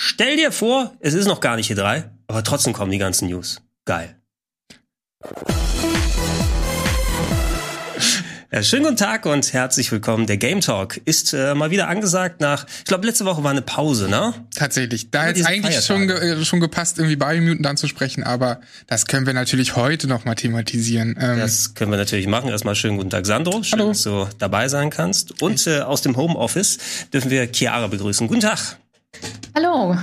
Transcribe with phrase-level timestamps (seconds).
[0.00, 3.60] Stell dir vor, es ist noch gar nicht E3, aber trotzdem kommen die ganzen News.
[3.84, 4.14] Geil.
[8.52, 10.28] Ja, schönen guten Tag und herzlich willkommen.
[10.28, 13.60] Der Game Talk ist äh, mal wieder angesagt nach, ich glaube, letzte Woche war eine
[13.60, 14.34] Pause, ne?
[14.54, 15.10] Tatsächlich.
[15.10, 19.26] Da hätte es eigentlich schon, ge äh, schon gepasst, irgendwie Biomutant anzusprechen, aber das können
[19.26, 21.18] wir natürlich heute noch mal thematisieren.
[21.20, 22.50] Ähm das können wir natürlich machen.
[22.50, 23.64] Erstmal schönen guten Tag, Sandro.
[23.64, 23.88] Schön, Hallo.
[23.88, 25.42] dass du dabei sein kannst.
[25.42, 26.78] Und äh, aus dem Homeoffice
[27.12, 28.28] dürfen wir Chiara begrüßen.
[28.28, 28.78] Guten Tag.
[29.54, 29.96] Hallo.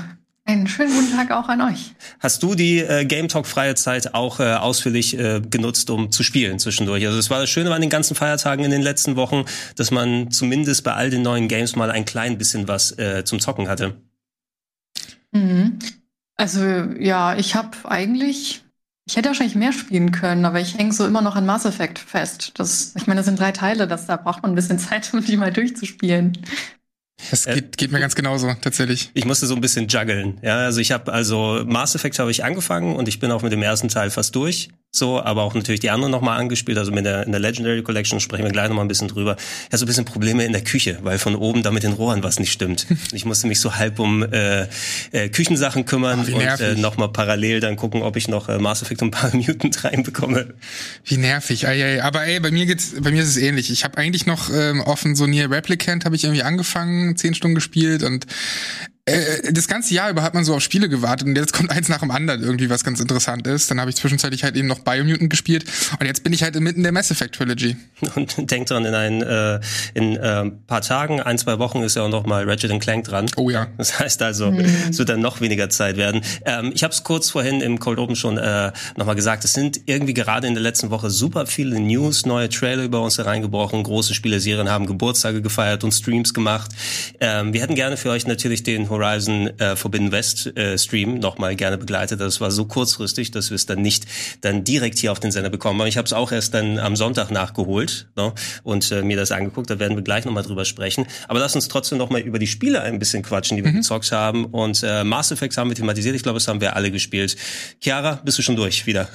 [0.47, 1.95] Einen schönen guten Tag auch an euch.
[2.19, 6.21] Hast du die äh, Game Talk freie Zeit auch äh, ausführlich äh, genutzt, um zu
[6.21, 7.03] spielen zwischendurch?
[7.05, 10.29] Also das war das Schöne an den ganzen Feiertagen in den letzten Wochen, dass man
[10.29, 13.95] zumindest bei all den neuen Games mal ein klein bisschen was äh, zum Zocken hatte.
[15.31, 15.79] Mhm.
[16.35, 18.63] Also ja, ich habe eigentlich,
[19.07, 21.97] ich hätte wahrscheinlich mehr spielen können, aber ich hänge so immer noch an Mass Effect
[21.97, 22.51] fest.
[22.57, 25.25] Das, ich meine, das sind drei Teile, das da braucht man ein bisschen Zeit, um
[25.25, 26.37] die mal durchzuspielen.
[27.31, 29.11] Das geht, äh, geht mir ganz genauso, tatsächlich.
[29.13, 30.37] Ich musste so ein bisschen juggeln.
[30.41, 33.51] Ja, also ich habe also Mass Effect habe ich angefangen und ich bin auch mit
[33.51, 36.77] dem ersten Teil fast durch so, aber auch natürlich die anderen nochmal angespielt.
[36.77, 39.35] Also mit der, in der Legendary Collection sprechen wir gleich nochmal ein bisschen drüber.
[39.71, 42.23] Ja, so ein bisschen Probleme in der Küche, weil von oben da mit den Rohren
[42.23, 42.87] was nicht stimmt.
[43.11, 44.67] Ich musste mich so halb um äh,
[45.11, 48.81] äh, Küchensachen kümmern oh, und äh, nochmal parallel dann gucken, ob ich noch äh, Mass
[48.81, 50.53] Effect und ein paar Mutant reinbekomme.
[51.03, 52.03] Wie nervig, ei, ei.
[52.03, 53.71] aber ey, bei mir geht's, bei mir ist es ähnlich.
[53.71, 57.55] Ich habe eigentlich noch ähm, offen so Nier Replicant habe ich irgendwie angefangen, zehn Stunden
[57.55, 58.25] gespielt und
[59.05, 61.89] äh, das ganze Jahr über hat man so auf Spiele gewartet und jetzt kommt eins
[61.89, 63.69] nach dem anderen irgendwie, was ganz interessant ist.
[63.69, 65.65] Dann habe ich zwischenzeitlich halt eben noch Biomutant gespielt
[65.99, 67.77] und jetzt bin ich halt inmitten der Mass Effect Trilogy.
[68.15, 69.59] Und denk dran, in ein äh,
[69.93, 73.27] in äh, paar Tagen, ein, zwei Wochen ist ja auch noch mal Ratchet Clank dran.
[73.35, 73.67] Oh ja.
[73.77, 74.65] Das heißt also, mhm.
[74.89, 76.21] es wird dann noch weniger Zeit werden.
[76.45, 79.53] Ähm, ich habe es kurz vorhin im Cold Open schon äh, noch mal gesagt, es
[79.53, 83.83] sind irgendwie gerade in der letzten Woche super viele News, neue Trailer über uns hereingebrochen,
[83.83, 86.71] große Spieleserien haben Geburtstage gefeiert und Streams gemacht.
[87.19, 91.55] Ähm, wir hätten gerne für euch natürlich den Horizon äh, Forbidden West äh, Stream nochmal
[91.55, 92.19] gerne begleitet.
[92.19, 94.05] Das war so kurzfristig, dass wir es dann nicht
[94.41, 95.87] dann direkt hier auf den Sender bekommen haben.
[95.87, 99.69] Ich habe es auch erst dann am Sonntag nachgeholt ne, und äh, mir das angeguckt.
[99.69, 101.05] Da werden wir gleich nochmal drüber sprechen.
[101.27, 103.77] Aber lass uns trotzdem nochmal über die Spiele ein bisschen quatschen, die wir mhm.
[103.77, 104.45] gezockt haben.
[104.45, 106.15] Und äh, Mass Effect haben wir thematisiert.
[106.15, 107.35] Ich glaube, das haben wir alle gespielt.
[107.81, 109.09] Chiara, bist du schon durch wieder?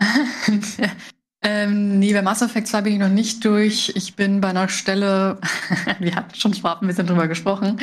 [1.40, 3.92] Ähm, nee, bei Mass Effect 2 bin ich noch nicht durch.
[3.94, 5.38] Ich bin bei einer Stelle,
[6.00, 7.78] wir hatten schon vorab ein bisschen drüber gesprochen,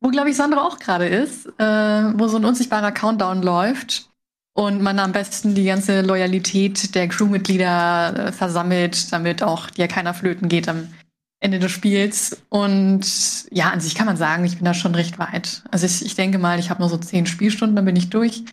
[0.00, 1.62] wo, glaube ich, Sandra auch gerade ist, äh,
[2.18, 4.08] wo so ein unsichtbarer Countdown läuft
[4.54, 10.14] und man am besten die ganze Loyalität der Crewmitglieder äh, versammelt, damit auch dir keiner
[10.14, 10.88] flöten geht am
[11.40, 12.42] Ende des Spiels.
[12.48, 13.04] Und
[13.50, 15.62] ja, an sich kann man sagen, ich bin da schon recht weit.
[15.70, 18.44] Also ich, ich denke mal, ich habe nur so zehn Spielstunden, dann bin ich durch.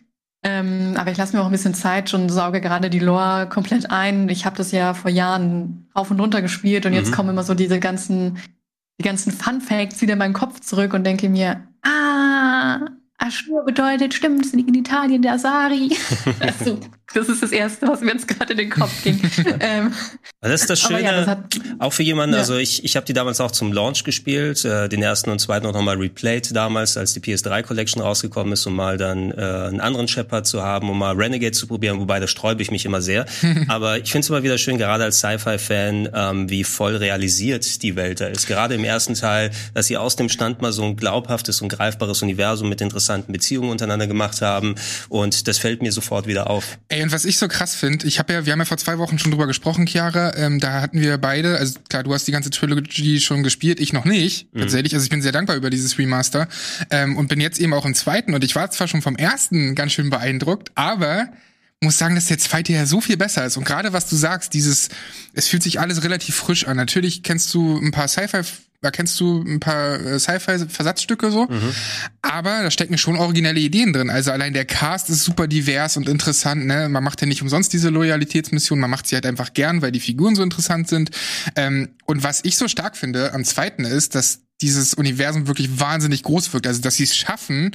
[0.44, 3.90] Ähm, aber ich lasse mir auch ein bisschen Zeit und sauge gerade die Lore komplett
[3.90, 4.28] ein.
[4.28, 6.98] Ich habe das ja vor Jahren rauf und runter gespielt und mhm.
[6.98, 8.38] jetzt kommen immer so diese ganzen,
[8.98, 12.80] die ganzen Fun Facts wieder in meinen Kopf zurück und denke mir, ah,
[13.18, 15.96] Aschur bedeutet, stimmt, in Italien der Asari.
[16.40, 16.78] also,
[17.14, 19.20] das ist das Erste, was mir jetzt gerade in den Kopf ging.
[19.60, 19.92] ähm,
[20.40, 21.44] das ist das Schöne, ja, das hat,
[21.78, 22.40] auch für jemanden, ja.
[22.40, 25.66] also ich, ich habe die damals auch zum Launch gespielt, äh, den ersten und zweiten
[25.66, 29.80] auch nochmal replayed damals, als die PS3 Collection rausgekommen ist, um mal dann äh, einen
[29.80, 33.00] anderen Shepard zu haben, um mal Renegade zu probieren, wobei da sträube ich mich immer
[33.00, 33.26] sehr.
[33.68, 37.96] Aber ich finde es immer wieder schön, gerade als Sci-Fi-Fan, ähm, wie voll realisiert die
[37.96, 38.46] Welt da ist.
[38.46, 42.22] Gerade im ersten Teil, dass sie aus dem Stand mal so ein glaubhaftes und greifbares
[42.22, 44.74] Universum mit interessanten Beziehungen untereinander gemacht haben
[45.08, 46.78] und das fällt mir sofort wieder auf.
[46.88, 48.98] Ey, und was ich so krass finde, ich habe ja, wir haben ja vor zwei
[48.98, 52.32] Wochen schon drüber gesprochen, Chiara, ähm, da hatten wir beide, also klar, du hast die
[52.32, 54.60] ganze Trilogy schon gespielt, ich noch nicht, mhm.
[54.60, 56.48] tatsächlich, also ich bin sehr dankbar über dieses Remaster
[56.90, 59.74] ähm, und bin jetzt eben auch im zweiten und ich war zwar schon vom ersten
[59.74, 61.28] ganz schön beeindruckt, aber
[61.80, 63.56] muss sagen, dass der zweite ja so viel besser ist.
[63.56, 64.88] Und gerade was du sagst, dieses,
[65.34, 66.76] es fühlt sich alles relativ frisch an.
[66.76, 68.40] Natürlich kennst du ein paar Sci-Fi
[68.80, 71.46] da kennst du ein paar äh, Sci-Fi-Versatzstücke so.
[71.46, 71.74] Mhm.
[72.22, 74.10] Aber da stecken schon originelle Ideen drin.
[74.10, 76.66] Also allein der Cast ist super divers und interessant.
[76.66, 76.88] Ne?
[76.88, 78.78] Man macht ja nicht umsonst diese Loyalitätsmission.
[78.78, 81.10] Man macht sie halt einfach gern, weil die Figuren so interessant sind.
[81.56, 86.22] Ähm, und was ich so stark finde am zweiten ist, dass dieses Universum wirklich wahnsinnig
[86.22, 86.66] groß wirkt.
[86.66, 87.72] Also dass sie es schaffen,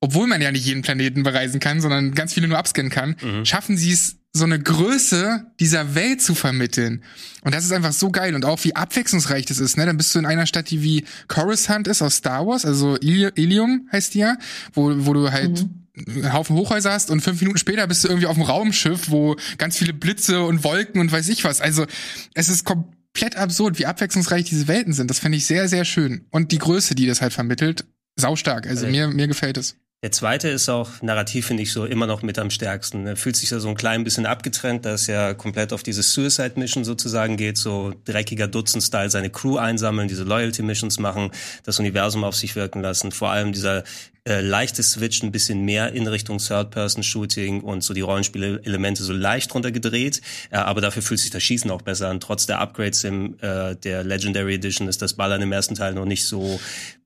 [0.00, 3.44] obwohl man ja nicht jeden Planeten bereisen kann, sondern ganz viele nur abscannen kann, mhm.
[3.44, 7.02] schaffen sie es so eine Größe dieser Welt zu vermitteln.
[7.42, 9.76] Und das ist einfach so geil und auch wie abwechslungsreich das ist.
[9.76, 9.86] Ne?
[9.86, 13.88] Dann bist du in einer Stadt, die wie Coruscant ist aus Star Wars, also Ilium
[13.90, 14.36] heißt die ja,
[14.72, 16.14] wo, wo du halt mhm.
[16.22, 19.36] einen Haufen Hochhäuser hast und fünf Minuten später bist du irgendwie auf einem Raumschiff, wo
[19.56, 21.60] ganz viele Blitze und Wolken und weiß ich was.
[21.60, 21.86] Also
[22.34, 25.10] es ist komplett absurd, wie abwechslungsreich diese Welten sind.
[25.10, 26.26] Das finde ich sehr, sehr schön.
[26.30, 27.86] Und die Größe, die das halt vermittelt,
[28.16, 28.66] saustark.
[28.66, 29.76] Also mir, mir gefällt es.
[30.00, 33.04] Der zweite ist auch narrativ, finde ich, so immer noch mit am stärksten.
[33.04, 36.04] Er fühlt sich ja so ein klein bisschen abgetrennt, da es ja komplett auf diese
[36.04, 41.32] Suicide-Mission sozusagen geht, so dreckiger Dutzend-Style seine Crew einsammeln, diese Loyalty-Missions machen,
[41.64, 43.10] das Universum auf sich wirken lassen.
[43.10, 43.82] Vor allem dieser
[44.28, 49.54] äh, leichtes Switch ein bisschen mehr in Richtung Third-Person-Shooting und so die Rollenspiele-Elemente so leicht
[49.54, 50.20] runtergedreht.
[50.50, 52.20] Äh, aber dafür fühlt sich das Schießen auch besser an.
[52.20, 56.04] Trotz der Upgrades im äh, der Legendary Edition ist das Ballern im ersten Teil noch
[56.04, 56.60] nicht so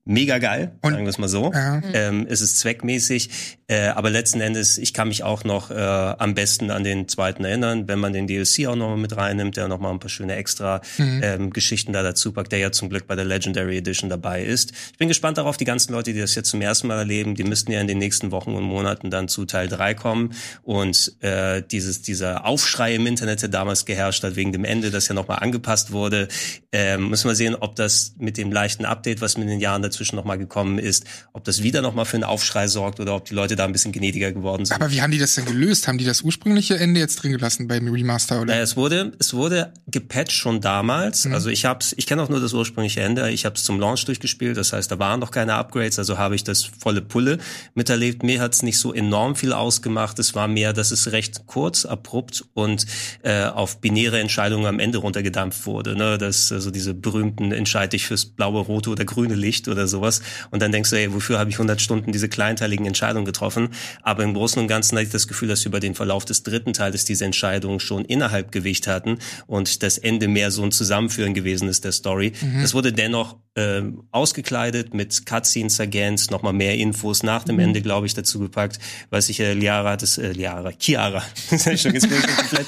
[0.05, 1.51] mega geil, und, sagen wir es mal so.
[1.53, 1.81] Ja.
[1.93, 3.29] Ähm, es ist zweckmäßig,
[3.67, 7.45] äh, aber letzten Endes, ich kann mich auch noch äh, am besten an den zweiten
[7.45, 10.35] erinnern, wenn man den DLC auch noch mit reinnimmt, der noch mal ein paar schöne
[10.35, 11.21] extra mhm.
[11.23, 14.73] ähm, Geschichten da dazu packt, der ja zum Glück bei der Legendary Edition dabei ist.
[14.91, 17.43] Ich bin gespannt darauf, die ganzen Leute, die das jetzt zum ersten Mal erleben, die
[17.43, 20.33] müssten ja in den nächsten Wochen und Monaten dann zu Teil 3 kommen
[20.63, 25.07] und äh, dieses dieser Aufschrei im Internet, der damals geherrscht hat wegen dem Ende, das
[25.07, 26.27] ja noch mal angepasst wurde,
[26.71, 30.15] äh, müssen wir sehen, ob das mit dem leichten Update, was mit den Jahren dazwischen
[30.15, 33.55] nochmal gekommen ist, ob das wieder nochmal für einen Aufschrei sorgt oder ob die Leute
[33.55, 34.75] da ein bisschen gnädiger geworden sind.
[34.75, 35.87] Aber wie haben die das denn gelöst?
[35.87, 38.53] Haben die das ursprüngliche Ende jetzt drin gelassen beim Remaster oder?
[38.53, 41.25] Naja, es wurde es wurde gepatcht schon damals.
[41.25, 41.33] Mhm.
[41.33, 43.29] Also ich hab's, ich kenne auch nur das ursprüngliche Ende.
[43.31, 44.57] Ich habe es zum Launch durchgespielt.
[44.57, 45.99] Das heißt, da waren noch keine Upgrades.
[45.99, 46.63] Also habe ich das
[46.93, 47.37] volle Pulle
[47.73, 48.23] miterlebt.
[48.23, 50.19] Mir hat's nicht so enorm viel ausgemacht.
[50.19, 52.85] Es war mehr, dass es recht kurz, abrupt und
[53.23, 55.95] äh, auf binäre Entscheidungen am Ende runtergedampft wurde.
[55.95, 56.17] Ne?
[56.17, 60.21] Das also diese berühmten entscheide ich fürs blaue, rote oder grüne Licht oder sowas.
[60.51, 63.69] Und dann denkst du, ey, wofür habe ich 100 Stunden diese kleinteiligen Entscheidungen getroffen?
[64.01, 66.73] Aber im Großen und Ganzen hatte ich das Gefühl, dass über den Verlauf des dritten
[66.73, 69.17] Teils diese Entscheidungen schon innerhalb Gewicht hatten
[69.47, 72.33] und das Ende mehr so ein Zusammenführen gewesen ist der Story.
[72.41, 72.61] Mhm.
[72.61, 77.61] Das wurde dennoch äh, ausgekleidet mit Cutscenes ergänzt, nochmal mehr Infos nach dem mhm.
[77.61, 78.79] Ende, glaube ich, dazu gepackt.
[79.09, 82.67] Weiß ich, äh, Liara hat es, äh, Liara, Chiara, schon, jetzt bin ich schon komplett,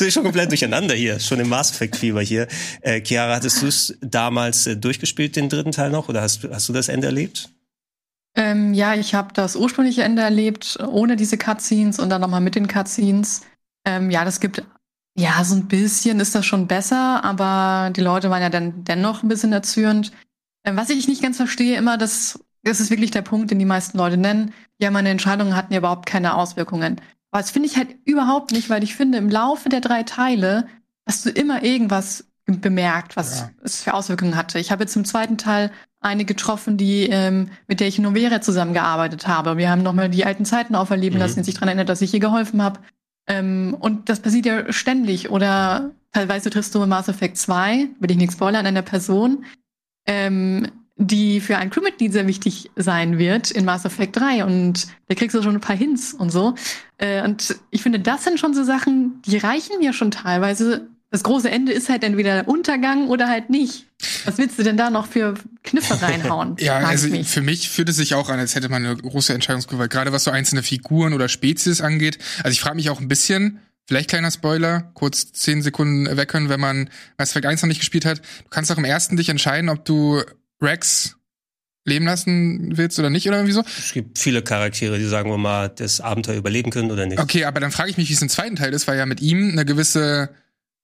[0.00, 2.46] ich schon komplett durcheinander hier, schon im Mass Effect Fieber hier.
[2.80, 6.68] Äh, Chiara, hattest du es damals äh, durchgespielt, den dritten Teil noch, oder hast, hast
[6.68, 7.50] du das Ende erlebt?
[8.36, 12.54] Ähm, ja, ich habe das ursprüngliche Ende erlebt, ohne diese Cutscenes und dann nochmal mit
[12.54, 13.42] den Cutscenes.
[13.84, 14.62] Ähm, ja, das gibt,
[15.18, 19.24] ja, so ein bisschen ist das schon besser, aber die Leute waren ja dann dennoch
[19.24, 20.12] ein bisschen erzürnt.
[20.64, 23.64] Ähm, was ich nicht ganz verstehe, immer, das, das ist wirklich der Punkt, den die
[23.64, 24.52] meisten Leute nennen.
[24.78, 27.00] Ja, meine Entscheidungen hatten ja überhaupt keine Auswirkungen.
[27.32, 30.68] Aber das finde ich halt überhaupt nicht, weil ich finde, im Laufe der drei Teile
[31.04, 33.50] hast du immer irgendwas bemerkt, was ja.
[33.64, 34.60] es für Auswirkungen hatte.
[34.60, 38.40] Ich habe jetzt im zweiten Teil eine getroffen, die ähm, mit der ich in Novera
[38.40, 39.56] zusammengearbeitet habe.
[39.56, 41.22] Wir haben nochmal die alten Zeiten auferleben mhm.
[41.22, 42.78] lassen, die sich daran erinnert, dass ich ihr geholfen habe.
[43.28, 45.30] Ähm, und das passiert ja ständig.
[45.30, 49.44] Oder teilweise triffst du in Mass Effect 2, will ich nichts spoilern, einer Person,
[50.06, 50.66] ähm,
[50.96, 54.44] die für ein Crewmitglied sehr wichtig sein wird in Mass Effect 3.
[54.44, 56.54] Und da kriegst du schon ein paar Hints und so.
[56.96, 61.22] Äh, und ich finde, das sind schon so Sachen, die reichen mir schon teilweise das
[61.22, 63.86] große Ende ist halt entweder Untergang oder halt nicht.
[64.24, 66.56] Was willst du denn da noch für Kniffe reinhauen?
[66.60, 67.28] ja, also mich.
[67.28, 70.24] für mich fühlt es sich auch an, als hätte man eine große Entscheidungsgewalt, gerade was
[70.24, 72.18] so einzelne Figuren oder Spezies angeht.
[72.42, 76.50] Also ich frage mich auch ein bisschen, vielleicht kleiner Spoiler, kurz zehn Sekunden weg können,
[76.50, 78.18] wenn man Mass Effect 1 noch nicht gespielt hat.
[78.18, 80.22] Du kannst auch im ersten dich entscheiden, ob du
[80.60, 81.16] Rex
[81.86, 83.64] leben lassen willst oder nicht oder irgendwie so.
[83.78, 87.18] Es gibt viele Charaktere, die sagen wir mal das Abenteuer überleben können oder nicht.
[87.18, 89.22] Okay, aber dann frage ich mich, wie es im zweiten Teil ist, weil ja mit
[89.22, 90.28] ihm eine gewisse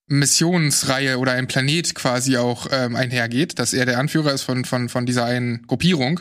[0.07, 4.89] Missionsreihe oder ein Planet quasi auch ähm, einhergeht, dass er der Anführer ist von, von,
[4.89, 6.21] von dieser einen Gruppierung.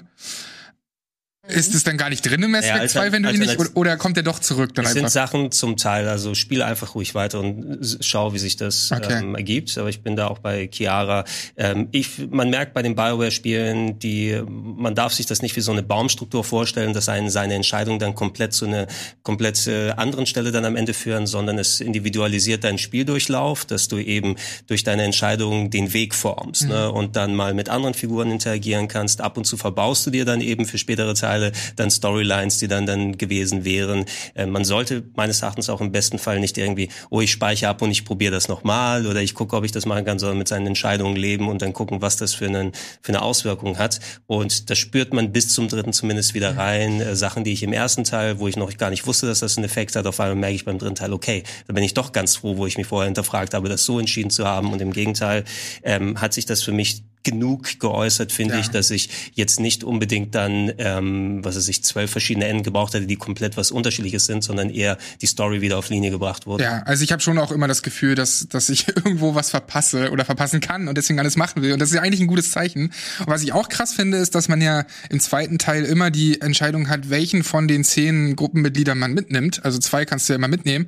[1.46, 3.70] Ist es dann gar nicht drin im Mass Effect 2, wenn du ihn nicht, oder,
[3.74, 5.02] oder kommt er doch zurück dann es einfach?
[5.02, 9.20] sind Sachen zum Teil, also spiele einfach ruhig weiter und schau, wie sich das okay.
[9.20, 9.78] ähm, ergibt.
[9.78, 11.26] Aber ich bin da auch bei Chiara.
[11.58, 15.74] Ähm, ich, man merkt bei den Bioware-Spielen, die, man darf sich das nicht wie so
[15.74, 18.88] eine Baumstruktur vorstellen, dass einen seine Entscheidung dann komplett zu einer
[19.24, 23.98] komplett äh, anderen Stelle dann am Ende führen, sondern es individualisiert deinen Spieldurchlauf, dass du
[23.98, 26.70] eben durch deine Entscheidung den Weg formst, mhm.
[26.70, 26.90] ne?
[26.90, 29.20] Und dann mal mit anderen Figuren interagieren kannst.
[29.20, 32.68] Ab und zu verbaust du dir dann eben für spätere Zeit Teile dann Storylines, die
[32.68, 34.06] dann dann gewesen wären.
[34.36, 37.82] Äh, man sollte meines Erachtens auch im besten Fall nicht irgendwie, oh, ich speichere ab
[37.82, 40.48] und ich probiere das nochmal oder ich gucke, ob ich das machen kann, sondern mit
[40.48, 42.72] seinen Entscheidungen leben und dann gucken, was das für, einen,
[43.02, 44.00] für eine Auswirkung hat.
[44.28, 47.02] Und das spürt man bis zum dritten zumindest wieder rein.
[47.02, 49.58] Äh, Sachen, die ich im ersten Teil, wo ich noch gar nicht wusste, dass das
[49.58, 52.12] einen Effekt hat, auf einmal merke ich beim dritten Teil, okay, da bin ich doch
[52.12, 54.72] ganz froh, wo ich mich vorher hinterfragt habe, das so entschieden zu haben.
[54.72, 55.44] Und im Gegenteil
[55.84, 58.60] ähm, hat sich das für mich genug geäußert, finde ja.
[58.60, 62.94] ich, dass ich jetzt nicht unbedingt dann, ähm, was weiß ich, zwölf verschiedene Enden gebraucht
[62.94, 66.64] hätte, die komplett was Unterschiedliches sind, sondern eher die Story wieder auf Linie gebracht wurde.
[66.64, 70.12] Ja, also ich habe schon auch immer das Gefühl, dass, dass ich irgendwo was verpasse
[70.12, 71.74] oder verpassen kann und deswegen alles machen will.
[71.74, 72.92] Und das ist ja eigentlich ein gutes Zeichen.
[73.20, 76.42] Und was ich auch krass finde, ist, dass man ja im zweiten Teil immer die
[76.42, 79.64] Entscheidung hat, welchen von den zehn Gruppenmitgliedern man mitnimmt.
[79.64, 80.88] Also zwei kannst du ja immer mitnehmen.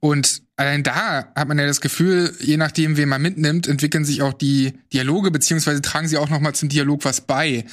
[0.00, 4.22] Und allein da hat man ja das Gefühl, je nachdem, wen man mitnimmt, entwickeln sich
[4.22, 7.64] auch die Dialoge, beziehungsweise tragen sie auch nochmal zum Dialog was bei,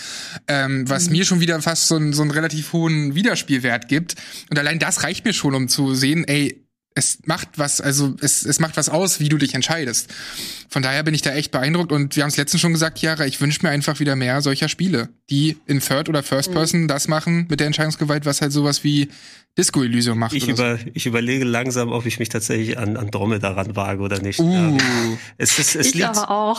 [0.48, 1.12] ähm, was mhm.
[1.12, 4.16] mir schon wieder fast so, ein, so einen relativ hohen Wiederspielwert gibt.
[4.50, 6.66] Und allein das reicht mir schon, um zu sehen, ey,
[6.98, 10.10] es macht was, also es, es macht was aus, wie du dich entscheidest.
[10.70, 13.26] Von daher bin ich da echt beeindruckt und wir haben es letztens schon gesagt, Chiara,
[13.26, 16.54] ich wünsche mir einfach wieder mehr solcher Spiele, die in Third oder First mhm.
[16.54, 16.88] Person mhm.
[16.88, 19.10] das machen mit der Entscheidungsgewalt, was halt sowas wie
[19.58, 20.34] Disco Elysium macht.
[20.34, 20.84] Ich, über, so.
[20.94, 24.40] ich überlege langsam, ob ich mich tatsächlich an Andromeda ranwage oder nicht.
[24.40, 24.52] Uh.
[24.52, 24.78] Ja.
[25.38, 26.10] Es, ist, es, liegt,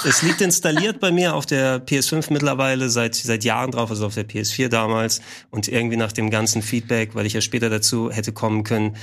[0.07, 4.15] es liegt installiert bei mir auf der PS5 mittlerweile seit, seit Jahren drauf, also auf
[4.15, 5.21] der PS4 damals.
[5.51, 8.97] Und irgendwie nach dem ganzen Feedback, weil ich ja später dazu hätte kommen können,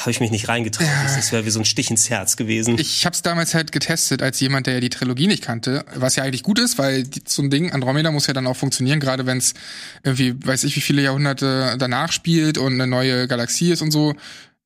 [0.00, 0.86] habe ich mich nicht reingetraut.
[0.86, 1.16] Ja.
[1.16, 2.78] Das wäre wie so ein Stich ins Herz gewesen.
[2.78, 6.16] Ich habe es damals halt getestet als jemand, der ja die Trilogie nicht kannte, was
[6.16, 9.00] ja eigentlich gut ist, weil die, so ein Ding Andromeda muss ja dann auch funktionieren,
[9.00, 9.54] gerade wenn es
[10.02, 14.14] irgendwie, weiß ich, wie viele Jahrhunderte danach spielt und eine neue Galaxie ist und so,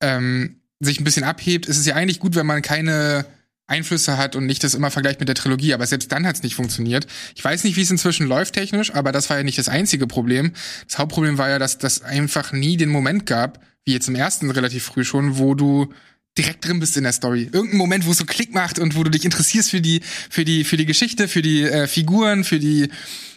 [0.00, 1.66] ähm, sich ein bisschen abhebt.
[1.66, 3.26] ist Es ja eigentlich gut, wenn man keine
[3.66, 6.42] Einflüsse hat und nicht das immer vergleicht mit der Trilogie, aber selbst dann hat es
[6.42, 7.06] nicht funktioniert.
[7.34, 10.06] Ich weiß nicht, wie es inzwischen läuft technisch, aber das war ja nicht das einzige
[10.06, 10.52] Problem.
[10.86, 14.50] Das Hauptproblem war ja, dass das einfach nie den Moment gab, wie jetzt im ersten
[14.50, 15.92] relativ früh schon, wo du
[16.36, 17.48] direkt drin bist in der Story.
[17.52, 20.00] Irgendein Moment, wo es so Klick macht und wo du dich interessierst für die,
[20.30, 22.88] für die, für die Geschichte, für die äh, Figuren, für die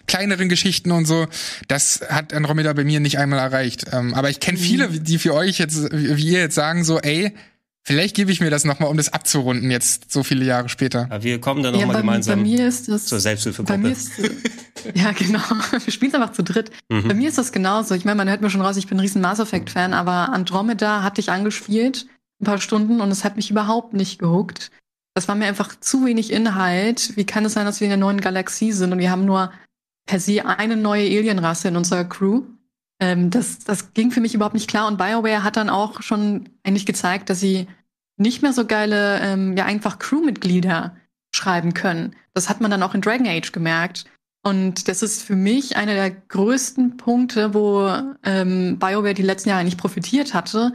[0.07, 1.27] kleineren Geschichten und so.
[1.67, 3.85] Das hat Andromeda bei mir nicht einmal erreicht.
[3.91, 5.03] Ähm, aber ich kenne viele, mhm.
[5.03, 7.33] die für euch jetzt, wie ihr jetzt sagen, so, ey,
[7.88, 11.08] Vielleicht gebe ich mir das nochmal, um das abzurunden, jetzt so viele Jahre später.
[11.10, 13.72] Ja, wir kommen dann nochmal ja, gemeinsam bei mir ist das, zur Selbsthilfegruppe.
[13.72, 14.12] Bei mir ist,
[14.94, 15.39] ja, genau.
[15.72, 16.70] Wir spielen es einfach zu dritt.
[16.89, 17.08] Mhm.
[17.08, 17.96] Bei mir ist das genauso.
[17.96, 21.01] Ich meine, man hört mir schon raus, ich bin ein riesen Mass Effect-Fan, aber Andromeda
[21.01, 22.08] hatte ich angespielt,
[22.41, 24.70] ein paar Stunden, und es hat mich überhaupt nicht gehuckt.
[25.13, 27.15] Das war mir einfach zu wenig Inhalt.
[27.15, 29.53] Wie kann es sein, dass wir in der neuen Galaxie sind und wir haben nur
[30.06, 32.44] per se eine neue Alienrasse in unserer Crew?
[32.99, 34.87] Ähm, das, das ging für mich überhaupt nicht klar.
[34.87, 37.67] Und BioWare hat dann auch schon eigentlich gezeigt, dass sie
[38.17, 40.95] nicht mehr so geile, ähm, ja, einfach Crewmitglieder
[41.33, 42.15] schreiben können.
[42.33, 44.05] Das hat man dann auch in Dragon Age gemerkt.
[44.43, 47.89] Und das ist für mich einer der größten Punkte, wo
[48.23, 50.73] ähm, BioWare die letzten Jahre nicht profitiert hatte,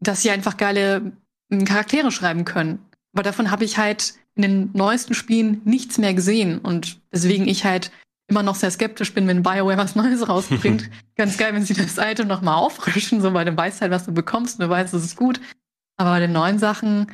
[0.00, 1.12] dass sie einfach geile
[1.50, 2.84] ähm, Charaktere schreiben können.
[3.14, 6.58] Aber davon habe ich halt in den neuesten Spielen nichts mehr gesehen.
[6.58, 7.92] Und deswegen ich halt
[8.26, 10.90] immer noch sehr skeptisch bin, wenn BioWare was Neues rausbringt.
[11.16, 14.12] Ganz geil, wenn sie das alte nochmal auffrischen, so weil du weißt halt, was du
[14.12, 15.40] bekommst und du weißt, es ist gut.
[15.96, 17.06] Aber bei den neuen Sachen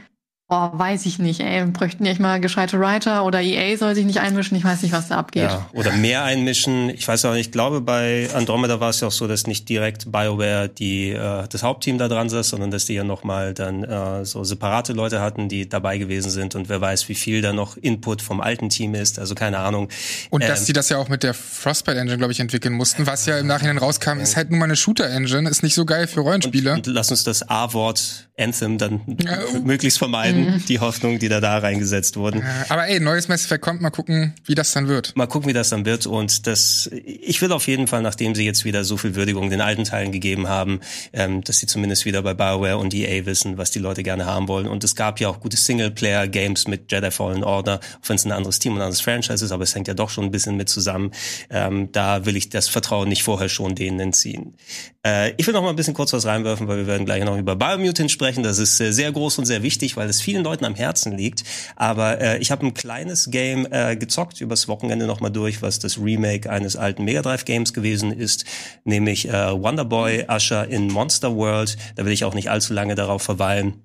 [0.50, 1.64] Boah, weiß ich nicht, ey.
[1.66, 4.56] Bräuchten ja echt mal gescheite Writer oder EA soll sich nicht einmischen.
[4.56, 5.44] Ich weiß nicht, was da abgeht.
[5.44, 6.90] Ja, oder mehr einmischen.
[6.90, 9.68] Ich weiß auch nicht, ich glaube, bei Andromeda war es ja auch so, dass nicht
[9.68, 13.84] direkt BioWare die, äh, das Hauptteam da dran saß, sondern dass die ja nochmal dann
[13.84, 17.52] äh, so separate Leute hatten, die dabei gewesen sind und wer weiß, wie viel da
[17.52, 19.20] noch Input vom alten Team ist.
[19.20, 19.88] Also keine Ahnung.
[20.30, 23.06] Und ähm, dass die das ja auch mit der Frostbite Engine, glaube ich, entwickeln mussten,
[23.06, 26.08] was ja im Nachhinein rauskam, ist halt nur mal eine Shooter-Engine, ist nicht so geil
[26.08, 26.72] für Rollenspiele.
[26.72, 29.58] Und, und lass uns das A-Wort Anthem dann ja, oh.
[29.64, 30.39] möglichst vermeiden.
[30.40, 30.64] Mhm.
[30.68, 32.44] Die Hoffnung, die da da reingesetzt wurden.
[32.68, 35.14] Aber ey, neues Mass Effect kommt, mal gucken, wie das dann wird.
[35.16, 36.06] Mal gucken, wie das dann wird.
[36.06, 39.60] Und das, ich will auf jeden Fall, nachdem sie jetzt wieder so viel Würdigung den
[39.60, 40.80] alten Teilen gegeben haben,
[41.12, 44.48] ähm, dass sie zumindest wieder bei BioWare und EA wissen, was die Leute gerne haben
[44.48, 44.66] wollen.
[44.66, 48.32] Und es gab ja auch gute Singleplayer-Games mit Jedi Fallen Order, auch wenn es ein
[48.32, 50.56] anderes Team und ein anderes Franchise ist, aber es hängt ja doch schon ein bisschen
[50.56, 51.12] mit zusammen.
[51.50, 54.54] Ähm, da will ich das Vertrauen nicht vorher schon denen entziehen.
[55.06, 57.38] Äh, ich will noch mal ein bisschen kurz was reinwerfen, weil wir werden gleich noch
[57.38, 58.42] über Biomutant sprechen.
[58.42, 61.44] Das ist äh, sehr groß und sehr wichtig, weil es vielen Leuten am Herzen liegt.
[61.76, 65.78] Aber äh, ich habe ein kleines Game äh, gezockt übers Wochenende noch mal durch, was
[65.78, 68.44] das Remake eines alten Mega Drive Games gewesen ist,
[68.84, 71.78] nämlich äh, Wonderboy Usher in Monster World.
[71.96, 73.82] Da will ich auch nicht allzu lange darauf verweilen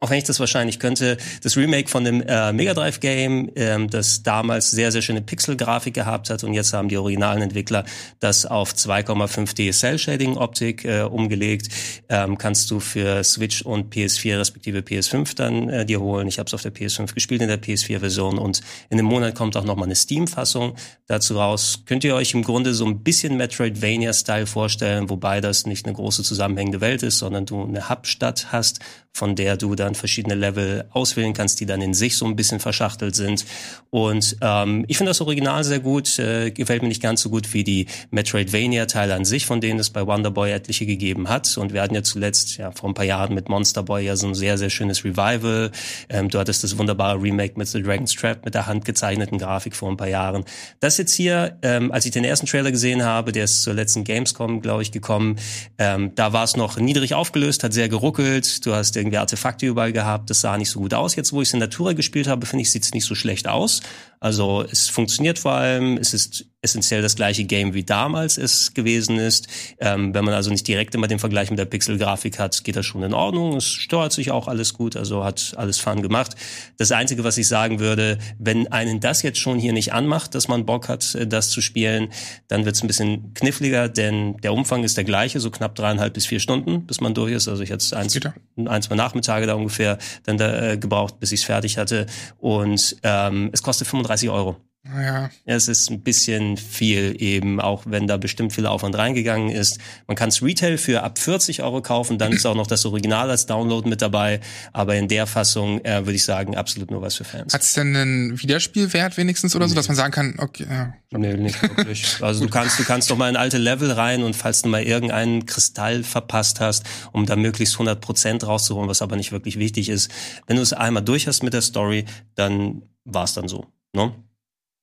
[0.00, 3.90] auch wenn ich das wahrscheinlich könnte, das Remake von dem äh, Mega Drive Game, ähm,
[3.90, 7.84] das damals sehr, sehr schöne Pixel-Grafik gehabt hat und jetzt haben die originalen Entwickler
[8.18, 11.68] das auf 2,5D Cell-Shading-Optik äh, umgelegt,
[12.08, 16.28] ähm, kannst du für Switch und PS4 respektive PS5 dann äh, dir holen.
[16.28, 19.54] Ich habe es auf der PS5 gespielt in der PS4-Version und in dem Monat kommt
[19.58, 20.76] auch nochmal eine Steam-Fassung
[21.08, 21.82] dazu raus.
[21.84, 26.22] Könnt ihr euch im Grunde so ein bisschen Metroidvania-Style vorstellen, wobei das nicht eine große
[26.22, 28.80] zusammenhängende Welt ist, sondern du eine Hubstadt hast,
[29.12, 32.60] von der du dann verschiedene Level auswählen kannst, die dann in sich so ein bisschen
[32.60, 33.44] verschachtelt sind.
[33.90, 37.52] Und ähm, ich finde das Original sehr gut, äh, gefällt mir nicht ganz so gut
[37.54, 41.56] wie die Metroidvania-Teile an sich, von denen es bei Wonderboy etliche gegeben hat.
[41.56, 44.28] Und wir hatten ja zuletzt ja vor ein paar Jahren mit Monster Boy ja so
[44.28, 45.70] ein sehr, sehr schönes Revival.
[46.08, 49.90] Ähm, du hattest das wunderbare Remake mit The Dragon's Trap mit der handgezeichneten Grafik vor
[49.90, 50.44] ein paar Jahren.
[50.80, 54.04] Das jetzt hier, ähm, als ich den ersten Trailer gesehen habe, der ist zur letzten
[54.04, 55.36] Gamescom, glaube ich, gekommen,
[55.78, 58.64] ähm, da war es noch niedrig aufgelöst, hat sehr geruckelt.
[58.64, 60.30] Du hast irgendwie Artefakte überall gehabt.
[60.30, 61.16] Das sah nicht so gut aus.
[61.16, 63.48] Jetzt, wo ich es in Natura gespielt habe, finde ich, sieht es nicht so schlecht
[63.48, 63.80] aus.
[64.20, 69.18] Also es funktioniert vor allem, es ist essentiell das gleiche Game wie damals es gewesen
[69.18, 69.48] ist.
[69.78, 72.84] Ähm, wenn man also nicht direkt immer den Vergleich mit der Pixel-Grafik hat, geht das
[72.84, 73.56] schon in Ordnung.
[73.56, 76.36] Es steuert sich auch alles gut, also hat alles Fun gemacht.
[76.76, 80.48] Das Einzige, was ich sagen würde, wenn einen das jetzt schon hier nicht anmacht, dass
[80.48, 82.08] man Bock hat, äh, das zu spielen,
[82.48, 86.12] dann wird es ein bisschen kniffliger, denn der Umfang ist der gleiche, so knapp dreieinhalb
[86.12, 87.48] bis vier Stunden, bis man durch ist.
[87.48, 88.18] Also ich hatte eins,
[88.56, 92.04] ein, zwei Nachmittage da ungefähr dann da, äh, gebraucht, bis ich es fertig hatte.
[92.38, 94.56] Und ähm, es kostet 35 Euro.
[94.82, 95.30] Ja.
[95.44, 99.78] Es ist ein bisschen viel eben, auch wenn da bestimmt viel Aufwand reingegangen ist.
[100.06, 103.28] Man kann es Retail für ab 40 Euro kaufen, dann ist auch noch das Original
[103.28, 104.40] als Download mit dabei.
[104.72, 107.52] Aber in der Fassung äh, würde ich sagen, absolut nur was für Fans.
[107.52, 109.70] Hat es denn einen Wiederspielwert wenigstens oder nee.
[109.70, 110.94] so, dass man sagen kann, okay, ja.
[111.10, 112.06] Nee, nicht wirklich.
[112.20, 114.82] Also du kannst, du kannst doch mal in alte Level rein und falls du mal
[114.82, 119.88] irgendeinen Kristall verpasst hast, um da möglichst 100 Prozent rauszuholen, was aber nicht wirklich wichtig
[119.88, 120.10] ist.
[120.46, 123.66] Wenn du es einmal durch hast mit der Story, dann war es dann so.
[123.94, 124.14] Ne?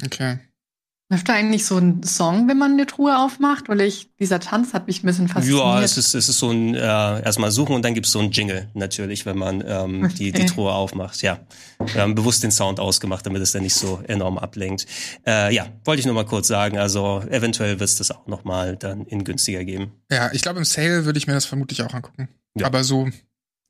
[0.03, 0.39] Okay.
[1.09, 3.69] Läuft da eigentlich so ein Song, wenn man eine Truhe aufmacht?
[3.69, 5.61] Weil ich, dieser Tanz hat mich ein bisschen fasziniert.
[5.61, 8.31] Ja, es ist, es ist so ein, äh, erstmal suchen und dann gibt's so ein
[8.31, 10.13] Jingle, natürlich, wenn man ähm, okay.
[10.17, 11.21] die, die Truhe aufmacht.
[11.21, 11.39] Ja.
[11.93, 14.85] Wir haben bewusst den Sound ausgemacht, damit es dann nicht so enorm ablenkt.
[15.25, 16.77] Äh, ja, wollte ich nur mal kurz sagen.
[16.77, 19.93] Also eventuell wird's das auch nochmal dann in günstiger geben.
[20.11, 22.27] Ja, ich glaube, im Sale würde ich mir das vermutlich auch angucken.
[22.59, 22.65] Ja.
[22.65, 23.07] Aber so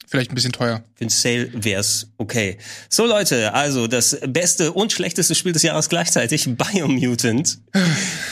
[0.09, 0.83] Vielleicht ein bisschen teuer.
[0.95, 2.57] Für Sale wär's okay.
[2.87, 7.59] So Leute, also das beste und schlechteste Spiel des Jahres gleichzeitig, Biomutant.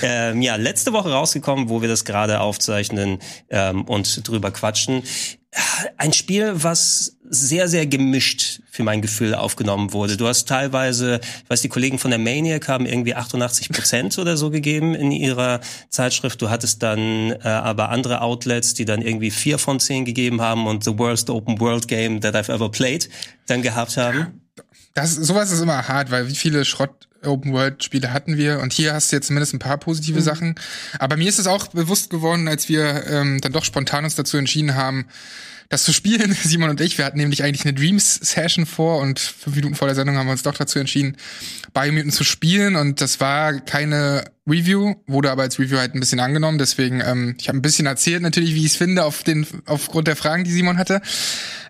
[0.02, 5.04] ähm, ja, letzte Woche rausgekommen, wo wir das gerade aufzeichnen ähm, und drüber quatschen
[5.98, 10.18] ein Spiel, was sehr, sehr gemischt für mein Gefühl aufgenommen wurde.
[10.18, 14.38] Du hast teilweise, ich weiß, die Kollegen von der Maniac haben irgendwie 88 Prozent oder
[14.38, 16.42] so gegeben in ihrer Zeitschrift.
[16.42, 20.68] Du hattest dann äh, aber andere Outlets, die dann irgendwie vier von zehn gegeben haben
[20.68, 23.10] und The Worst Open World Game That I've Ever Played
[23.48, 24.42] dann gehabt haben.
[24.94, 28.74] Das, sowas ist immer hart, weil wie viele Schrott Open World Spiele hatten wir und
[28.74, 30.24] hier hast du jetzt zumindest ein paar positive mhm.
[30.24, 30.56] Sachen.
[31.00, 34.38] Aber mir ist es auch bewusst geworden, als wir ähm, dann doch spontan uns dazu
[34.38, 35.06] entschieden haben,
[35.70, 36.98] das zu spielen, Simon und ich.
[36.98, 40.28] Wir hatten nämlich eigentlich eine Dreams Session vor und fünf Minuten vor der Sendung haben
[40.28, 41.18] wir uns doch dazu entschieden,
[41.74, 46.20] Biomutant zu spielen und das war keine Review, wurde aber als Review halt ein bisschen
[46.20, 46.58] angenommen.
[46.58, 50.08] Deswegen, ähm, ich habe ein bisschen erzählt natürlich, wie ich es finde, auf den, aufgrund
[50.08, 51.02] der Fragen, die Simon hatte.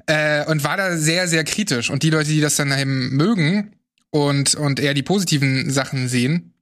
[0.08, 1.90] Äh, und war da sehr, sehr kritisch.
[1.90, 3.72] Und die Leute, die das dann eben mögen
[4.16, 6.54] und, und eher die positiven Sachen sehen,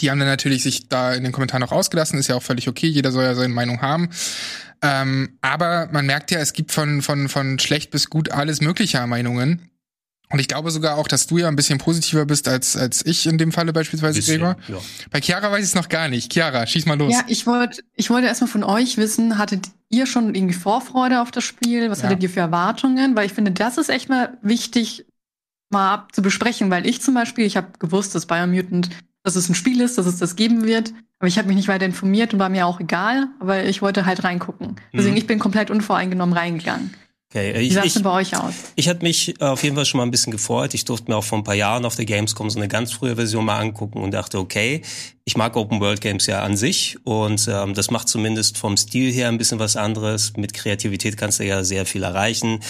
[0.00, 2.66] die haben dann natürlich sich da in den Kommentaren auch ausgelassen, ist ja auch völlig
[2.66, 4.08] okay, jeder soll ja seine Meinung haben.
[4.82, 9.06] Ähm, aber man merkt ja, es gibt von, von, von schlecht bis gut alles mögliche
[9.06, 9.70] Meinungen.
[10.30, 13.26] Und ich glaube sogar auch, dass du ja ein bisschen positiver bist als, als ich
[13.26, 14.56] in dem Falle beispielsweise, bisschen, Gregor.
[14.66, 14.78] Ja.
[15.12, 16.32] Bei Chiara weiß ich es noch gar nicht.
[16.32, 17.12] Chiara, schieß mal los.
[17.12, 21.30] Ja, ich wollte ich wollte erstmal von euch wissen, hattet ihr schon irgendwie Vorfreude auf
[21.30, 21.90] das Spiel?
[21.90, 22.08] Was ja.
[22.08, 23.14] hattet ihr für Erwartungen?
[23.14, 25.06] Weil ich finde, das ist echt mal wichtig,
[25.70, 28.90] mal zu besprechen, weil ich zum Beispiel, ich habe gewusst, dass Biomutant,
[29.22, 30.92] dass es ein Spiel ist, dass es das geben wird.
[31.18, 34.06] Aber ich habe mich nicht weiter informiert und war mir auch egal, aber ich wollte
[34.06, 34.76] halt reingucken.
[34.92, 35.18] Deswegen, mhm.
[35.18, 36.94] ich bin komplett unvoreingenommen reingegangen.
[37.30, 38.54] Okay, ich, Wie sah es denn bei euch aus?
[38.74, 40.72] Ich hatte mich auf jeden Fall schon mal ein bisschen gefreut.
[40.72, 43.16] Ich durfte mir auch vor ein paar Jahren auf der Gamescom so eine ganz frühe
[43.16, 44.80] Version mal angucken und dachte, okay,
[45.26, 49.12] ich mag Open World Games ja an sich und ähm, das macht zumindest vom Stil
[49.12, 50.32] her ein bisschen was anderes.
[50.38, 52.60] Mit Kreativität kannst du ja sehr viel erreichen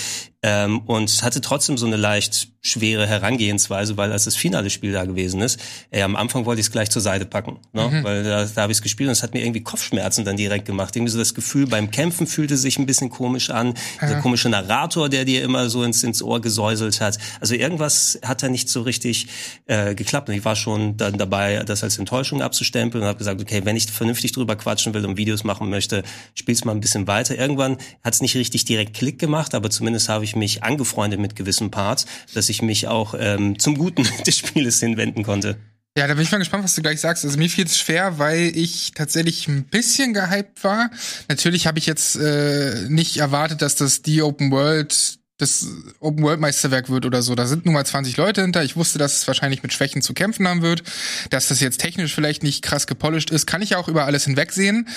[0.42, 5.04] ähm, und hatte trotzdem so eine leicht schwere Herangehensweise, weil als das finale Spiel da
[5.04, 7.88] gewesen ist, äh, am Anfang wollte ich es gleich zur Seite packen, ne?
[7.88, 8.04] Mhm.
[8.04, 10.66] weil da, da habe ich es gespielt und es hat mir irgendwie Kopfschmerzen dann direkt
[10.66, 10.94] gemacht.
[10.94, 14.08] Irgendwie so das Gefühl, beim Kämpfen fühlte sich ein bisschen komisch an, ja.
[14.08, 17.18] dieser komische Narrator, der dir immer so ins, ins Ohr gesäuselt hat.
[17.40, 19.28] Also irgendwas hat da nicht so richtig
[19.66, 23.40] äh, geklappt und ich war schon dann dabei, das als Enttäuschung abzustempeln und habe gesagt,
[23.40, 26.02] okay, wenn ich vernünftig drüber quatschen will und Videos machen möchte,
[26.34, 27.36] spiel's mal ein bisschen weiter.
[27.36, 31.36] Irgendwann hat es nicht richtig direkt Klick gemacht, aber zumindest habe ich mich angefreundet mit
[31.36, 35.56] gewissen Parts, dass ich mich auch ähm, zum Guten des Spieles hinwenden konnte.
[35.96, 37.24] Ja, da bin ich mal gespannt, was du gleich sagst.
[37.24, 40.90] Also mir fiel es schwer, weil ich tatsächlich ein bisschen gehypt war.
[41.28, 45.66] Natürlich habe ich jetzt äh, nicht erwartet, dass das die Open World das
[46.00, 47.34] Open World Meisterwerk wird oder so.
[47.34, 48.64] Da sind nun mal 20 Leute hinter.
[48.64, 50.82] Ich wusste, dass es wahrscheinlich mit Schwächen zu kämpfen haben wird,
[51.30, 54.88] dass das jetzt technisch vielleicht nicht krass gepolished ist, kann ich auch über alles hinwegsehen.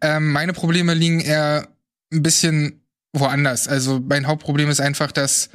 [0.00, 1.68] Ähm, meine Probleme liegen eher
[2.12, 2.83] ein bisschen
[3.14, 3.68] woanders.
[3.68, 5.48] Also mein Hauptproblem ist einfach, dass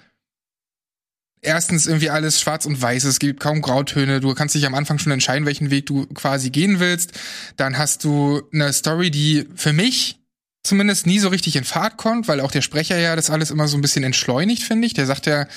[1.41, 4.99] erstens irgendwie alles schwarz und weiß, es gibt kaum Grautöne, du kannst dich am Anfang
[4.99, 7.11] schon entscheiden, welchen Weg du quasi gehen willst.
[7.55, 10.17] Dann hast du eine Story, die für mich
[10.63, 13.67] zumindest nie so richtig in Fahrt kommt, weil auch der Sprecher ja das alles immer
[13.67, 14.93] so ein bisschen entschleunigt, finde ich.
[14.93, 15.47] Der sagt ja,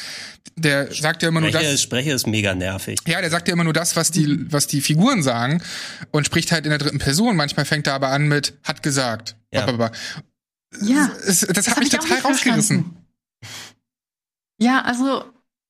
[0.54, 1.82] der sagt ja immer Sprecher, nur das.
[1.82, 2.98] Sprecher ist mega nervig.
[3.06, 5.62] Ja, der sagt ja immer nur das, was die, was die Figuren sagen
[6.12, 7.36] und spricht halt in der dritten Person.
[7.36, 9.36] Manchmal fängt er aber an mit hat gesagt.
[9.52, 9.92] Ja,
[10.80, 12.96] ja das, das, hat mich total rausgerissen.
[14.58, 15.24] Ja, also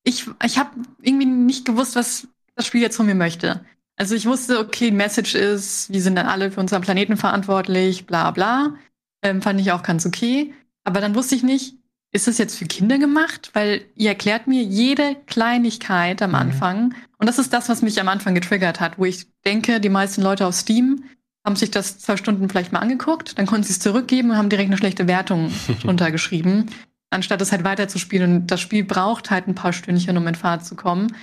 [0.05, 3.65] ich, ich habe irgendwie nicht gewusst, was das Spiel jetzt von mir möchte.
[3.97, 8.31] Also ich wusste, okay, Message ist, wir sind dann alle für unseren Planeten verantwortlich, bla
[8.31, 8.75] bla.
[9.23, 10.53] Ähm, fand ich auch ganz okay.
[10.85, 11.77] Aber dann wusste ich nicht,
[12.11, 13.51] ist das jetzt für Kinder gemacht?
[13.55, 16.37] Weil ihr erklärt mir jede Kleinigkeit am mhm.
[16.37, 16.95] Anfang.
[17.19, 20.23] Und das ist das, was mich am Anfang getriggert hat, wo ich denke, die meisten
[20.23, 21.05] Leute auf Steam
[21.45, 24.49] haben sich das zwei Stunden vielleicht mal angeguckt, dann konnten sie es zurückgeben und haben
[24.49, 25.53] direkt eine schlechte Wertung
[25.83, 26.67] drunter geschrieben,
[27.11, 28.37] anstatt es halt weiterzuspielen.
[28.37, 31.15] Und das Spiel braucht halt ein paar Stündchen, um in Fahrt zu kommen.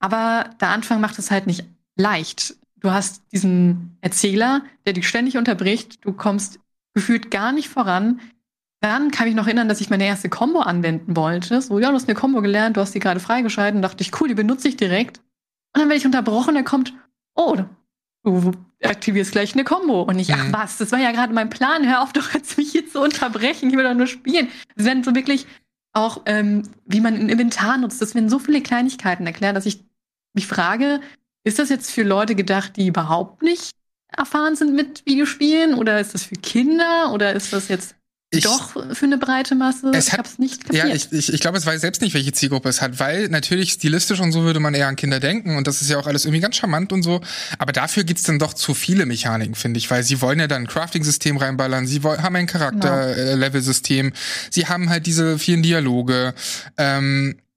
[0.00, 1.64] Aber der Anfang macht es halt nicht
[1.96, 2.56] leicht.
[2.80, 6.04] Du hast diesen Erzähler, der dich ständig unterbricht.
[6.04, 6.60] Du kommst
[6.94, 8.20] gefühlt gar nicht voran.
[8.80, 11.60] Dann kann ich noch erinnern, dass ich meine erste Combo anwenden wollte.
[11.60, 13.82] So, ja, du hast eine Combo gelernt, du hast die gerade freigeschalten.
[13.82, 15.18] Dachte ich, cool, die benutze ich direkt.
[15.74, 16.94] Und dann werde ich unterbrochen, dann kommt,
[17.34, 17.56] oh,
[18.22, 20.02] du aktivierst gleich eine Combo.
[20.02, 20.52] Und ich, ach mhm.
[20.52, 21.86] was, das war ja gerade mein Plan.
[21.86, 23.70] Hör auf doch jetzt mich hier zu unterbrechen.
[23.70, 24.48] Ich will doch nur spielen.
[24.76, 25.46] Sie werden so wirklich
[25.92, 28.00] auch, ähm, wie man ein Inventar nutzt.
[28.00, 29.84] Das werden so viele Kleinigkeiten erklären, dass ich
[30.34, 31.00] mich frage,
[31.44, 33.72] ist das jetzt für Leute gedacht, die überhaupt nicht
[34.16, 35.74] erfahren sind mit Videospielen?
[35.74, 37.12] Oder ist das für Kinder?
[37.12, 37.96] Oder ist das jetzt
[38.30, 39.90] ich, Doch, für eine breite Masse.
[39.94, 40.86] Es hat, ich nicht kapiert.
[40.86, 43.72] Ja, ich, ich, ich glaube, es weiß selbst nicht, welche Zielgruppe es hat, weil natürlich
[43.72, 46.26] stilistisch und so würde man eher an Kinder denken und das ist ja auch alles
[46.26, 47.22] irgendwie ganz charmant und so.
[47.58, 50.64] Aber dafür gibt's dann doch zu viele Mechaniken, finde ich, weil sie wollen ja dann
[50.64, 54.20] ein Crafting-System reinballern, sie wollen, haben ein Charakter-Level-System, genau.
[54.50, 56.34] sie haben halt diese vielen Dialoge.
[56.76, 57.47] Ähm, äh,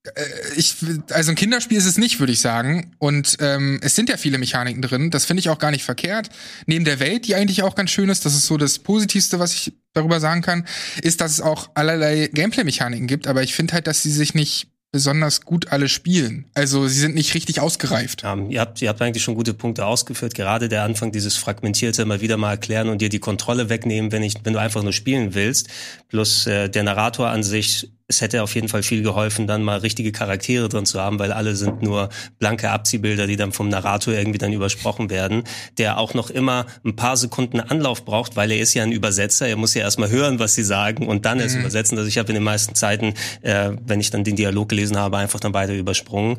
[0.56, 0.76] ich,
[1.12, 2.96] also ein Kinderspiel ist es nicht, würde ich sagen.
[2.98, 5.12] Und ähm, es sind ja viele Mechaniken drin.
[5.12, 6.30] Das finde ich auch gar nicht verkehrt.
[6.66, 9.54] Neben der Welt, die eigentlich auch ganz schön ist, das ist so das Positivste, was
[9.54, 10.66] ich darüber sagen kann,
[11.04, 13.28] ist, dass es auch allerlei Gameplay-Mechaniken gibt.
[13.28, 16.46] Aber ich finde halt, dass sie sich nicht besonders gut alle spielen.
[16.54, 18.24] Also sie sind nicht richtig ausgereift.
[18.24, 20.34] Ja, ihr, habt, ihr habt eigentlich schon gute Punkte ausgeführt.
[20.34, 24.24] Gerade der Anfang, dieses Fragmentierte immer wieder mal erklären und dir die Kontrolle wegnehmen, wenn,
[24.24, 25.70] ich, wenn du einfach nur spielen willst.
[26.10, 29.80] Plus äh, der Narrator an sich es hätte auf jeden Fall viel geholfen, dann mal
[29.80, 34.14] richtige Charaktere drin zu haben, weil alle sind nur blanke Abziehbilder, die dann vom Narrator
[34.14, 35.44] irgendwie dann übersprochen werden,
[35.78, 39.48] der auch noch immer ein paar Sekunden Anlauf braucht, weil er ist ja ein Übersetzer,
[39.48, 41.62] er muss ja erstmal hören, was sie sagen und dann erst mhm.
[41.62, 41.98] übersetzen.
[41.98, 45.18] Also ich habe in den meisten Zeiten, äh, wenn ich dann den Dialog gelesen habe,
[45.18, 46.38] einfach dann weiter übersprungen.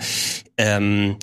[0.58, 1.16] Ähm,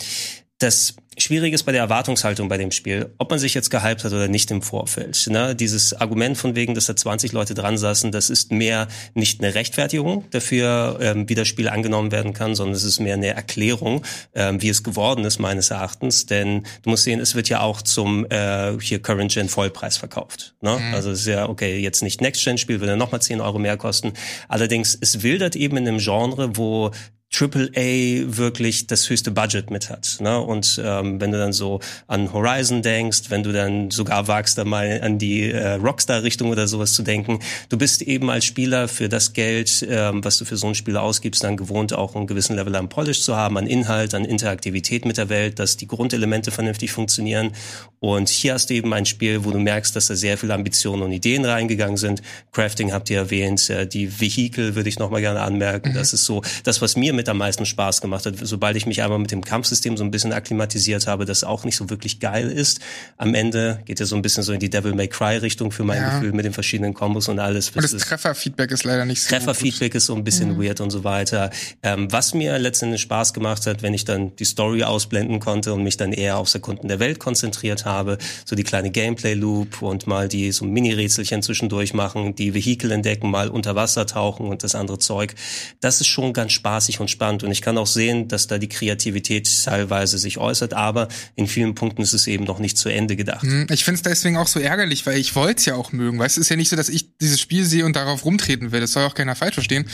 [0.60, 4.12] das schwierig ist bei der Erwartungshaltung bei dem Spiel, ob man sich jetzt gehypt hat
[4.12, 5.28] oder nicht im Vorfeld.
[5.30, 5.56] Ne?
[5.56, 9.56] Dieses Argument von wegen, dass da 20 Leute dran saßen, das ist mehr nicht eine
[9.56, 14.04] Rechtfertigung dafür, ähm, wie das Spiel angenommen werden kann, sondern es ist mehr eine Erklärung,
[14.34, 16.26] ähm, wie es geworden ist meines Erachtens.
[16.26, 20.56] Denn du musst sehen, es wird ja auch zum äh, hier Current Gen Vollpreis verkauft.
[20.62, 20.78] Ne?
[20.78, 20.93] Mhm.
[20.93, 23.78] Also es ist ja okay, jetzt nicht Next Gen Spiel, würde nochmal 10 Euro mehr
[23.78, 24.13] kosten.
[24.48, 26.91] Allerdings es wildert eben in einem Genre, wo
[27.39, 30.17] AAA wirklich das höchste Budget mit hat.
[30.19, 30.39] Ne?
[30.39, 34.65] Und ähm, wenn du dann so an Horizon denkst, wenn du dann sogar wagst, da
[34.65, 39.08] mal an die äh, Rockstar-Richtung oder sowas zu denken, du bist eben als Spieler für
[39.08, 42.56] das Geld, ähm, was du für so ein Spiel ausgibst, dann gewohnt, auch einen gewissen
[42.58, 46.52] Level an Polish zu haben, an Inhalt, an Interaktivität mit der Welt, dass die Grundelemente
[46.52, 47.52] vernünftig funktionieren.
[47.99, 51.04] Und hier hast du eben ein Spiel, wo du merkst, dass da sehr viele Ambitionen
[51.04, 52.21] und Ideen reingegangen sind.
[52.52, 55.91] Crafting habt ihr erwähnt, äh, die Vehikel würde ich nochmal gerne anmerken.
[55.91, 55.93] Mhm.
[55.93, 58.36] Das ist so das, was mir mit am meisten Spaß gemacht hat.
[58.42, 61.76] Sobald ich mich einmal mit dem Kampfsystem so ein bisschen akklimatisiert habe, das auch nicht
[61.76, 62.80] so wirklich geil ist.
[63.18, 65.84] Am Ende geht er so ein bisschen so in die Devil May Cry Richtung für
[65.84, 66.15] mein ja.
[66.15, 67.70] Gefühl mit den verschiedenen Kombos und alles.
[67.72, 70.63] Und das Trefferfeedback ist leider nicht so Trefferfeedback ist so ein bisschen mhm.
[70.63, 71.50] weird und so weiter.
[71.84, 75.84] Ähm, was mir letztendlich Spaß gemacht hat, wenn ich dann die Story ausblenden konnte und
[75.84, 80.28] mich dann eher aufs Erkunden der Welt konzentriert habe, so die kleine Gameplay-Loop und mal
[80.28, 85.00] die so Mini-Rätselchen zwischendurch machen, die Vehikel entdecken, mal unter Wasser tauchen und das andere
[85.00, 85.36] Zeug.
[85.80, 87.43] Das ist schon ganz spaßig und spannend.
[87.43, 91.76] Und ich kann auch sehen, dass da die Kreativität teilweise sich äußert, aber in vielen
[91.76, 93.43] Punkten ist es eben noch nicht zu Ende gedacht.
[93.43, 96.19] Mhm, ich finde es deswegen auch so ärgerlich, weil ich wollte es ja auch mögen.
[96.19, 98.80] Weißt, es ist ja nicht so, dass ich dieses Spiel sehe und darauf rumtreten will.
[98.80, 99.86] Das soll auch keiner falsch verstehen.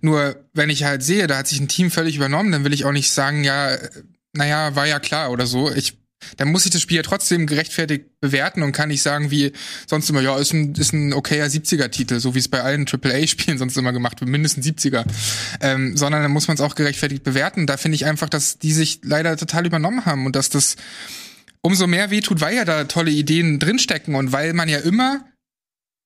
[0.00, 2.84] Nur wenn ich halt sehe, da hat sich ein Team völlig übernommen, dann will ich
[2.84, 3.76] auch nicht sagen, ja,
[4.34, 5.70] naja, war ja klar oder so.
[5.70, 6.01] Ich
[6.36, 9.52] dann muss ich das Spiel ja trotzdem gerechtfertigt bewerten und kann nicht sagen, wie
[9.86, 13.58] sonst immer, ja, ist ein, ist ein okayer 70er-Titel, so wie es bei allen AAA-Spielen
[13.58, 15.04] sonst immer gemacht wird, mindestens 70er.
[15.60, 17.66] Ähm, sondern dann muss man es auch gerechtfertigt bewerten.
[17.66, 20.76] Da finde ich einfach, dass die sich leider total übernommen haben und dass das
[21.62, 25.24] umso mehr wehtut, weil ja da tolle Ideen drinstecken und weil man ja immer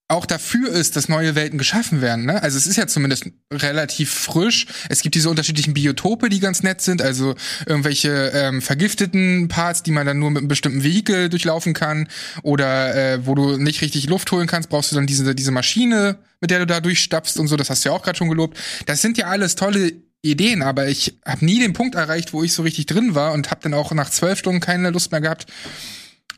[0.09, 2.27] auch dafür ist, dass neue Welten geschaffen werden.
[2.27, 2.41] Ne?
[2.41, 4.67] Also es ist ja zumindest relativ frisch.
[4.89, 7.35] Es gibt diese unterschiedlichen Biotope, die ganz nett sind, also
[7.67, 12.09] irgendwelche ähm, vergifteten Parts, die man dann nur mit einem bestimmten Vehikel durchlaufen kann.
[12.43, 16.19] Oder äh, wo du nicht richtig Luft holen kannst, brauchst du dann diese, diese Maschine,
[16.41, 17.57] mit der du da durchstapfst und so.
[17.57, 18.59] Das hast du ja auch gerade schon gelobt.
[18.87, 19.93] Das sind ja alles tolle
[20.23, 23.51] Ideen, aber ich habe nie den Punkt erreicht, wo ich so richtig drin war und
[23.51, 25.47] habe dann auch nach zwölf Stunden keine Lust mehr gehabt,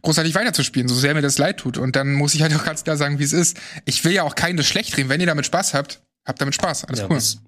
[0.02, 1.78] großartig weiterzuspielen, so sehr mir das leid tut.
[1.78, 3.56] Und dann muss ich halt auch ganz klar sagen, wie es ist.
[3.84, 5.08] Ich will ja auch keines schlecht reden.
[5.08, 6.84] Wenn ihr damit Spaß habt, habt damit Spaß.
[6.84, 7.16] Alles ja, cool.
[7.16, 7.38] Was,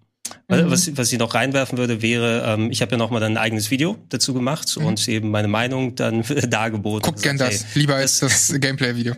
[0.48, 0.70] Mhm.
[0.70, 3.70] Was, was ich noch reinwerfen würde, wäre, ähm, ich habe ja noch mal ein eigenes
[3.70, 4.86] Video dazu gemacht mhm.
[4.86, 7.12] und eben meine Meinung dann dargeboten.
[7.12, 9.14] Guck gern das, hey, lieber als das, das Gameplay-Video.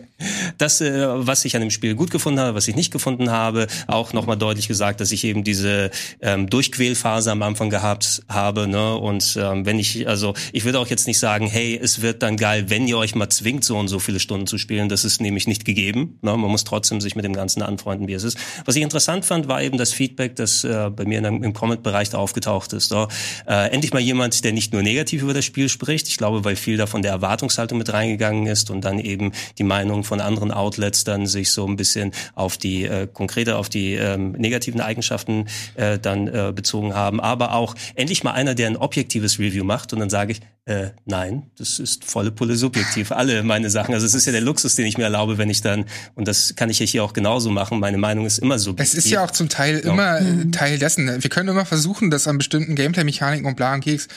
[0.57, 3.67] Das, äh, was ich an dem Spiel gut gefunden habe, was ich nicht gefunden habe,
[3.87, 8.67] auch noch mal deutlich gesagt, dass ich eben diese ähm, Durchquälphase am Anfang gehabt habe.
[8.67, 8.95] Ne?
[8.95, 12.37] Und ähm, wenn ich, also ich würde auch jetzt nicht sagen, hey, es wird dann
[12.37, 14.89] geil, wenn ihr euch mal zwingt, so und so viele Stunden zu spielen.
[14.89, 16.19] Das ist nämlich nicht gegeben.
[16.21, 16.35] Ne?
[16.37, 18.37] Man muss trotzdem sich mit dem Ganzen anfreunden, wie es ist.
[18.65, 22.09] Was ich interessant fand, war eben das Feedback, das äh, bei mir in, im Comment-Bereich
[22.09, 22.89] da aufgetaucht ist.
[22.89, 23.07] So.
[23.47, 26.07] Äh, endlich mal jemand, der nicht nur negativ über das Spiel spricht.
[26.07, 30.03] Ich glaube, weil viel davon der Erwartungshaltung mit reingegangen ist und dann eben die Meinung
[30.03, 34.31] von anderen Outlets dann sich so ein bisschen auf die äh, konkrete, auf die ähm,
[34.33, 37.19] negativen Eigenschaften äh, dann äh, bezogen haben.
[37.19, 40.91] Aber auch endlich mal einer, der ein objektives Review macht und dann sage ich, äh,
[41.05, 43.11] nein, das ist volle Pulle subjektiv.
[43.11, 43.93] Alle meine Sachen.
[43.93, 45.83] Also es ist ja der Luxus, den ich mir erlaube, wenn ich dann,
[46.15, 48.97] und das kann ich ja hier auch genauso machen, meine Meinung ist immer subjektiv.
[48.97, 50.53] Es ist ja auch zum Teil immer mhm.
[50.53, 50.92] Teil dessen.
[50.97, 54.07] Wir können immer versuchen, das an bestimmten Gameplay-Mechaniken und bla und Keks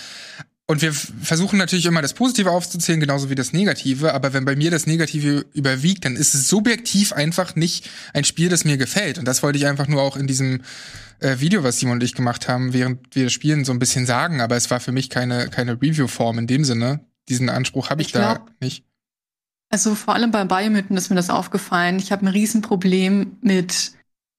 [0.68, 4.14] und wir versuchen natürlich immer das Positive aufzuzählen, genauso wie das Negative.
[4.14, 8.48] Aber wenn bei mir das Negative überwiegt, dann ist es subjektiv einfach nicht ein Spiel,
[8.48, 9.18] das mir gefällt.
[9.18, 10.62] Und das wollte ich einfach nur auch in diesem
[11.20, 14.40] äh, Video, was Simon und ich gemacht haben, während wir spielen, so ein bisschen sagen.
[14.40, 17.00] Aber es war für mich keine, keine Review-Form in dem Sinne.
[17.28, 18.84] Diesen Anspruch habe ich, ich glaub, da nicht.
[19.68, 22.00] Also vor allem bei Biomythen ist mir das aufgefallen.
[22.00, 23.92] Ich habe ein Riesenproblem mit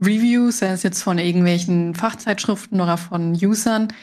[0.03, 3.93] Reviews, sei es jetzt von irgendwelchen Fachzeitschriften oder von Usern,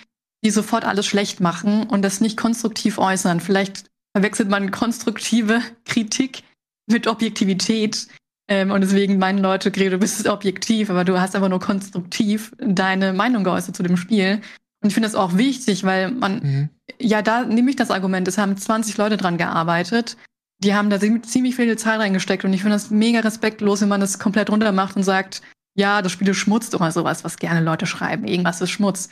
[0.44, 3.40] die sofort alles schlecht machen und das nicht konstruktiv äußern.
[3.40, 6.42] Vielleicht verwechselt man konstruktive Kritik
[6.86, 8.08] mit Objektivität.
[8.46, 12.52] Ähm, und deswegen meinen Leute, Gregor, du bist objektiv, aber du hast einfach nur konstruktiv
[12.58, 14.42] deine Meinung geäußert zu dem Spiel.
[14.82, 16.68] Und ich finde das auch wichtig, weil man, mhm.
[17.00, 20.18] ja, da nehme ich das Argument, es haben 20 Leute dran gearbeitet.
[20.62, 24.00] Die haben da ziemlich viel Zeit reingesteckt und ich finde das mega respektlos, wenn man
[24.00, 25.40] das komplett runter macht und sagt,
[25.74, 28.26] ja, das Spiel ist Schmutz oder sowas, was gerne Leute schreiben.
[28.26, 29.08] Irgendwas ist Schmutz.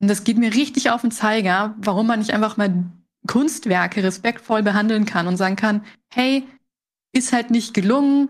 [0.00, 2.84] Und das geht mir richtig auf den Zeiger, warum man nicht einfach mal
[3.26, 6.46] Kunstwerke respektvoll behandeln kann und sagen kann, hey,
[7.12, 8.28] ist halt nicht gelungen,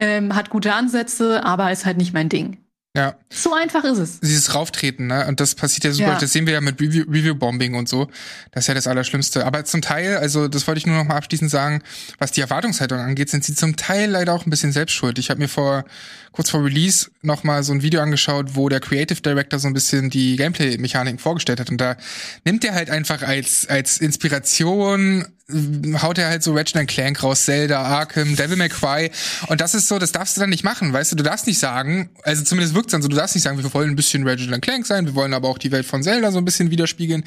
[0.00, 2.58] ähm, hat gute Ansätze, aber ist halt nicht mein Ding.
[2.96, 3.16] Ja.
[3.30, 4.20] So einfach ist es.
[4.20, 5.26] Dieses Rauftreten, ne?
[5.28, 6.12] Und das passiert ja super.
[6.14, 6.18] Ja.
[6.18, 8.08] Das sehen wir ja mit Review-Bombing und so.
[8.50, 9.46] Das ist ja das Allerschlimmste.
[9.46, 11.82] Aber zum Teil, also das wollte ich nur noch mal abschließend sagen,
[12.18, 15.18] was die Erwartungshaltung angeht, sind sie zum Teil leider auch ein bisschen selbst schuld.
[15.18, 15.84] Ich habe mir vor
[16.38, 19.74] kurz vor Release noch mal so ein Video angeschaut, wo der Creative Director so ein
[19.74, 21.68] bisschen die Gameplay-Mechaniken vorgestellt hat.
[21.68, 21.96] Und da
[22.44, 25.26] nimmt er halt einfach als, als Inspiration
[26.00, 29.10] haut er halt so Ratchet Clank raus, Zelda, Arkham, Devil May Cry.
[29.48, 31.16] Und das ist so, das darfst du dann nicht machen, weißt du?
[31.16, 33.74] Du darfst nicht sagen, also zumindest wirkt es dann so, du darfst nicht sagen, wir
[33.74, 36.38] wollen ein bisschen Ratchet Clank sein, wir wollen aber auch die Welt von Zelda so
[36.38, 37.24] ein bisschen widerspiegeln.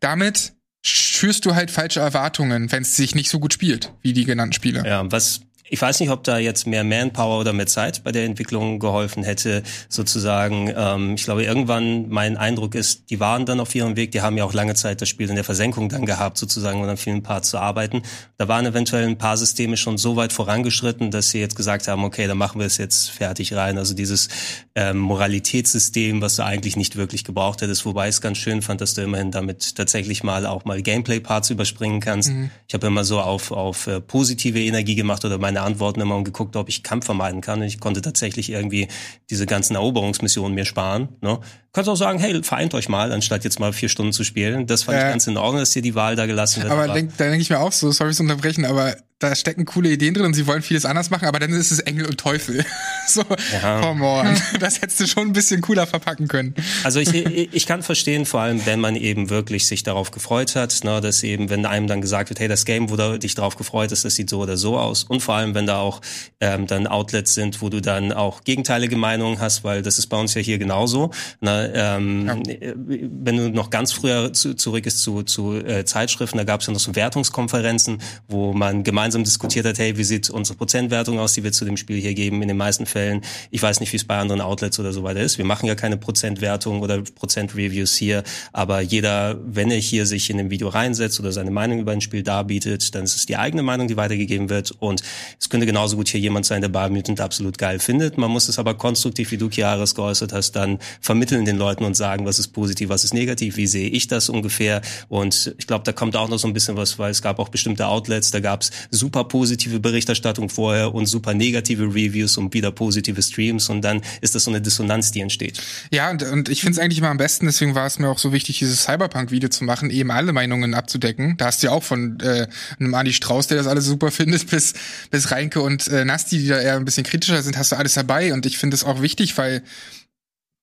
[0.00, 0.52] Damit
[0.82, 4.52] schürst du halt falsche Erwartungen, wenn es sich nicht so gut spielt, wie die genannten
[4.52, 4.82] Spiele.
[4.84, 8.24] Ja, was ich weiß nicht, ob da jetzt mehr Manpower oder mehr Zeit bei der
[8.24, 10.72] Entwicklung geholfen hätte, sozusagen.
[10.76, 14.36] Ähm, ich glaube, irgendwann, mein Eindruck ist, die waren dann auf ihrem Weg, die haben
[14.36, 17.22] ja auch lange Zeit das Spiel in der Versenkung dann gehabt, sozusagen, und an vielen
[17.22, 18.02] Parts zu arbeiten.
[18.36, 22.04] Da waren eventuell ein paar Systeme schon so weit vorangeschritten, dass sie jetzt gesagt haben,
[22.04, 23.78] okay, dann machen wir es jetzt fertig rein.
[23.78, 24.28] Also dieses
[24.74, 28.82] ähm, Moralitätssystem, was du eigentlich nicht wirklich gebraucht hättest, wobei ich es ganz schön fand,
[28.82, 32.30] dass du immerhin damit tatsächlich mal auch mal Gameplay-Parts überspringen kannst.
[32.30, 32.50] Mhm.
[32.68, 36.24] Ich habe immer so auf, auf äh, positive Energie gemacht oder meine Antworten immer und
[36.24, 37.60] geguckt, ob ich Kampf vermeiden kann.
[37.60, 38.88] Und ich konnte tatsächlich irgendwie
[39.30, 41.08] diese ganzen Eroberungsmissionen mir sparen.
[41.20, 41.38] Ne?
[41.74, 44.68] Kannst auch sagen, hey, vereint euch mal, anstatt jetzt mal vier Stunden zu spielen.
[44.68, 46.72] Das fand äh, ich ganz in Ordnung, dass dir die Wahl da gelassen wird.
[46.72, 49.90] Aber denk, da denke ich mir auch so, sorry zu unterbrechen, aber da stecken coole
[49.90, 52.64] Ideen drin und sie wollen vieles anders machen, aber dann ist es Engel und Teufel.
[53.08, 53.80] so, ja.
[53.80, 54.36] come on.
[54.60, 56.54] Das hättest du schon ein bisschen cooler verpacken können.
[56.82, 60.84] Also ich, ich kann verstehen, vor allem, wenn man eben wirklich sich darauf gefreut hat,
[60.84, 63.56] ne, dass eben, wenn einem dann gesagt wird, hey, das Game, wo du dich darauf
[63.56, 65.04] gefreut hast, das sieht so oder so aus.
[65.04, 66.00] Und vor allem, wenn da auch
[66.40, 70.18] ähm, dann Outlets sind, wo du dann auch gegenteilige Meinungen hast, weil das ist bei
[70.18, 71.12] uns ja hier genauso.
[71.40, 72.36] Ne, ähm, ja.
[72.76, 76.66] Wenn du noch ganz früher zu, zurück ist zu, zu äh, Zeitschriften, da gab es
[76.66, 77.98] ja noch so Wertungskonferenzen,
[78.28, 81.76] wo man gemeinsam diskutiert hat, hey, wie sieht unsere Prozentwertung aus, die wir zu dem
[81.76, 83.22] Spiel hier geben in den meisten Fällen.
[83.50, 85.38] Ich weiß nicht, wie es bei anderen Outlets oder so weiter ist.
[85.38, 88.22] Wir machen ja keine Prozentwertung oder Prozentreviews hier,
[88.52, 92.00] aber jeder, wenn er hier sich in dem Video reinsetzt oder seine Meinung über ein
[92.00, 95.02] Spiel darbietet, dann ist es die eigene Meinung, die weitergegeben wird und
[95.40, 98.18] es könnte genauso gut hier jemand sein, der Biomutant absolut geil findet.
[98.18, 101.94] Man muss es aber konstruktiv, wie du Chiaris geäußert hast, dann vermitteln den Leuten und
[101.94, 105.84] sagen, was ist positiv, was ist negativ, wie sehe ich das ungefähr und ich glaube,
[105.84, 108.40] da kommt auch noch so ein bisschen was, weil es gab auch bestimmte Outlets, da
[108.40, 113.82] gab es super positive Berichterstattung vorher und super negative Reviews und wieder positive Streams und
[113.82, 115.60] dann ist das so eine Dissonanz, die entsteht.
[115.90, 118.18] Ja, und, und ich finde es eigentlich immer am besten, deswegen war es mir auch
[118.18, 121.36] so wichtig, dieses Cyberpunk-Video zu machen, eben alle Meinungen abzudecken.
[121.36, 122.46] Da hast du ja auch von äh,
[122.78, 124.74] einem Andi Strauß, der das alles super findet, bis,
[125.10, 127.94] bis Reinke und äh, Nasti, die da eher ein bisschen kritischer sind, hast du alles
[127.94, 129.62] dabei und ich finde es auch wichtig, weil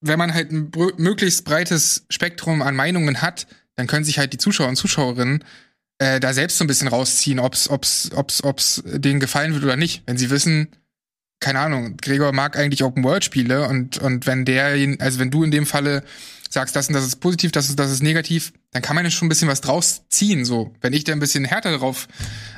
[0.01, 4.37] wenn man halt ein möglichst breites Spektrum an Meinungen hat, dann können sich halt die
[4.37, 5.43] Zuschauer und Zuschauerinnen
[5.99, 9.75] äh, da selbst so ein bisschen rausziehen, ob's, ob's, ob's, ob's denen gefallen wird oder
[9.75, 10.03] nicht.
[10.07, 10.69] Wenn sie wissen,
[11.41, 15.43] keine Ahnung, Gregor mag eigentlich Open World Spiele und und wenn der, also wenn du
[15.43, 16.03] in dem Falle
[16.49, 19.11] sagst, das und das ist positiv, das ist das ist negativ, dann kann man ja
[19.11, 20.45] schon ein bisschen was draus ziehen.
[20.45, 22.07] So, wenn ich da ein bisschen härter drauf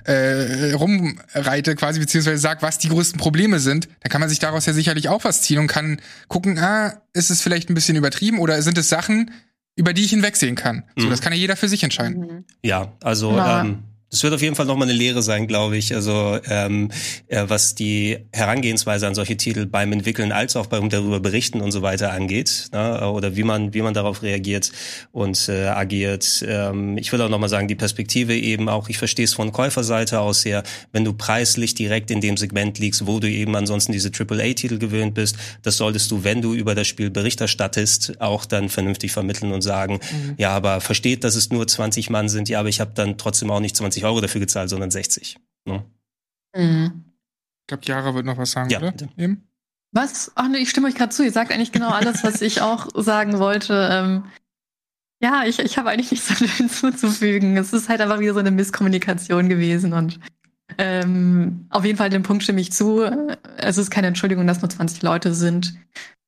[0.04, 4.66] äh, rumreite, quasi beziehungsweise sag, was die größten Probleme sind, dann kann man sich daraus
[4.66, 8.40] ja sicherlich auch was ziehen und kann gucken, ah, ist es vielleicht ein bisschen übertrieben
[8.40, 9.32] oder sind es Sachen,
[9.76, 10.84] über die ich hinwegsehen kann.
[10.98, 11.10] So, mhm.
[11.12, 12.20] das kann ja jeder für sich entscheiden.
[12.20, 12.46] Mhm.
[12.64, 13.62] Ja, also ja.
[13.62, 13.84] Ähm,
[14.14, 15.96] das wird auf jeden Fall nochmal eine Lehre sein, glaube ich.
[15.96, 16.92] Also ähm,
[17.30, 21.72] äh, was die Herangehensweise an solche Titel beim Entwickeln als auch beim darüber berichten und
[21.72, 23.10] so weiter angeht, ne?
[23.10, 24.72] oder wie man wie man darauf reagiert
[25.14, 26.46] und äh, agiert.
[26.48, 28.88] Ähm, ich will auch nochmal sagen, die Perspektive eben auch.
[28.88, 33.08] Ich verstehe es von Käuferseite aus her, wenn du preislich direkt in dem Segment liegst,
[33.08, 36.86] wo du eben ansonsten diese AAA-Titel gewöhnt bist, das solltest du, wenn du über das
[36.86, 40.36] Spiel Bericht erstattest, auch dann vernünftig vermitteln und sagen, mhm.
[40.38, 43.50] ja, aber versteht, dass es nur 20 Mann sind, ja, aber ich habe dann trotzdem
[43.50, 45.38] auch nicht 20 Euro dafür gezahlt, sondern 60.
[45.66, 45.84] Ne?
[46.56, 47.06] Mhm.
[47.62, 48.94] Ich glaube, Jara wird noch was sagen, ja, oder?
[49.18, 49.48] Eben?
[49.92, 50.32] Was?
[50.36, 51.24] Ach ne, ich stimme euch gerade zu.
[51.24, 53.90] Ihr sagt eigentlich genau alles, was ich auch sagen wollte.
[53.92, 54.26] Ähm,
[55.22, 57.56] ja, ich, ich habe eigentlich nichts hinzuzufügen.
[57.58, 60.20] Es ist halt einfach wieder so eine Misskommunikation gewesen und
[60.78, 63.04] ähm, auf jeden Fall den Punkt stimme ich zu.
[63.58, 65.76] Es ist keine Entschuldigung, dass nur 20 Leute sind.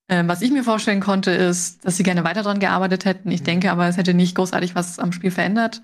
[0.07, 3.31] Ähm, was ich mir vorstellen konnte, ist, dass sie gerne weiter dran gearbeitet hätten.
[3.31, 3.45] Ich mhm.
[3.45, 5.81] denke aber, es hätte nicht großartig was am Spiel verändert.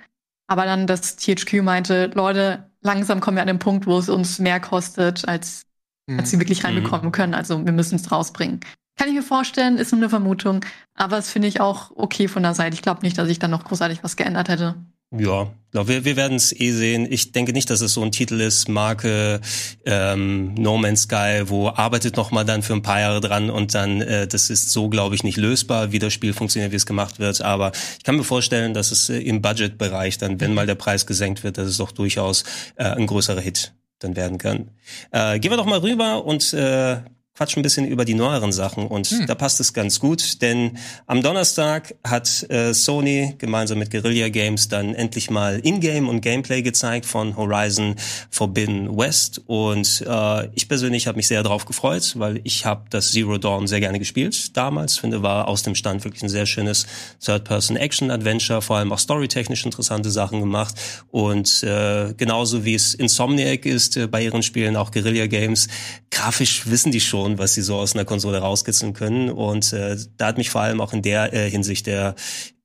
[0.51, 4.37] Aber dann das THQ meinte, Leute, langsam kommen wir an den Punkt, wo es uns
[4.37, 5.65] mehr kostet, als,
[6.07, 6.19] mhm.
[6.19, 7.11] als sie wirklich reinbekommen mhm.
[7.13, 7.33] können.
[7.33, 8.59] Also wir müssen es rausbringen.
[8.97, 10.65] Kann ich mir vorstellen, ist nur eine Vermutung.
[10.93, 12.73] Aber es finde ich auch okay von der Seite.
[12.73, 14.75] Ich glaube nicht, dass ich dann noch großartig was geändert hätte.
[15.13, 17.05] Ja, glaub, wir, wir werden es eh sehen.
[17.09, 19.41] Ich denke nicht, dass es so ein Titel ist, Marke
[19.85, 23.73] ähm, No Man's Sky, wo arbeitet noch mal dann für ein paar Jahre dran und
[23.73, 26.85] dann, äh, das ist so, glaube ich, nicht lösbar, wie das Spiel funktioniert, wie es
[26.85, 27.41] gemacht wird.
[27.41, 31.05] Aber ich kann mir vorstellen, dass es äh, im Budgetbereich dann, wenn mal der Preis
[31.05, 32.45] gesenkt wird, dass es doch durchaus
[32.77, 34.71] äh, ein größerer Hit dann werden kann.
[35.11, 37.01] Äh, gehen wir doch mal rüber und äh,
[37.41, 39.25] quatschen ein bisschen über die neueren Sachen und hm.
[39.25, 40.77] da passt es ganz gut, denn
[41.07, 46.61] am Donnerstag hat äh, Sony gemeinsam mit Guerilla Games dann endlich mal Ingame und Gameplay
[46.61, 47.95] gezeigt von Horizon
[48.29, 53.11] Forbidden West und äh, ich persönlich habe mich sehr darauf gefreut, weil ich habe das
[53.11, 56.85] Zero Dawn sehr gerne gespielt damals, finde war aus dem Stand wirklich ein sehr schönes
[57.25, 60.75] Third-Person-Action-Adventure, vor allem auch storytechnisch interessante Sachen gemacht
[61.09, 65.69] und äh, genauso wie es Insomniac ist äh, bei ihren Spielen, auch Guerilla Games,
[66.11, 69.29] grafisch wissen die schon schon, was sie so aus einer Konsole rauskitzeln können.
[69.29, 72.15] Und äh, da hat mich vor allem auch in der äh, Hinsicht der,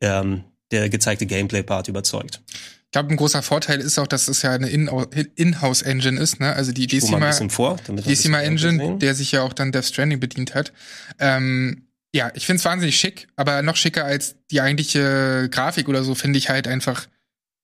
[0.00, 2.42] ähm, der gezeigte Gameplay-Part überzeugt.
[2.48, 6.54] Ich glaube, ein großer Vorteil ist auch, dass es ja eine In-House-Engine ist, ne?
[6.54, 10.72] Also die Decima, vor, Decima Engine, der sich ja auch dann Death Stranding bedient hat.
[11.18, 16.04] Ähm, ja, ich finde es wahnsinnig schick, aber noch schicker als die eigentliche Grafik oder
[16.04, 17.06] so finde ich halt einfach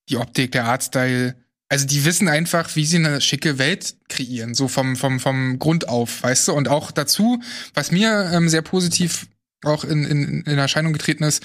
[0.09, 1.35] die Optik, der Artstyle,
[1.73, 5.89] also die wissen einfach, wie sie eine schicke Welt kreieren, so vom, vom, vom Grund
[5.89, 6.53] auf, weißt du?
[6.53, 7.41] Und auch dazu,
[7.73, 9.25] was mir ähm, sehr positiv
[9.63, 11.41] auch in, in, in Erscheinung getreten ist,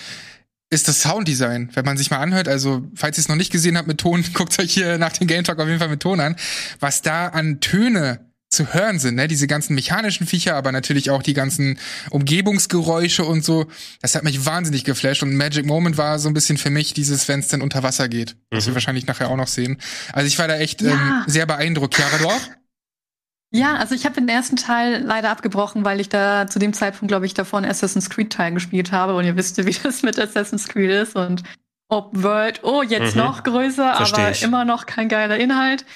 [0.68, 1.70] ist das Sounddesign.
[1.72, 4.22] Wenn man sich mal anhört, also falls ihr es noch nicht gesehen habt mit Ton,
[4.34, 6.36] guckt euch hier nach dem Game Talk auf jeden Fall mit Ton an,
[6.78, 9.28] was da an Töne zu hören sind, ne?
[9.28, 11.78] Diese ganzen mechanischen Viecher, aber natürlich auch die ganzen
[12.10, 13.66] Umgebungsgeräusche und so.
[14.00, 17.28] Das hat mich wahnsinnig geflasht und Magic Moment war so ein bisschen für mich dieses,
[17.28, 18.56] wenn es denn unter Wasser geht, mhm.
[18.56, 19.78] was wir wahrscheinlich nachher auch noch sehen.
[20.12, 20.92] Also ich war da echt ja.
[20.92, 21.94] ähm, sehr beeindruckt.
[21.94, 22.40] Chiara, du auch?
[23.50, 27.08] Ja, also ich habe den ersten Teil leider abgebrochen, weil ich da zu dem Zeitpunkt,
[27.08, 30.02] glaube ich, davor einen Assassin's Creed Teil gespielt habe und ihr wisst ja, wie das
[30.02, 31.42] mit Assassin's Creed ist und
[31.90, 33.22] Open World, oh, jetzt mhm.
[33.22, 34.42] noch größer, Versteh aber ich.
[34.42, 35.86] immer noch kein geiler Inhalt.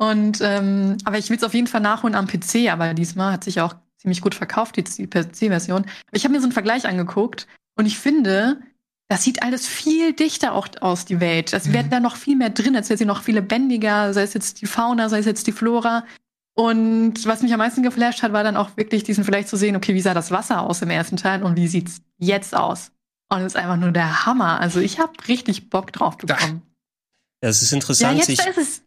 [0.00, 3.44] Und ähm, aber ich will es auf jeden Fall nachholen am PC, aber diesmal hat
[3.44, 5.84] sich auch ziemlich gut verkauft, die, PC-Version.
[6.10, 8.62] Ich habe mir so einen Vergleich angeguckt und ich finde,
[9.08, 11.52] das sieht alles viel dichter auch aus, die Welt.
[11.52, 11.74] Es mhm.
[11.74, 14.62] wäre da noch viel mehr drin, als wäre sie noch viel lebendiger, sei es jetzt
[14.62, 16.06] die Fauna, sei es jetzt die Flora.
[16.54, 19.76] Und was mich am meisten geflasht hat, war dann auch wirklich diesen vielleicht zu sehen,
[19.76, 22.90] okay, wie sah das Wasser aus im ersten Teil und wie sieht's jetzt aus?
[23.28, 24.60] Und es ist einfach nur der Hammer.
[24.60, 26.62] Also ich habe richtig Bock drauf bekommen.
[27.42, 28.12] Ja, es ist interessant.
[28.12, 28.82] Ja, jetzt ich, ist es.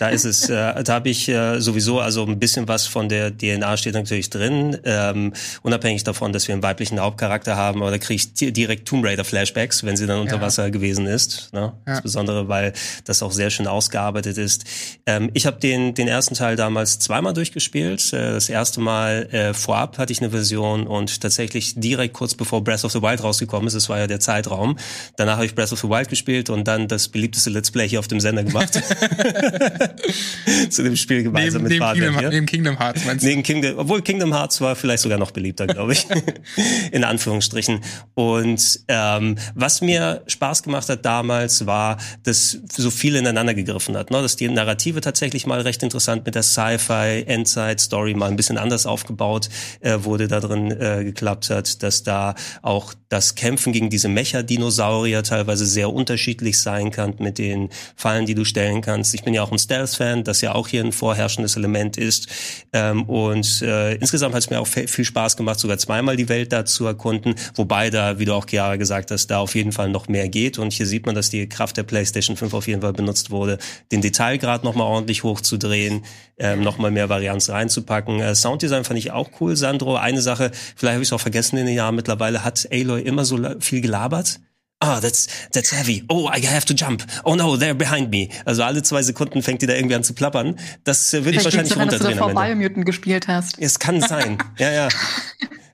[0.00, 3.36] Da ist es, äh, da habe ich äh, sowieso, also ein bisschen was von der
[3.36, 7.98] DNA steht natürlich drin, ähm, unabhängig davon, dass wir einen weiblichen Hauptcharakter haben, aber da
[7.98, 10.40] kriege ich direkt Tomb Raider Flashbacks, wenn sie dann unter ja.
[10.40, 11.52] Wasser gewesen ist.
[11.52, 11.74] Ne?
[11.86, 11.92] Ja.
[11.92, 12.72] Insbesondere, weil
[13.04, 14.64] das auch sehr schön ausgearbeitet ist.
[15.04, 18.14] Ähm, ich habe den, den ersten Teil damals zweimal durchgespielt.
[18.14, 22.64] Äh, das erste Mal äh, vorab hatte ich eine Version und tatsächlich direkt kurz bevor
[22.64, 24.78] Breath of the Wild rausgekommen ist, das war ja der Zeitraum.
[25.18, 27.98] Danach habe ich Breath of the Wild gespielt und dann das beliebteste Let's Play hier
[27.98, 28.80] auf dem Sender gemacht.
[30.70, 32.18] zu dem Spiel gemeinsam neben, mit neben Kingdom, Fabian.
[32.18, 32.28] hier.
[32.30, 33.28] neben Kingdom Hearts, meinst du?
[33.28, 36.06] Neben Kingdom, obwohl Kingdom Hearts war vielleicht sogar noch beliebter, glaube ich.
[36.92, 37.80] In Anführungsstrichen.
[38.14, 44.10] Und ähm, was mir Spaß gemacht hat damals, war, dass so viel ineinander gegriffen hat.
[44.10, 44.22] Ne?
[44.22, 48.86] Dass die Narrative tatsächlich mal recht interessant mit der Sci-Fi, Endzeit-Story mal ein bisschen anders
[48.86, 49.48] aufgebaut
[49.80, 55.22] äh, wurde, da drin äh, geklappt hat, dass da auch das Kämpfen gegen diese Mecha-Dinosaurier
[55.22, 59.14] teilweise sehr unterschiedlich sein kann mit den Fallen, die du stellen kannst.
[59.14, 62.28] Ich bin ja auch ein Stealth-Fan, das ja auch hier ein vorherrschendes Element ist.
[62.72, 66.52] Ähm, und äh, insgesamt hat es mir auch viel Spaß gemacht, sogar zweimal die Welt
[66.52, 69.88] da zu erkunden, wobei da, wie du auch Chiara gesagt hast, da auf jeden Fall
[69.88, 70.58] noch mehr geht.
[70.58, 73.58] Und hier sieht man, dass die Kraft der PlayStation 5 auf jeden Fall benutzt wurde,
[73.92, 76.04] den Detailgrad nochmal ordentlich hochzudrehen,
[76.38, 78.20] ähm, nochmal mehr Varianz reinzupacken.
[78.20, 79.96] Äh, Sounddesign fand ich auch cool, Sandro.
[79.96, 83.24] Eine Sache, vielleicht habe ich es auch vergessen in den Jahren mittlerweile, hat Aloy immer
[83.24, 84.40] so viel gelabert?
[84.82, 86.04] Ah, that's that's heavy.
[86.08, 87.04] Oh, I have to jump.
[87.24, 88.28] Oh no, they're behind me.
[88.46, 90.58] Also alle zwei Sekunden fängt die da irgendwie an zu plappern.
[90.84, 92.54] Das äh, würde ich wahrscheinlich daran, dass du runterdrehen davor Ende.
[92.56, 93.58] Biomutant gespielt hast.
[93.58, 94.38] Es kann sein.
[94.58, 94.88] Ja, ja.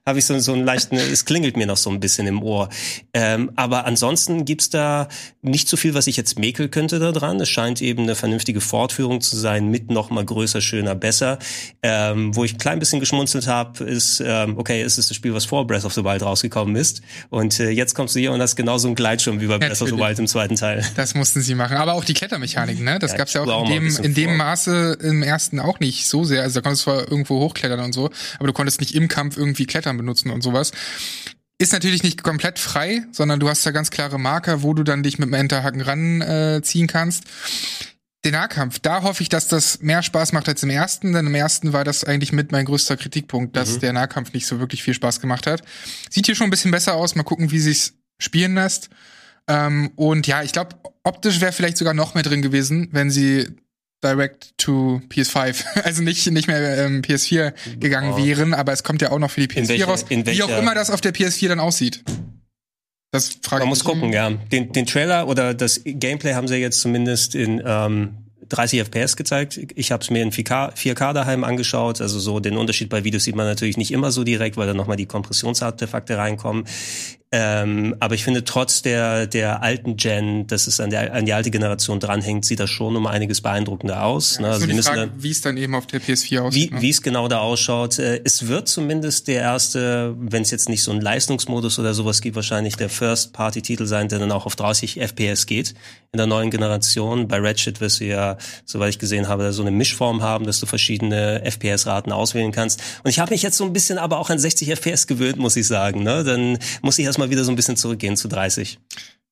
[0.08, 2.68] Habe ich so, so einen leichten, es klingelt mir noch so ein bisschen im Ohr.
[3.12, 5.08] Ähm, aber ansonsten gibt's da
[5.42, 7.40] nicht so viel, was ich jetzt mäkeln könnte da dran.
[7.40, 11.40] Es scheint eben eine vernünftige Fortführung zu sein mit noch mal größer, schöner, besser.
[11.82, 15.34] Ähm, wo ich ein klein bisschen geschmunzelt habe, ist, ähm, okay, es ist das Spiel,
[15.34, 17.02] was vor Breath of the Wild rausgekommen ist.
[17.30, 19.88] Und äh, jetzt kommst du hier und hast genauso einen Gleitschirm wie bei Breath of
[19.88, 19.96] the.
[19.96, 20.84] Wild im zweiten Teil.
[20.94, 21.76] Das mussten sie machen.
[21.76, 22.98] Aber auch die Klettermechanik, ne?
[23.00, 24.36] Das Ja, gab's ja auch in ein dem, in dem vor.
[24.36, 26.42] Maße im ersten auch nicht so sehr.
[26.42, 29.36] Also da konntest du zwar irgendwo hochklettern und so, aber du konntest nicht im Kampf
[29.36, 30.72] irgendwie Klettern benutzen und sowas.
[31.58, 35.02] Ist natürlich nicht komplett frei, sondern du hast da ganz klare Marker, wo du dann
[35.02, 37.24] dich mit dem Enterhaken ranziehen äh, ziehen kannst.
[38.24, 41.34] Der Nahkampf, da hoffe ich, dass das mehr Spaß macht als im ersten, denn im
[41.34, 44.94] ersten war das eigentlich mit mein größter Kritikpunkt, dass der Nahkampf nicht so wirklich viel
[44.94, 45.62] Spaß gemacht hat.
[46.10, 48.90] Sieht hier schon ein bisschen besser aus, mal gucken, wie sich's spielen lässt.
[49.48, 53.46] Ähm, und ja, ich glaube, optisch wäre vielleicht sogar noch mehr drin gewesen, wenn sie
[54.04, 58.24] direct to PS5, also nicht, nicht mehr ähm, PS4 gegangen Ja.
[58.24, 60.04] wären, aber es kommt ja auch noch für die PS4 In welcher- raus.
[60.10, 62.02] wie auch immer das auf der PS4 dann aussieht.
[63.12, 64.30] Das frage Man muss gucken, ja.
[64.30, 68.18] Den, den Trailer oder das Gameplay haben sie jetzt zumindest in ähm,
[68.48, 69.58] 30 FPS gezeigt.
[69.74, 72.00] Ich habe es mir in 4K, 4K daheim angeschaut.
[72.00, 74.74] Also so den Unterschied bei Videos sieht man natürlich nicht immer so direkt, weil da
[74.74, 76.64] nochmal die Kompressionsartefakte reinkommen.
[77.32, 81.32] Ähm, aber ich finde, trotz der, der alten Gen, dass es an, der, an die
[81.32, 84.38] alte Generation dranhängt, sieht das schon um einiges beeindruckender aus.
[84.38, 84.46] ne?
[84.48, 86.72] Also wir müssen Frage, dann, wie es dann eben auf der PS4 wie, aussieht.
[86.72, 86.80] ne?
[86.82, 87.98] wie es genau da ausschaut.
[87.98, 92.20] Äh, Es wird zumindest der erste, wenn es jetzt nicht so einen Leistungsmodus oder sowas
[92.20, 95.74] gibt, wahrscheinlich der First-Party-Titel sein, der dann auch auf 30 FPS geht
[96.12, 97.26] in der neuen Generation.
[97.28, 100.66] Bei Ratchet wirst du ja, soweit ich gesehen habe, so eine Mischform haben, dass du
[100.66, 102.80] verschiedene FPS-Raten auswählen kannst.
[103.02, 105.56] Und ich habe mich jetzt so ein bisschen aber auch an 60 FPS gewöhnt, muss
[105.56, 106.04] ich sagen.
[106.04, 106.22] Ne?
[106.24, 108.78] Dann muss ich erstmal wieder so ein bisschen zurückgehen zu 30.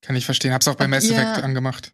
[0.01, 0.53] Kann ich verstehen.
[0.55, 1.93] Hab's auch bei Mass Effect angemacht.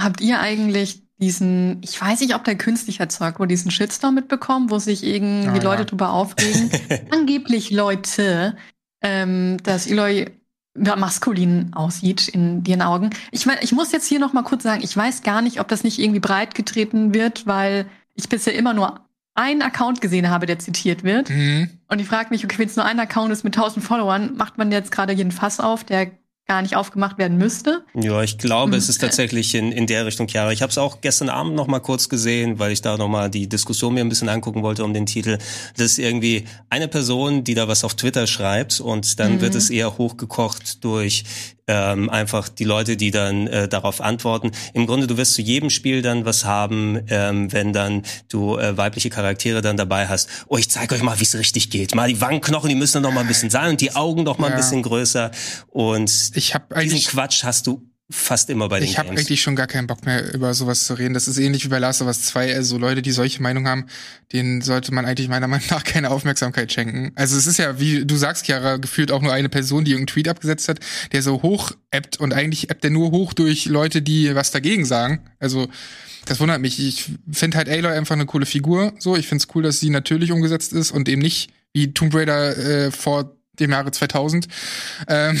[0.00, 4.70] Habt ihr eigentlich diesen, ich weiß nicht, ob der künstlich erzeugt wurde, diesen Shitstorm mitbekommen,
[4.70, 5.62] wo sich irgendwie Ah, ja.
[5.62, 6.70] Leute drüber aufregen?
[7.10, 8.56] Angeblich Leute,
[9.02, 10.26] ähm, dass Eloy
[10.74, 13.10] maskulin aussieht in ihren Augen.
[13.32, 15.68] Ich meine, ich muss jetzt hier noch mal kurz sagen, ich weiß gar nicht, ob
[15.68, 19.00] das nicht irgendwie breit getreten wird, weil ich bisher immer nur
[19.38, 21.30] einen Account gesehen habe, der zitiert wird.
[21.30, 21.70] Mhm.
[21.88, 24.58] Und ich frage mich, okay, wenn es nur ein Account ist mit 1000 Followern, macht
[24.58, 26.10] man jetzt gerade jeden Fass auf, der
[26.46, 27.84] gar nicht aufgemacht werden müsste?
[27.94, 29.06] Ja, ich glaube, Hm, es ist äh.
[29.06, 30.50] tatsächlich in, in der Richtung, Chiara.
[30.50, 33.28] Ich habe es auch gestern Abend noch mal kurz gesehen, weil ich da noch mal
[33.28, 35.36] die Diskussion mir ein bisschen angucken wollte um den Titel.
[35.76, 39.40] Das ist irgendwie eine Person, die da was auf Twitter schreibt und dann Mhm.
[39.42, 41.24] wird es eher hochgekocht durch
[41.68, 44.50] ähm, einfach die Leute, die dann äh, darauf antworten.
[44.74, 48.76] Im Grunde, du wirst zu jedem Spiel dann was haben, ähm, wenn dann du äh,
[48.76, 50.28] weibliche Charaktere dann dabei hast.
[50.48, 51.94] Oh, ich zeige euch mal, wie es richtig geht.
[51.94, 54.38] Mal die Wangenknochen, die müssen dann noch mal ein bisschen sein und die Augen noch
[54.38, 54.56] mal ein Ja.
[54.56, 55.30] bisschen größer.
[55.68, 59.54] Und Ich habe diesen Quatsch hast du fast immer bei den Ich habe eigentlich schon
[59.54, 61.12] gar keinen Bock mehr über sowas zu reden.
[61.12, 62.54] Das ist ähnlich wie bei Last of Us 2.
[62.54, 63.86] Also Leute, die solche Meinung haben,
[64.32, 67.12] denen sollte man eigentlich meiner Meinung nach keine Aufmerksamkeit schenken.
[67.16, 70.14] Also es ist ja, wie du sagst, Chiara, gefühlt auch nur eine Person, die irgendeinen
[70.14, 70.80] Tweet abgesetzt hat,
[71.12, 74.86] der so hoch appt und eigentlich appt er nur hoch durch Leute, die was dagegen
[74.86, 75.20] sagen.
[75.38, 75.68] Also
[76.24, 76.78] das wundert mich.
[76.80, 78.92] Ich finde halt Aloy einfach eine coole Figur.
[78.98, 82.14] So, ich finde es cool, dass sie natürlich umgesetzt ist und eben nicht wie Tomb
[82.14, 84.48] Raider äh, vor dem Jahre 2000.
[85.08, 85.38] Ähm,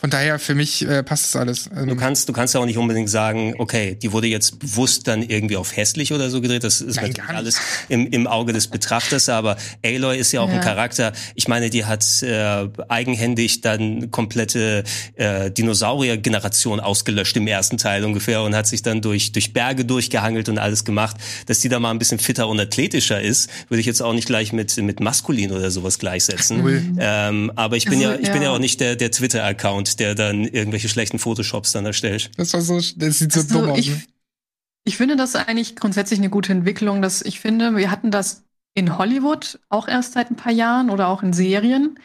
[0.00, 1.64] von daher, für mich äh, passt das alles.
[1.64, 5.08] Du Ähm, kannst, du kannst ja auch nicht unbedingt sagen, okay, die wurde jetzt bewusst
[5.08, 6.62] dann irgendwie auf hässlich oder so gedreht.
[6.62, 7.36] Das ist Nein, natürlich gar nicht.
[7.36, 9.28] alles im, im Auge des Betrachters.
[9.28, 10.60] Aber Aloy ist ja auch ein Ja.
[10.62, 11.12] Charakter.
[11.34, 14.84] Ich meine, die hat äh, eigenhändig dann komplette
[15.16, 20.48] äh, Dinosaurier-Generation ausgelöscht im ersten Teil ungefähr und hat sich dann durch, durch Berge durchgehangelt
[20.48, 21.16] und alles gemacht.
[21.46, 24.26] Dass die da mal ein bisschen fitter und athletischer ist, würde ich jetzt auch nicht
[24.26, 26.60] gleich mit, mit maskulin oder sowas gleichsetzen.
[26.60, 26.82] Null.
[27.00, 28.54] Ähm, aber ich bin Also, ja, ich bin ja ja.
[28.54, 32.30] auch nicht der, der Twitter-Account, der dann irgendwelche schlechten Photoshops dann erstellt.
[32.36, 33.78] Das war so, das sieht so Also, dumm aus.
[33.78, 33.92] ich?
[34.84, 38.96] Ich finde das eigentlich grundsätzlich eine gute Entwicklung, dass ich finde, wir hatten das in
[38.96, 41.98] Hollywood auch erst seit ein paar Jahren oder auch in Serien.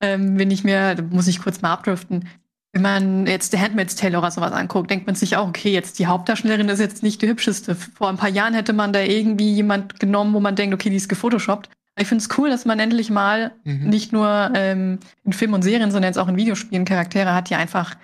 [0.00, 2.28] Ähm, wenn ich mir, da muss ich kurz mal abdriften,
[2.72, 6.00] wenn man jetzt The Handmaid's Tale oder sowas anguckt, denkt man sich auch, okay, jetzt
[6.00, 7.76] die Hauptdarstellerin ist jetzt nicht die hübscheste.
[7.76, 10.96] Vor ein paar Jahren hätte man da irgendwie jemand genommen, wo man denkt, okay, die
[10.96, 11.68] ist gefotoshoppt.
[11.98, 13.88] Ich finde es cool, dass man endlich mal mhm.
[13.88, 17.54] nicht nur ähm, in Filmen und Serien, sondern jetzt auch in Videospielen Charaktere hat, die
[17.54, 17.96] einfach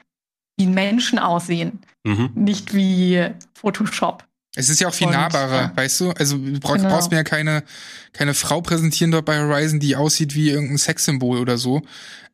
[0.56, 1.80] wie Menschen aussehen.
[2.04, 2.30] Mhm.
[2.34, 4.24] Nicht wie Photoshop.
[4.56, 5.72] Es ist ja auch viel und, nahbarer, ja.
[5.76, 6.10] weißt du?
[6.10, 6.88] Also du brauchst, genau.
[6.88, 7.62] brauchst mir ja keine,
[8.12, 11.82] keine Frau präsentieren dort bei Horizon, die aussieht wie irgendein Sexsymbol oder so.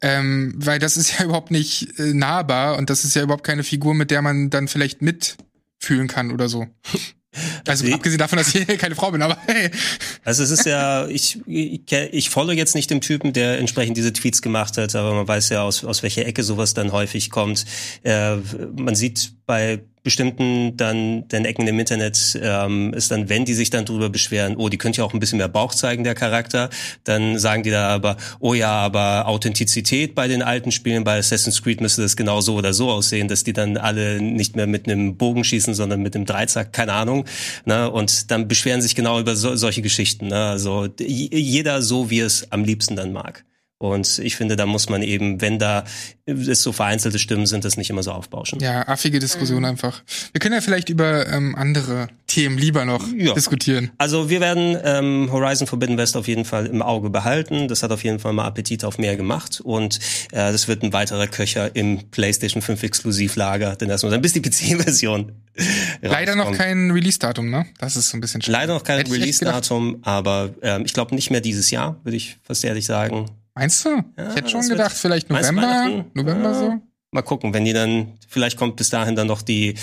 [0.00, 3.64] Ähm, weil das ist ja überhaupt nicht äh, nahbar und das ist ja überhaupt keine
[3.64, 6.66] Figur, mit der man dann vielleicht mitfühlen kann oder so.
[7.66, 9.70] Also abgesehen davon, dass ich keine Frau bin, aber hey.
[10.24, 14.12] Also es ist ja, ich, ich, ich folge jetzt nicht dem Typen, der entsprechend diese
[14.12, 17.64] Tweets gemacht hat, aber man weiß ja, aus, aus welcher Ecke sowas dann häufig kommt.
[18.02, 18.36] Äh,
[18.76, 23.70] man sieht bei bestimmten dann den Ecken im Internet ähm, ist dann, wenn die sich
[23.70, 26.70] dann drüber beschweren, oh, die könnte ja auch ein bisschen mehr Bauch zeigen, der Charakter,
[27.02, 31.60] dann sagen die da aber, oh ja, aber Authentizität bei den alten Spielen, bei Assassin's
[31.60, 34.88] Creed müsste das genau so oder so aussehen, dass die dann alle nicht mehr mit
[34.88, 37.24] einem Bogen schießen, sondern mit einem Dreizack, keine Ahnung.
[37.64, 37.90] Ne?
[37.90, 40.28] Und dann beschweren sich genau über so, solche Geschichten.
[40.28, 40.36] Ne?
[40.36, 43.44] Also jeder so, wie es am liebsten dann mag.
[43.78, 45.84] Und ich finde, da muss man eben, wenn da
[46.24, 48.58] es so vereinzelte Stimmen sind, das nicht immer so aufbauschen.
[48.60, 49.66] Ja, affige Diskussion mhm.
[49.66, 50.02] einfach.
[50.32, 53.34] Wir können ja vielleicht über ähm, andere Themen lieber noch ja.
[53.34, 53.90] diskutieren.
[53.98, 57.68] Also wir werden ähm, Horizon Forbidden West auf jeden Fall im Auge behalten.
[57.68, 59.60] Das hat auf jeden Fall mal Appetit auf mehr gemacht.
[59.60, 59.98] Und
[60.32, 64.32] äh, das wird ein weiterer Köcher im PlayStation 5 Exklusivlager, denn das muss dann bis
[64.32, 65.32] die PC-Version.
[66.00, 67.66] Leider noch kein Release-Datum, ne?
[67.78, 68.52] Das ist so ein bisschen schade.
[68.52, 72.64] Leider noch kein Release-Datum, aber ähm, ich glaube nicht mehr dieses Jahr, würde ich fast
[72.64, 73.26] ehrlich sagen.
[73.56, 73.88] Meinst du?
[74.18, 76.54] Ja, ich hätte schon gedacht, vielleicht November, November ja.
[76.54, 76.82] so.
[77.10, 79.74] Mal gucken, wenn die dann, vielleicht kommt bis dahin dann noch die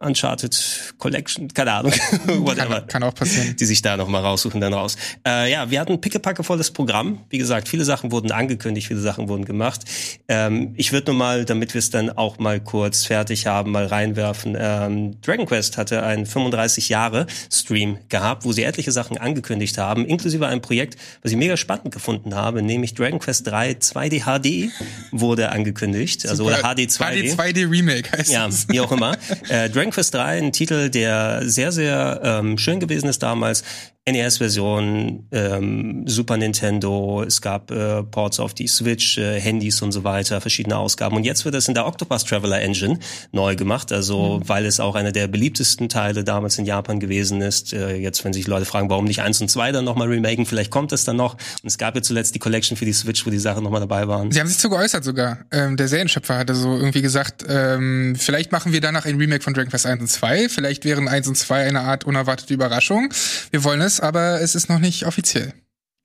[0.00, 1.92] Uncharted Collection, keine Ahnung,
[2.26, 2.80] whatever.
[2.80, 3.54] Kann, kann, auch passieren.
[3.56, 4.96] Die sich da nochmal raussuchen, dann raus.
[5.26, 7.20] Äh, ja, wir hatten pickepackevolles Programm.
[7.28, 9.82] Wie gesagt, viele Sachen wurden angekündigt, viele Sachen wurden gemacht.
[10.26, 13.86] Ähm, ich würde nur mal, damit wir es dann auch mal kurz fertig haben, mal
[13.86, 14.56] reinwerfen.
[14.58, 20.06] Ähm, Dragon Quest hatte einen 35 Jahre Stream gehabt, wo sie etliche Sachen angekündigt haben,
[20.06, 24.70] inklusive ein Projekt, was ich mega spannend gefunden habe, nämlich Dragon Quest 3 2D HD
[25.10, 27.34] wurde angekündigt, also oder HD 2D.
[27.34, 29.16] HD 2D Remake heißt Ja, wie auch immer.
[29.48, 33.64] Äh, Dragon Dragon Quest 3, ein Titel, der sehr, sehr ähm, schön gewesen ist damals,
[34.12, 40.04] NES-Version, ähm, Super Nintendo, es gab äh, Ports auf die Switch, äh, Handys und so
[40.04, 41.16] weiter, verschiedene Ausgaben.
[41.16, 42.98] Und jetzt wird es in der Octopus Traveler Engine
[43.32, 44.48] neu gemacht, also mhm.
[44.48, 47.72] weil es auch einer der beliebtesten Teile damals in Japan gewesen ist.
[47.72, 50.70] Äh, jetzt, wenn sich Leute fragen, warum nicht eins und zwei dann nochmal remaken, vielleicht
[50.70, 51.34] kommt es dann noch.
[51.34, 54.08] Und es gab ja zuletzt die Collection für die Switch, wo die Sachen nochmal dabei
[54.08, 54.30] waren.
[54.30, 55.38] Sie haben sich so geäußert sogar.
[55.50, 59.54] Ähm, der Serienschöpfer hatte so irgendwie gesagt, ähm, vielleicht machen wir danach ein Remake von
[59.54, 60.48] Dragon Quest 1 und 2.
[60.48, 63.12] Vielleicht wären 1 und 2 eine Art unerwartete Überraschung.
[63.50, 65.54] Wir wollen es aber es ist noch nicht offiziell.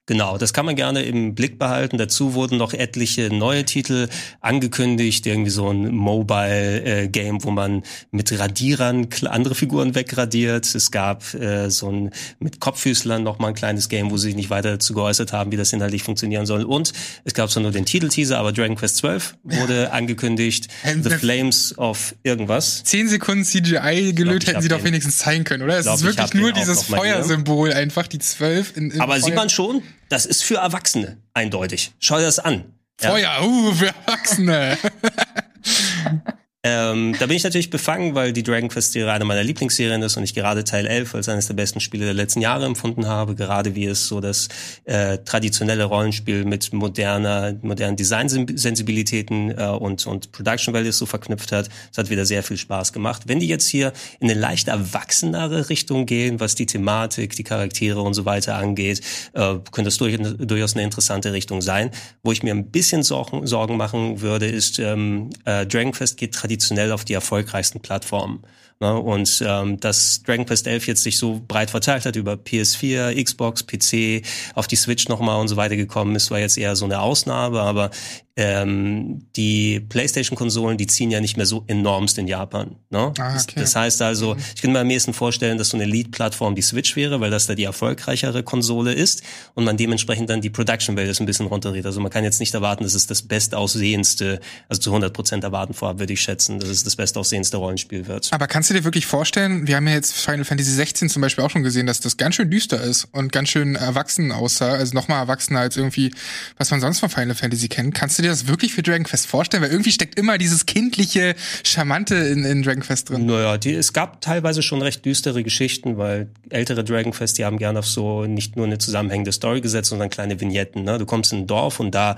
[0.08, 1.98] Genau, das kann man gerne im Blick behalten.
[1.98, 4.08] Dazu wurden noch etliche neue Titel
[4.40, 7.82] angekündigt, irgendwie so ein Mobile-Game, äh, wo man
[8.12, 10.76] mit Radierern andere Figuren wegradiert.
[10.76, 14.36] Es gab äh, so ein mit Kopffüßlern noch mal ein kleines Game, wo sie sich
[14.36, 16.64] nicht weiter dazu geäußert haben, wie das inhaltlich funktionieren soll.
[16.64, 16.94] Und
[17.24, 19.90] es gab zwar nur den Titelteaser, aber Dragon Quest 12 wurde ja.
[19.90, 20.68] angekündigt.
[21.02, 22.84] The Flames of irgendwas.
[22.84, 25.80] Zehn Sekunden CGI gelöt glaub, hätten sie doch wenigstens zeigen können, oder?
[25.80, 29.24] Es glaub, ist wirklich nur dieses Feuersymbol einfach, die 12 in, in Aber Feuer.
[29.24, 31.94] sieht man schon, das ist für Erwachsene eindeutig.
[32.00, 32.74] Schau dir das an.
[32.98, 33.42] Feuer, ja.
[33.42, 34.78] uh, für Erwachsene.
[36.68, 40.18] Ähm, da bin ich natürlich befangen, weil die Dragon Quest Serie eine meiner Lieblingsserien ist
[40.18, 43.36] und ich gerade Teil 11 als eines der besten Spiele der letzten Jahre empfunden habe,
[43.36, 44.48] gerade wie es so das
[44.86, 51.70] äh, traditionelle Rollenspiel mit moderner, modernen Designsensibilitäten äh, und, und Production Values so verknüpft hat.
[51.92, 53.28] Das hat wieder sehr viel Spaß gemacht.
[53.28, 58.02] Wenn die jetzt hier in eine leicht erwachsenere Richtung gehen, was die Thematik, die Charaktere
[58.02, 59.02] und so weiter angeht,
[59.34, 61.92] äh, könnte das durch, durchaus eine interessante Richtung sein.
[62.24, 66.34] Wo ich mir ein bisschen Sorgen, Sorgen machen würde, ist, ähm, äh, Dragon Quest geht
[66.34, 68.44] traditionell traditionell auf die erfolgreichsten Plattformen.
[68.80, 68.98] Ne?
[69.00, 73.66] Und ähm, dass Dragon Quest 11 jetzt sich so breit verteilt hat über PS4, Xbox,
[73.66, 77.00] PC, auf die Switch nochmal und so weiter gekommen ist, war jetzt eher so eine
[77.00, 77.62] Ausnahme.
[77.62, 77.92] Aber
[78.38, 82.76] ähm, die PlayStation-Konsolen, die ziehen ja nicht mehr so enormst in Japan.
[82.90, 83.14] Ne?
[83.18, 83.54] Ah, okay.
[83.56, 84.42] das, heißt also, mhm.
[84.56, 87.48] ich könnte mir am ehesten vorstellen, dass so eine Lead-Plattform die Switch wäre, weil das
[87.48, 89.24] da die erfolgreichere Konsole ist
[89.54, 91.86] und man dementsprechend dann die Production Values ein bisschen runterdreht.
[91.86, 95.74] Also man kann jetzt nicht erwarten, dass es das bestaussehendste, also zu 100 Prozent erwarten
[95.74, 98.34] vorab, würde ich schätzen, dass es das bestaussehendste Rollenspiel wird.
[98.34, 101.22] Aber kannst kannst du dir wirklich vorstellen, wir haben ja jetzt Final Fantasy 16 zum
[101.22, 104.72] Beispiel auch schon gesehen, dass das ganz schön düster ist und ganz schön erwachsen aussah,
[104.72, 106.12] also nochmal erwachsener als irgendwie,
[106.58, 107.94] was man sonst von Final Fantasy kennt.
[107.94, 109.62] Kannst du dir das wirklich für Dragon Quest vorstellen?
[109.62, 113.28] Weil irgendwie steckt immer dieses kindliche, charmante in, in Dragon Quest drin.
[113.28, 117.60] Naja, die, es gab teilweise schon recht düstere Geschichten, weil ältere Dragon Quest, die haben
[117.60, 120.84] gerne auf so nicht nur eine zusammenhängende Story gesetzt, sondern kleine Vignetten.
[120.84, 120.98] Ne?
[120.98, 122.16] Du kommst in ein Dorf und da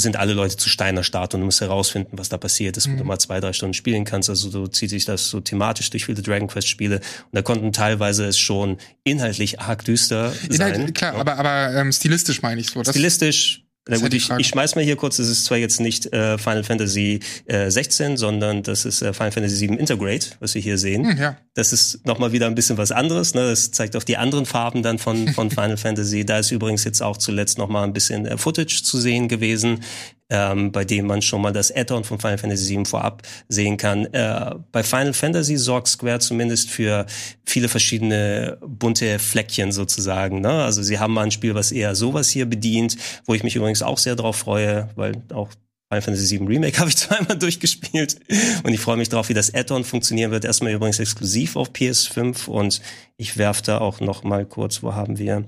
[0.00, 2.92] sind alle Leute zu Steiner Start und du musst herausfinden, was da passiert ist, wo
[2.92, 2.98] mhm.
[2.98, 4.30] du mal zwei, drei Stunden spielen kannst.
[4.30, 6.96] Also so zieht sich das so thematisch durch viele Dragon Quest Spiele.
[6.96, 10.74] Und da konnten teilweise es schon inhaltlich arg düster sein.
[10.74, 11.20] Inhalt, klar, ja.
[11.20, 12.82] aber, aber ähm, stilistisch meine ich so.
[12.84, 16.36] stilistisch na gut, ich, ich schmeiß mal hier kurz, das ist zwar jetzt nicht äh,
[16.38, 20.78] Final Fantasy äh, 16, sondern das ist äh, Final Fantasy 7 Integrate, was wir hier
[20.78, 21.10] sehen.
[21.10, 21.36] Hm, ja.
[21.54, 23.34] Das ist nochmal wieder ein bisschen was anderes.
[23.34, 23.48] Ne?
[23.48, 26.24] Das zeigt auch die anderen Farben dann von, von Final Fantasy.
[26.24, 29.80] Da ist übrigens jetzt auch zuletzt nochmal ein bisschen äh, Footage zu sehen gewesen
[30.30, 34.06] ähm, bei dem man schon mal das Add-on von Final Fantasy VII vorab sehen kann.
[34.12, 37.06] Äh, bei Final Fantasy sorgt Square zumindest für
[37.46, 40.40] viele verschiedene bunte Fleckchen sozusagen.
[40.40, 40.50] Ne?
[40.50, 43.82] Also sie haben mal ein Spiel, was eher sowas hier bedient, wo ich mich übrigens
[43.82, 45.48] auch sehr drauf freue, weil auch
[45.90, 48.20] Final Fantasy VII Remake habe ich zweimal durchgespielt
[48.62, 50.44] und ich freue mich drauf, wie das Add-on funktionieren wird.
[50.44, 52.82] Erstmal übrigens exklusiv auf PS5 und
[53.16, 55.44] ich werfe da auch noch mal kurz, wo haben wir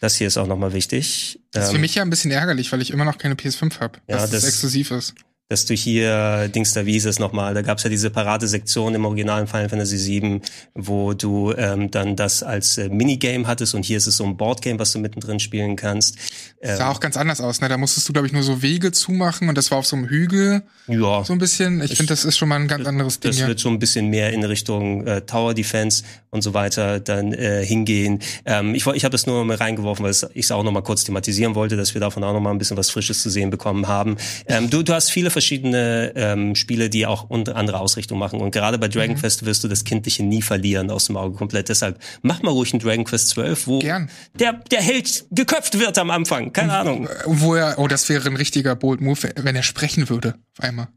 [0.00, 1.40] das hier ist auch nochmal wichtig.
[1.52, 3.80] Das ist für ähm, mich ja ein bisschen ärgerlich, weil ich immer noch keine PS5
[3.80, 5.14] habe, ja, dass das, das exklusiv ist
[5.50, 9.04] dass du hier Dings da wie ist es nochmal, da gab's ja diese Parade-Sektion im
[9.04, 10.40] originalen Final Fantasy VII,
[10.74, 14.36] wo du ähm, dann das als äh, Minigame hattest und hier ist es so ein
[14.36, 16.16] Boardgame, was du mittendrin spielen kannst.
[16.62, 17.68] Ähm, sah auch ganz anders aus, ne?
[17.68, 20.08] Da musstest du, glaube ich, nur so Wege zumachen und das war auf so einem
[20.08, 20.62] Hügel.
[20.86, 21.24] Ja.
[21.24, 21.80] So ein bisschen.
[21.82, 23.32] Ich finde, das ist schon mal ein ganz anderes Ding.
[23.32, 27.32] Das wird so ein bisschen mehr in Richtung äh, Tower Defense und so weiter dann
[27.32, 28.20] äh, hingehen.
[28.44, 31.04] Ähm, ich ich habe das nur mal reingeworfen, weil ich es auch noch mal kurz
[31.04, 33.88] thematisieren wollte, dass wir davon auch noch mal ein bisschen was Frisches zu sehen bekommen
[33.88, 34.16] haben.
[34.46, 38.40] Ähm, du, du hast viele verschiedene ähm, Spiele, die auch unter andere Ausrichtung machen.
[38.40, 39.20] Und gerade bei Dragon mhm.
[39.20, 41.70] Quest wirst du das Kindliche nie verlieren aus dem Auge komplett.
[41.70, 44.10] Deshalb mach mal ruhig ein Dragon Quest 12, wo Gern.
[44.38, 46.52] der der Held geköpft wird am Anfang.
[46.52, 47.08] Keine und, Ahnung.
[47.24, 50.88] Wo er, oh, das wäre ein richtiger Bold Move, wenn er sprechen würde auf einmal.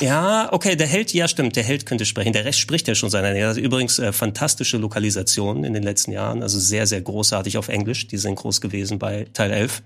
[0.00, 2.32] Ja, okay, der Held, ja stimmt, der Held könnte sprechen.
[2.32, 3.48] Der Rest spricht ja schon seiner Nähe.
[3.48, 8.06] Also übrigens äh, fantastische Lokalisation in den letzten Jahren, also sehr, sehr großartig auf Englisch,
[8.06, 9.82] die sind groß gewesen bei Teil 11.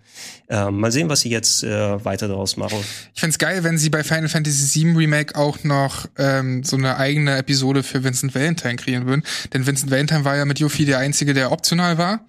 [0.50, 2.78] Ähm, mal sehen, was sie jetzt äh, weiter daraus machen.
[3.14, 6.98] Ich find's geil, wenn sie bei Final Fantasy VII Remake auch noch ähm, so eine
[6.98, 9.22] eigene Episode für Vincent Valentine kreieren würden.
[9.54, 12.20] Denn Vincent Valentine war ja mit Yuffie der Einzige, der optional war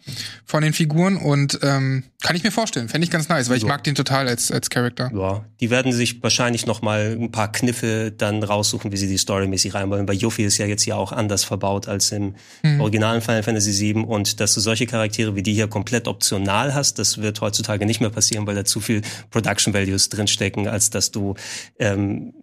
[0.46, 3.66] von den Figuren und ähm, kann ich mir vorstellen, fände ich ganz nice, weil ich
[3.66, 5.12] mag den total als, als Charakter.
[5.14, 9.74] Ja, die werden sich wahrscheinlich noch mal paar Kniffe dann raussuchen, wie sie die storymäßig
[9.74, 10.08] reinwollen.
[10.08, 12.80] Weil Yuffie ist ja jetzt ja auch anders verbaut als im mhm.
[12.80, 14.06] originalen Final Fantasy VII.
[14.06, 18.00] Und dass du solche Charaktere wie die hier komplett optional hast, das wird heutzutage nicht
[18.00, 21.36] mehr passieren, weil da zu viel Production Values drinstecken, als dass du
[21.80, 22.34] ähm,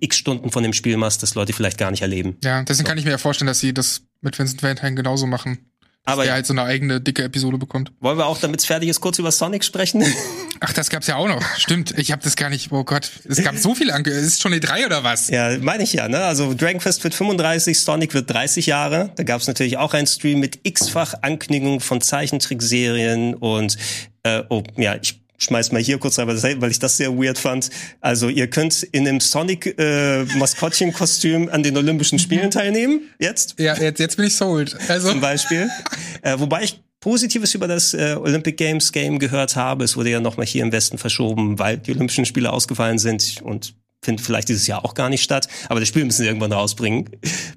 [0.00, 2.36] x Stunden von dem Spiel machst, das Leute vielleicht gar nicht erleben.
[2.44, 2.88] Ja, deswegen so.
[2.90, 5.71] kann ich mir ja vorstellen, dass sie das mit Vincent Valentine genauso machen.
[6.04, 7.92] Aber der halt so eine eigene dicke Episode bekommt.
[8.00, 10.04] Wollen wir auch, damit es fertig ist, kurz über Sonic sprechen?
[10.60, 11.42] Ach, das gab's ja auch noch.
[11.58, 11.96] Stimmt.
[11.96, 12.72] Ich habe das gar nicht.
[12.72, 14.10] Oh Gott, es gab so viel Ange.
[14.10, 15.28] Es ist schon eine 3 oder was?
[15.28, 16.08] Ja, meine ich ja.
[16.08, 16.18] Ne?
[16.24, 19.12] Also Dragon Quest wird 35, Sonic wird 30 Jahre.
[19.14, 23.76] Da gab's natürlich auch einen Stream mit x-fach Ankündigung von Zeichentrickserien und
[24.24, 27.70] äh, oh ja, ich schmeiß mal hier kurz rein, weil ich das sehr weird fand.
[28.00, 33.10] Also ihr könnt in einem Sonic äh, Maskottchenkostüm an den Olympischen Spielen teilnehmen.
[33.18, 33.54] Jetzt?
[33.58, 34.76] Ja, jetzt, jetzt bin ich sold.
[34.88, 35.10] Also.
[35.10, 35.68] Zum Beispiel.
[36.22, 39.84] äh, wobei ich Positives über das äh, Olympic Games Game gehört habe.
[39.84, 43.74] Es wurde ja nochmal hier im Westen verschoben, weil die Olympischen Spiele ausgefallen sind und
[44.04, 45.48] findet vielleicht dieses Jahr auch gar nicht statt.
[45.68, 47.10] Aber das Spiel müssen sie irgendwann rausbringen,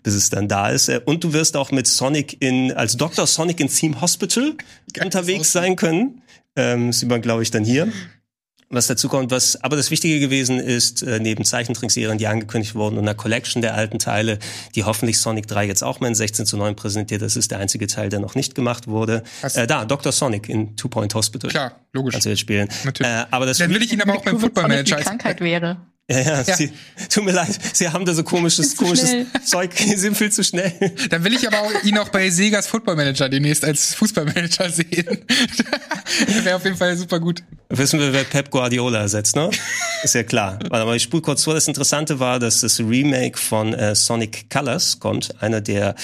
[0.04, 0.90] bis es dann da ist.
[0.90, 3.28] Äh, und du wirst auch mit Sonic in, als Dr.
[3.28, 4.54] Sonic in Theme Hospital
[4.94, 6.22] Ganz unterwegs sein können.
[6.56, 7.92] Ähm, sieht man, glaube ich, dann hier.
[8.70, 12.98] Was dazu kommt, was aber das Wichtige gewesen ist, äh, neben Zeichentrickserien, die angekündigt wurden
[12.98, 14.40] und einer Collection der alten Teile,
[14.74, 17.22] die hoffentlich Sonic 3 jetzt auch mal in 16 zu 9 präsentiert.
[17.22, 19.24] Das ist der einzige Teil, der noch nicht gemacht wurde.
[19.54, 20.12] Äh, da, Dr.
[20.12, 21.52] Sonic in Two Point Hospital.
[21.52, 22.14] Klar, logisch.
[22.14, 22.68] Kannst du jetzt spielen.
[22.84, 23.12] Natürlich.
[23.12, 24.98] Äh, aber das Dann will ich ihn aber auch beim Football Manager.
[24.98, 25.78] Krankheit wäre.
[26.10, 26.56] Ja, ja, ja.
[26.56, 26.72] Sie,
[27.10, 29.26] tut mir leid, Sie haben da so komisches, komisches schnell.
[29.44, 30.72] Zeug, Sie sind viel zu schnell.
[31.10, 35.26] Dann will ich aber auch ihn auch bei Segas Football Manager demnächst als Fußballmanager sehen.
[36.44, 37.44] Wäre auf jeden Fall super gut.
[37.70, 39.50] Wissen wir, wer Pep Guardiola ersetzt, ne?
[40.04, 40.60] Ist ja klar.
[40.70, 41.56] Warte mal, ich spule kurz vor.
[41.56, 45.96] Das Interessante war, dass das Remake von äh, Sonic Colors kommt, einer der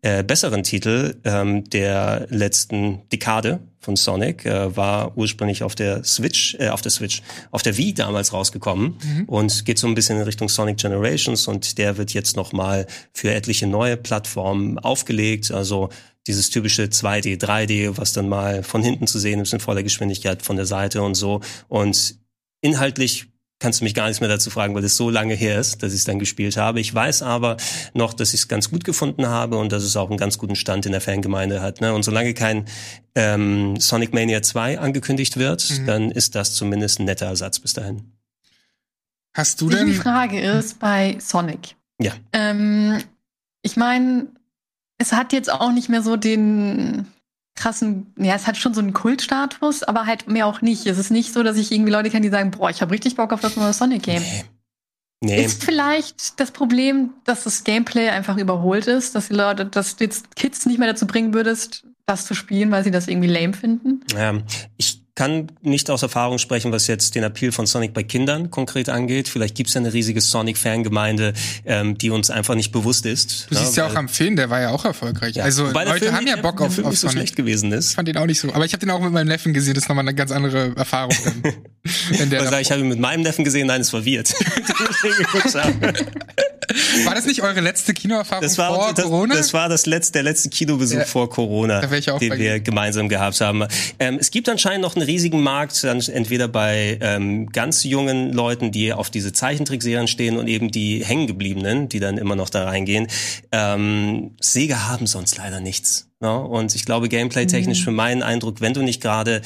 [0.00, 6.54] äh, besseren Titel ähm, der letzten Dekade von Sonic, äh, war ursprünglich auf der Switch,
[6.60, 9.24] äh, auf der Switch, auf der Wii damals rausgekommen mhm.
[9.24, 13.32] und geht so ein bisschen in Richtung Sonic Generations und der wird jetzt nochmal für
[13.32, 15.50] etliche neue Plattformen aufgelegt.
[15.50, 15.88] Also
[16.26, 20.42] dieses typische 2D, 3D, was dann mal von hinten zu sehen ist in voller Geschwindigkeit
[20.42, 21.40] von der Seite und so.
[21.68, 22.16] Und
[22.60, 23.29] inhaltlich
[23.60, 25.92] kannst du mich gar nichts mehr dazu fragen, weil es so lange her ist, dass
[25.92, 26.80] ich es dann gespielt habe.
[26.80, 27.58] Ich weiß aber
[27.94, 30.56] noch, dass ich es ganz gut gefunden habe und dass es auch einen ganz guten
[30.56, 31.80] Stand in der Fangemeinde hat.
[31.80, 31.94] Ne?
[31.94, 32.64] Und solange kein
[33.14, 35.86] ähm, Sonic Mania 2 angekündigt wird, mhm.
[35.86, 38.12] dann ist das zumindest ein netter Ersatz bis dahin.
[39.34, 39.86] Hast du denn?
[39.86, 41.76] Die Frage ist bei Sonic.
[42.00, 42.12] Ja.
[42.32, 42.98] Ähm,
[43.62, 44.28] ich meine,
[44.98, 47.06] es hat jetzt auch nicht mehr so den
[47.60, 50.86] krassen, ja, es hat schon so einen Kultstatus, aber halt mehr auch nicht.
[50.86, 53.16] Es ist nicht so, dass ich irgendwie Leute kenne, die sagen, boah, ich habe richtig
[53.16, 54.22] Bock auf das neue Sonic-Game.
[54.22, 54.44] Nee.
[55.22, 55.44] Nee.
[55.44, 60.04] Ist vielleicht das Problem, dass das Gameplay einfach überholt ist, dass die Leute, dass du
[60.04, 63.52] jetzt Kids nicht mehr dazu bringen würdest, das zu spielen, weil sie das irgendwie lame
[63.52, 64.00] finden?
[64.14, 64.38] Ja,
[64.78, 68.88] ich kann nicht aus Erfahrung sprechen, was jetzt den Appeal von Sonic bei Kindern konkret
[68.88, 69.28] angeht.
[69.28, 71.34] Vielleicht gibt es ja eine riesige Sonic-Fangemeinde,
[71.66, 73.46] ähm, die uns einfach nicht bewusst ist.
[73.50, 75.36] Du ja, siehst ja auch am Film, der war ja auch erfolgreich.
[75.36, 75.44] Ja.
[75.44, 76.96] Also Leute Film, haben ja Bock auf, der auf Sonic.
[76.96, 77.90] so schlecht gewesen ist.
[77.90, 78.50] Ich fand den auch nicht so.
[78.54, 79.74] Aber ich habe den auch mit meinem Neffen gesehen.
[79.74, 81.12] Das ist nochmal eine ganz andere Erfahrung.
[82.16, 83.66] Wenn der also, ich habe ihn mit meinem Neffen gesehen.
[83.66, 84.32] Nein, es war Wirt.
[87.04, 89.34] war das nicht eure letzte Kinoerfahrung das war, vor das, Corona?
[89.34, 91.04] Das war das letzte, der letzte Kinobesuch ja.
[91.04, 93.64] vor Corona, den wir gemeinsam gehabt haben.
[93.98, 98.92] Ähm, es gibt anscheinend noch einen riesigen Markt, entweder bei ähm, ganz jungen Leuten, die
[98.92, 103.08] auf diese Zeichentrickserien stehen und eben die hängengebliebenen, die dann immer noch da reingehen.
[103.52, 106.10] Ähm, Sega haben sonst leider nichts.
[106.22, 107.84] Ja, und ich glaube, gameplay-technisch mhm.
[107.84, 109.40] für meinen Eindruck, wenn du nicht gerade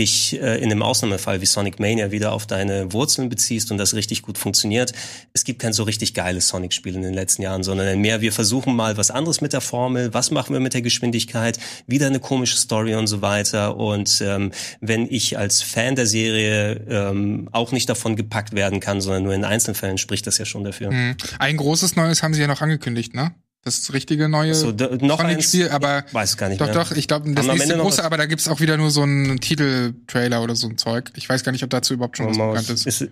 [0.00, 3.94] dich äh, in einem Ausnahmefall wie Sonic Mania wieder auf deine Wurzeln beziehst und das
[3.94, 4.92] richtig gut funktioniert,
[5.32, 8.74] es gibt kein so richtig geiles Sonic-Spiel in den letzten Jahren, sondern mehr, wir versuchen
[8.74, 12.56] mal was anderes mit der Formel, was machen wir mit der Geschwindigkeit, wieder eine komische
[12.56, 13.76] Story und so weiter.
[13.76, 19.00] Und ähm, wenn ich als Fan der Serie ähm, auch nicht davon gepackt werden kann,
[19.00, 20.90] sondern nur in Einzelfällen, spricht das ja schon dafür.
[20.90, 21.16] Mhm.
[21.38, 23.34] Ein großes Neues haben sie ja noch angekündigt, ne?
[23.62, 26.74] Das richtige neue so, noch ein Spiel, aber weiß gar nicht doch mehr.
[26.74, 30.42] doch, ich glaube das nächste große, aber da gibt's auch wieder nur so einen Titeltrailer
[30.42, 31.12] oder so ein Zeug.
[31.14, 32.86] Ich weiß gar nicht, ob dazu überhaupt schon was bekannt ist.
[32.86, 33.08] ist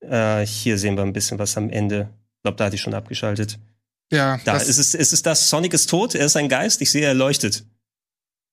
[0.00, 2.08] äh, hier sehen wir ein bisschen was am Ende.
[2.36, 3.58] Ich glaube, da hatte ich schon abgeschaltet.
[4.12, 4.38] Ja.
[4.44, 5.50] Da ist es, ist es das.
[5.50, 6.14] Sonic ist tot.
[6.14, 6.80] Er ist ein Geist.
[6.80, 7.64] Ich sehe, er leuchtet.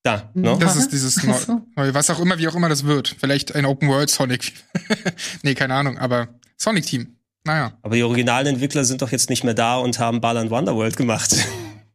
[0.03, 0.55] Da, ne?
[0.59, 3.15] Das ist dieses neue, was auch immer, wie auch immer das wird.
[3.19, 4.53] Vielleicht ein Open World Sonic.
[5.41, 6.27] nee, keine Ahnung, aber
[6.57, 7.14] Sonic Team.
[7.45, 7.73] Naja.
[7.81, 11.35] Aber die originalen Entwickler sind doch jetzt nicht mehr da und haben Balan Wonderworld gemacht.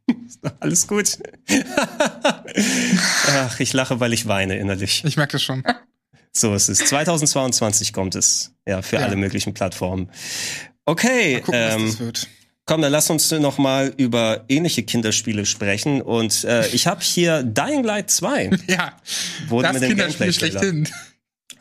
[0.59, 1.19] Alles gut.
[3.27, 5.03] Ach, ich lache, weil ich weine innerlich.
[5.05, 5.63] Ich merke das schon.
[6.33, 6.79] So ist es.
[6.79, 8.53] 2022 kommt es.
[8.65, 9.03] Ja, für ja.
[9.03, 10.09] alle möglichen Plattformen.
[10.85, 11.33] Okay.
[11.33, 12.27] Mal gucken, ähm, was das wird.
[12.65, 16.01] Komm, dann lass uns noch mal über ähnliche Kinderspiele sprechen.
[16.01, 18.51] Und äh, ich habe hier Dying Light 2.
[18.67, 18.93] Ja,
[19.47, 20.87] wurde das mit dem Kinderspiel schlechthin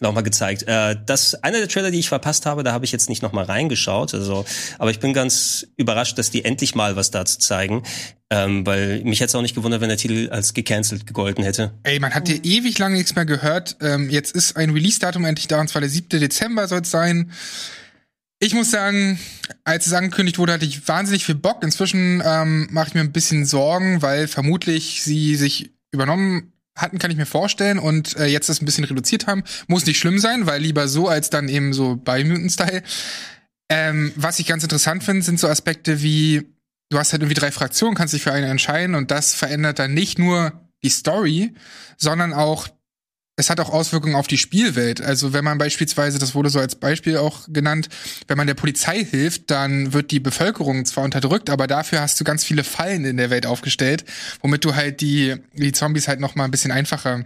[0.01, 0.64] nochmal gezeigt.
[0.64, 3.44] Äh, das einer der Trailer, die ich verpasst habe, da habe ich jetzt nicht nochmal
[3.44, 4.14] reingeschaut.
[4.14, 4.44] Also,
[4.78, 7.82] aber ich bin ganz überrascht, dass die endlich mal was dazu zeigen.
[8.32, 11.72] Ähm, weil mich hätte es auch nicht gewundert, wenn der Titel als gecancelt gegolten hätte.
[11.82, 13.76] Ey, man hat ja ewig lange nichts mehr gehört.
[13.80, 16.20] Ähm, jetzt ist ein Release-Datum endlich da, und zwar der 7.
[16.20, 17.32] Dezember soll es sein.
[18.38, 19.18] Ich muss sagen,
[19.64, 21.62] als es angekündigt wurde, hatte ich wahnsinnig viel Bock.
[21.62, 27.11] Inzwischen ähm, mache ich mir ein bisschen Sorgen, weil vermutlich sie sich übernommen hatten, kann
[27.11, 29.45] ich mir vorstellen, und äh, jetzt das ein bisschen reduziert haben.
[29.66, 32.83] Muss nicht schlimm sein, weil lieber so als dann eben so bei Mutant-Style.
[33.68, 36.55] Ähm, was ich ganz interessant finde, sind so Aspekte wie,
[36.91, 39.95] du hast halt irgendwie drei Fraktionen, kannst dich für eine entscheiden und das verändert dann
[39.95, 40.53] nicht nur
[40.83, 41.55] die Story,
[41.97, 42.68] sondern auch
[43.41, 45.01] es hat auch Auswirkungen auf die Spielwelt.
[45.01, 47.88] Also wenn man beispielsweise, das wurde so als Beispiel auch genannt,
[48.28, 52.24] wenn man der Polizei hilft, dann wird die Bevölkerung zwar unterdrückt, aber dafür hast du
[52.24, 54.05] ganz viele Fallen in der Welt aufgestellt,
[54.43, 57.24] womit du halt die, die Zombies halt noch mal ein bisschen einfacher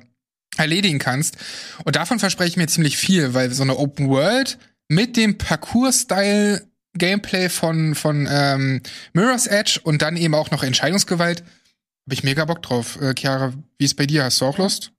[0.56, 1.36] erledigen kannst.
[1.84, 4.58] Und davon verspreche ich mir ziemlich viel, weil so eine Open World
[4.88, 6.62] mit dem Parcours-Style
[6.96, 8.80] Gameplay von, von ähm,
[9.12, 13.00] Mirror's Edge und dann eben auch noch Entscheidungsgewalt, habe ich mega Bock drauf.
[13.00, 14.24] Äh, Chiara, wie ist bei dir?
[14.24, 14.93] Hast du auch Lust?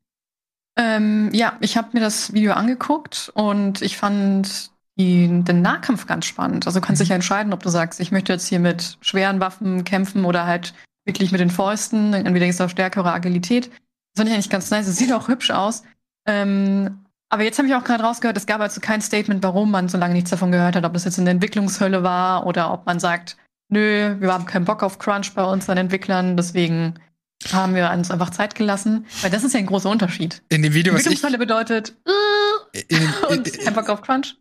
[0.78, 6.26] Ähm, ja, ich habe mir das Video angeguckt und ich fand die, den Nahkampf ganz
[6.26, 6.68] spannend.
[6.68, 7.22] Also du kannst dich ja mhm.
[7.22, 10.74] entscheiden, ob du sagst, ich möchte jetzt hier mit schweren Waffen kämpfen oder halt
[11.06, 12.14] wirklich mit den Fäusten.
[12.14, 13.68] Entweder ist auf Stärke oder Agilität.
[13.68, 14.88] Das finde ich eigentlich ganz nice.
[14.88, 15.84] Es sieht auch hübsch aus.
[16.28, 19.90] Ähm, aber jetzt habe ich auch gerade rausgehört, es gab also kein Statement, warum man
[19.90, 22.86] so lange nichts davon gehört hat, ob das jetzt in der Entwicklungshölle war oder ob
[22.86, 23.38] man sagt,
[23.70, 27.00] nö, wir haben keinen Bock auf Crunch bei unseren Entwicklern, deswegen
[27.52, 30.42] haben wir uns einfach Zeit gelassen, weil das ist ja ein großer Unterschied.
[30.50, 31.94] In dem Video, was ich bedeutet
[32.74, 32.98] äh, in,
[33.30, 34.36] in, und einfach auf Crunch.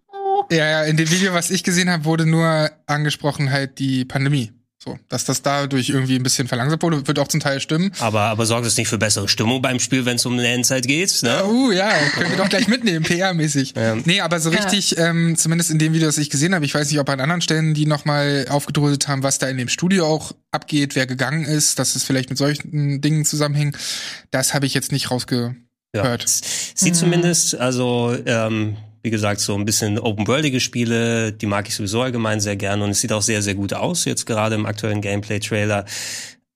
[0.50, 4.52] Ja, ja, in dem Video, was ich gesehen habe, wurde nur angesprochen halt die Pandemie.
[4.84, 7.90] So, dass das dadurch irgendwie ein bisschen verlangsamt wurde, wird auch zum Teil stimmen.
[8.00, 10.86] Aber, aber sorgt es nicht für bessere Stimmung beim Spiel, wenn es um eine Endzeit
[10.86, 11.22] geht?
[11.22, 11.42] Ne?
[11.46, 13.74] Uh, ja, können wir doch gleich mitnehmen, PR-mäßig.
[13.76, 13.96] Ja.
[14.04, 15.08] Nee, aber so richtig, ja.
[15.08, 17.40] ähm, zumindest in dem Video, das ich gesehen habe, ich weiß nicht, ob an anderen
[17.40, 21.78] Stellen die nochmal aufgedröselt haben, was da in dem Studio auch abgeht, wer gegangen ist,
[21.78, 23.78] dass es vielleicht mit solchen Dingen zusammenhängt.
[24.32, 25.54] Das habe ich jetzt nicht rausgehört.
[25.94, 26.18] Ja.
[26.26, 26.98] Sieht mhm.
[26.98, 32.40] zumindest, also ähm, wie gesagt, so ein bisschen open-worldige Spiele, die mag ich sowieso allgemein
[32.40, 35.84] sehr gerne und es sieht auch sehr, sehr gut aus, jetzt gerade im aktuellen Gameplay-Trailer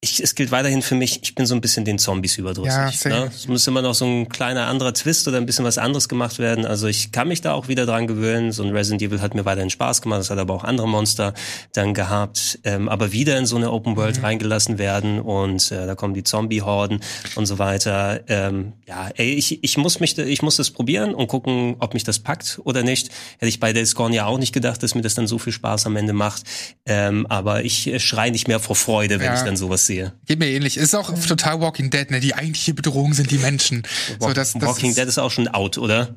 [0.01, 3.03] ich, es gilt weiterhin für mich, ich bin so ein bisschen den Zombies überdrüssig.
[3.05, 3.31] Ja, ne?
[3.35, 6.39] Es muss immer noch so ein kleiner anderer Twist oder ein bisschen was anderes gemacht
[6.39, 6.65] werden.
[6.65, 8.53] Also ich kann mich da auch wieder dran gewöhnen.
[8.53, 10.21] So ein Resident Evil hat mir weiterhin Spaß gemacht.
[10.21, 11.35] Das hat aber auch andere Monster
[11.73, 12.61] dann gehabt.
[12.63, 14.25] Ähm, aber wieder in so eine Open World mhm.
[14.25, 17.01] reingelassen werden und äh, da kommen die Zombie-Horden
[17.35, 18.21] und so weiter.
[18.29, 22.05] Ähm, ja, ey, ich, ich muss mich, ich muss das probieren und gucken, ob mich
[22.05, 23.11] das packt oder nicht.
[23.39, 25.53] Hätte ich bei Days Gone ja auch nicht gedacht, dass mir das dann so viel
[25.53, 26.45] Spaß am Ende macht.
[26.87, 29.35] Ähm, aber ich äh, schreie nicht mehr vor Freude, wenn ja.
[29.35, 30.13] ich dann sowas sehe.
[30.27, 30.77] Geht mir ähnlich.
[30.77, 32.21] Ist auch total Walking Dead, ne?
[32.21, 33.83] Die eigentliche Bedrohung sind die Menschen.
[34.21, 36.15] Walk, so, das, das Walking ist, Dead ist auch schon out, oder?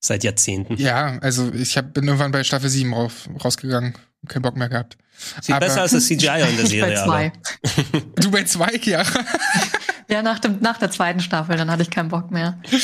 [0.00, 0.76] Seit Jahrzehnten.
[0.76, 3.94] Ja, also ich hab, bin irgendwann bei Staffel 7 raus, rausgegangen.
[4.26, 4.96] Kein Bock mehr gehabt.
[5.42, 7.32] Sieht aber, besser als das CGI in der Serie, bei zwei.
[7.62, 8.02] aber.
[8.22, 9.02] Du bei zwei, ja.
[10.08, 12.58] Ja, nach, dem, nach der zweiten Staffel, dann hatte ich keinen Bock mehr.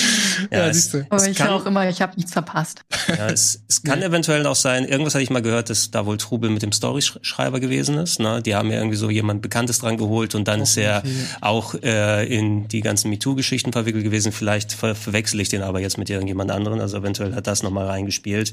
[0.51, 1.07] Ja, ja siehst du.
[1.11, 2.83] Aber ich höre auch immer, ich habe nichts verpasst.
[3.09, 6.17] Ja, es, es kann eventuell auch sein, irgendwas hatte ich mal gehört, dass da wohl
[6.17, 8.21] Trubel mit dem Storyschreiber gewesen ist.
[8.21, 8.41] Ne?
[8.41, 11.11] Die haben ja irgendwie so jemand Bekanntes dran geholt und dann oh, ist er okay.
[11.43, 14.33] auch äh, in die ganzen MeToo-Geschichten verwickelt gewesen.
[14.33, 16.81] Vielleicht ver verwechsel ich den aber jetzt mit irgendjemand anderen.
[16.81, 18.53] Also eventuell hat das nochmal reingespielt.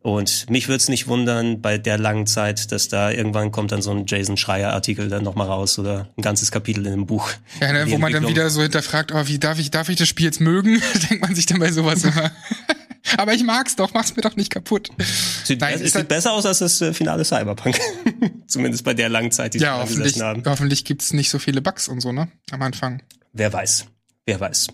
[0.00, 3.82] Und mich würde es nicht wundern, bei der langen Zeit, dass da irgendwann kommt dann
[3.82, 7.30] so ein Jason Schreier-Artikel dann nochmal raus oder ein ganzes Kapitel in einem Buch.
[7.60, 10.08] Ja, ne, wo man dann wieder so hinterfragt, oh, wie darf ich, darf ich das
[10.08, 10.80] Spiel jetzt mögen?
[11.10, 12.30] Denkt man sich dann bei sowas immer.
[13.16, 14.90] Aber ich mag's doch, mach's mir doch nicht kaputt.
[15.44, 17.78] Sieht, Nein, es sieht besser aus als das äh, finale Cyberpunk.
[18.46, 20.42] Zumindest bei der langen Zeit, die ja, sie hoffentlich, haben.
[20.44, 22.28] Hoffentlich gibt's nicht so viele Bugs und so, ne?
[22.50, 23.02] Am Anfang.
[23.32, 23.86] Wer weiß.
[24.26, 24.68] Wer weiß.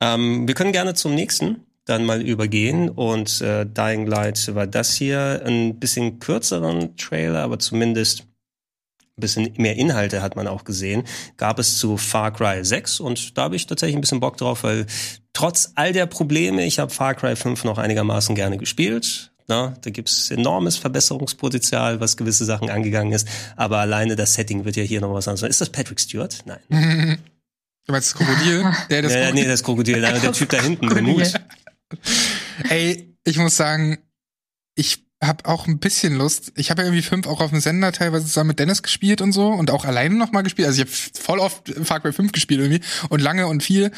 [0.00, 4.94] Ähm, wir können gerne zum nächsten dann mal übergehen und äh, Dying Light war das
[4.94, 8.26] hier ein bisschen kürzeren Trailer, aber zumindest
[9.20, 11.04] bisschen mehr Inhalte hat man auch gesehen,
[11.36, 14.64] gab es zu Far Cry 6 und da habe ich tatsächlich ein bisschen Bock drauf,
[14.64, 14.86] weil
[15.32, 19.30] trotz all der Probleme, ich habe Far Cry 5 noch einigermaßen gerne gespielt.
[19.50, 23.26] Na, da gibt's enormes Verbesserungspotenzial, was gewisse Sachen angegangen ist.
[23.56, 25.48] Aber alleine das Setting wird ja hier noch was anderes.
[25.48, 26.44] Ist das Patrick Stewart?
[26.44, 26.60] Nein.
[27.86, 28.70] du meinst das Krokodil?
[28.90, 29.42] Der, das ja, Krokodil?
[29.42, 30.00] nee, das Krokodil.
[30.02, 31.32] Der Typ da hinten, der Mut.
[32.68, 33.98] Ey, ich muss sagen,
[34.74, 36.52] ich habe auch ein bisschen Lust.
[36.54, 39.32] Ich habe ja irgendwie fünf auch auf dem Sender teilweise zusammen mit Dennis gespielt und
[39.32, 40.68] so und auch alleine noch mal gespielt.
[40.68, 43.90] Also ich habe voll oft Far Cry 5 gespielt irgendwie und lange und viel.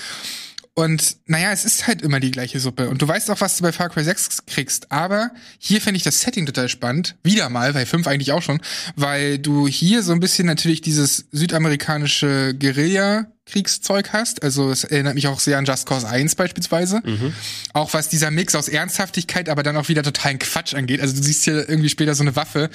[0.74, 2.88] Und naja, es ist halt immer die gleiche Suppe.
[2.88, 4.90] Und du weißt auch, was du bei Far Cry 6 kriegst.
[4.90, 7.16] Aber hier finde ich das Setting total spannend.
[7.22, 8.60] Wieder mal, bei 5 eigentlich auch schon.
[8.96, 14.42] Weil du hier so ein bisschen natürlich dieses südamerikanische Guerilla Kriegszeug hast.
[14.42, 17.00] Also es erinnert mich auch sehr an Just Cause 1 beispielsweise.
[17.04, 17.34] Mhm.
[17.72, 21.00] Auch was dieser Mix aus Ernsthaftigkeit, aber dann auch wieder totalen Quatsch angeht.
[21.00, 22.70] Also du siehst hier irgendwie später so eine Waffe,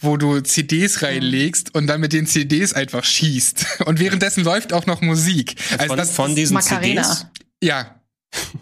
[0.00, 3.66] wo du CDs reinlegst und dann mit den CDs einfach schießt.
[3.86, 5.56] Und währenddessen läuft auch noch Musik.
[5.72, 7.02] Also von, das von diesen Macarena.
[7.02, 7.26] CDs?
[7.62, 7.99] Ja,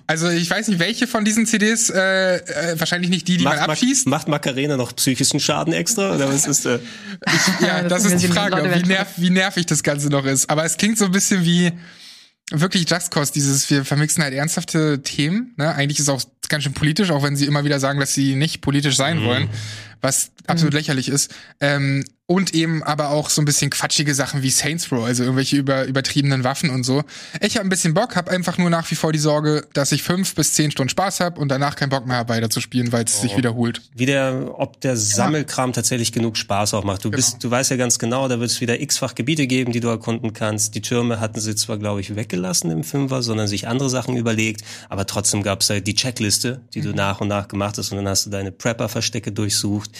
[0.06, 3.60] also ich weiß nicht, welche von diesen CDs, äh, äh, wahrscheinlich nicht die, die macht,
[3.60, 4.06] man abschießt.
[4.06, 6.14] Macht Macarena noch psychischen Schaden extra?
[6.14, 6.78] Oder was ist äh?
[7.26, 10.48] ich, ja, das, das ist die Frage, wie, nerv, wie nervig das Ganze noch ist.
[10.50, 11.72] Aber es klingt so ein bisschen wie
[12.50, 15.54] wirklich Just Cause, dieses, wir vermixen halt ernsthafte Themen.
[15.56, 15.74] Ne?
[15.74, 18.36] Eigentlich ist es auch ganz schön politisch, auch wenn sie immer wieder sagen, dass sie
[18.36, 19.24] nicht politisch sein mhm.
[19.24, 19.50] wollen,
[20.00, 20.78] was absolut mhm.
[20.78, 21.34] lächerlich ist.
[21.60, 25.56] Ähm, und eben aber auch so ein bisschen quatschige Sachen wie Saints Row, also irgendwelche
[25.56, 27.02] über, übertriebenen Waffen und so.
[27.40, 30.02] Ich habe ein bisschen Bock, habe einfach nur nach wie vor die Sorge, dass ich
[30.02, 32.92] fünf bis zehn Stunden Spaß habe und danach keinen Bock mehr habe, weiter zu spielen,
[32.92, 33.22] weil es oh.
[33.22, 33.80] sich wiederholt.
[33.94, 35.76] Wie der, ob der Sammelkram ja.
[35.76, 37.02] tatsächlich genug Spaß auch macht.
[37.02, 37.16] Du genau.
[37.16, 39.88] bist, du weißt ja ganz genau, da wird es wieder x-fach Gebiete geben, die du
[39.88, 40.74] erkunden kannst.
[40.74, 44.60] Die Türme hatten sie zwar, glaube ich, weggelassen im Fünfer, sondern sich andere Sachen überlegt,
[44.90, 46.84] aber trotzdem gab es halt die Checkliste, die mhm.
[46.84, 49.90] du nach und nach gemacht hast und dann hast du deine Prepper-Verstecke durchsucht.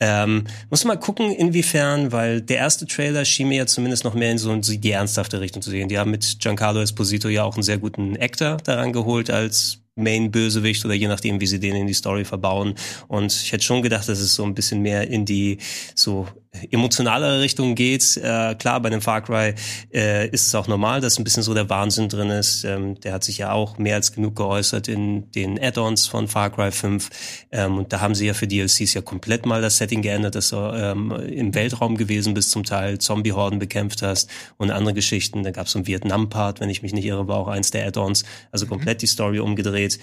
[0.00, 1.67] Ähm, muss mal gucken, inwiefern,
[2.12, 5.62] weil der erste Trailer schien mir ja zumindest noch mehr in so die ernsthafte Richtung
[5.62, 5.88] zu sehen.
[5.88, 10.84] Die haben mit Giancarlo Esposito ja auch einen sehr guten Actor daran geholt als Main-Bösewicht
[10.84, 12.74] oder je nachdem, wie sie den in die Story verbauen.
[13.08, 15.58] Und ich hätte schon gedacht, dass es so ein bisschen mehr in die
[15.94, 16.28] so
[16.70, 18.16] emotionalere Richtung geht.
[18.16, 19.54] Äh, klar, bei dem Far Cry
[19.92, 22.64] äh, ist es auch normal, dass ein bisschen so der Wahnsinn drin ist.
[22.64, 26.50] Ähm, der hat sich ja auch mehr als genug geäußert in den Add-ons von Far
[26.50, 27.10] Cry 5.
[27.52, 30.50] Ähm, und da haben sie ja für DLCs ja komplett mal das Setting geändert, dass
[30.50, 35.42] du ähm, im Weltraum gewesen bist, zum Teil Zombie-Horden bekämpft hast und andere Geschichten.
[35.42, 37.86] Da gab es so einen Vietnam-Part, wenn ich mich nicht irre, war auch eins der
[37.86, 38.24] Add-ons.
[38.52, 38.70] Also mhm.
[38.70, 39.98] komplett die Story umgedreht.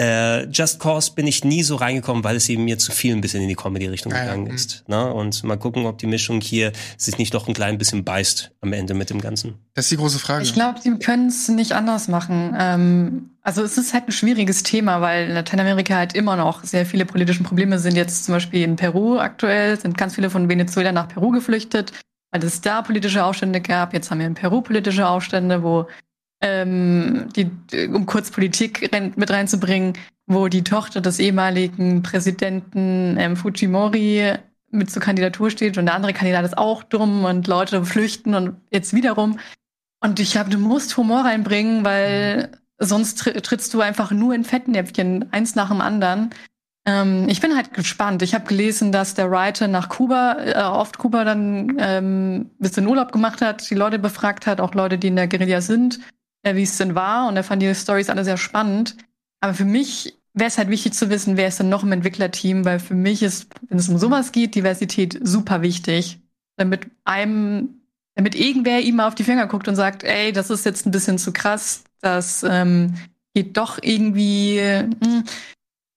[0.00, 3.20] Äh, Just Cause bin ich nie so reingekommen, weil es eben mir zu viel ein
[3.20, 4.88] bisschen in die Comedy-Richtung ah, gegangen ja, ist.
[4.88, 5.12] Ne?
[5.12, 8.72] Und mal gucken, ob die Mischung hier sich nicht noch ein klein bisschen beißt am
[8.72, 9.58] Ende mit dem Ganzen.
[9.74, 10.44] Das ist die große Frage.
[10.44, 12.56] Ich glaube, sie können es nicht anders machen.
[12.58, 16.86] Ähm, also es ist halt ein schwieriges Thema, weil in Lateinamerika halt immer noch sehr
[16.86, 17.94] viele politische Probleme sind.
[17.94, 21.92] Jetzt zum Beispiel in Peru aktuell sind ganz viele von Venezuela nach Peru geflüchtet,
[22.30, 23.92] weil es da politische Aufstände gab.
[23.92, 25.86] Jetzt haben wir in Peru politische Aufstände, wo
[26.42, 27.50] ähm, die,
[27.86, 29.94] um kurz Politik mit reinzubringen,
[30.26, 34.34] wo die Tochter des ehemaligen Präsidenten ähm, Fujimori
[34.70, 38.56] mit zur Kandidatur steht und der andere Kandidat ist auch dumm und Leute flüchten und
[38.70, 39.38] jetzt wiederum.
[40.00, 45.32] Und ich glaube, du musst Humor reinbringen, weil sonst trittst du einfach nur in Fettnäpfchen,
[45.32, 46.30] eins nach dem anderen.
[46.84, 48.22] Ähm, ich bin halt gespannt.
[48.22, 53.12] Ich habe gelesen, dass der Writer nach Kuba, äh, oft Kuba dann ähm, bisschen Urlaub
[53.12, 56.00] gemacht hat, die Leute befragt hat, auch Leute, die in der Guerilla sind,
[56.44, 57.28] wie es denn war.
[57.28, 58.96] Und er fand die Stories alle sehr spannend.
[59.40, 62.64] Aber für mich wäre es halt wichtig zu wissen, wer ist denn noch im Entwicklerteam,
[62.64, 66.20] weil für mich ist, wenn es um sowas geht, Diversität super wichtig.
[66.56, 67.82] Damit einem,
[68.14, 70.90] damit irgendwer ihm mal auf die Finger guckt und sagt, ey, das ist jetzt ein
[70.90, 72.94] bisschen zu krass, das ähm,
[73.34, 75.24] geht doch irgendwie, mh, hm,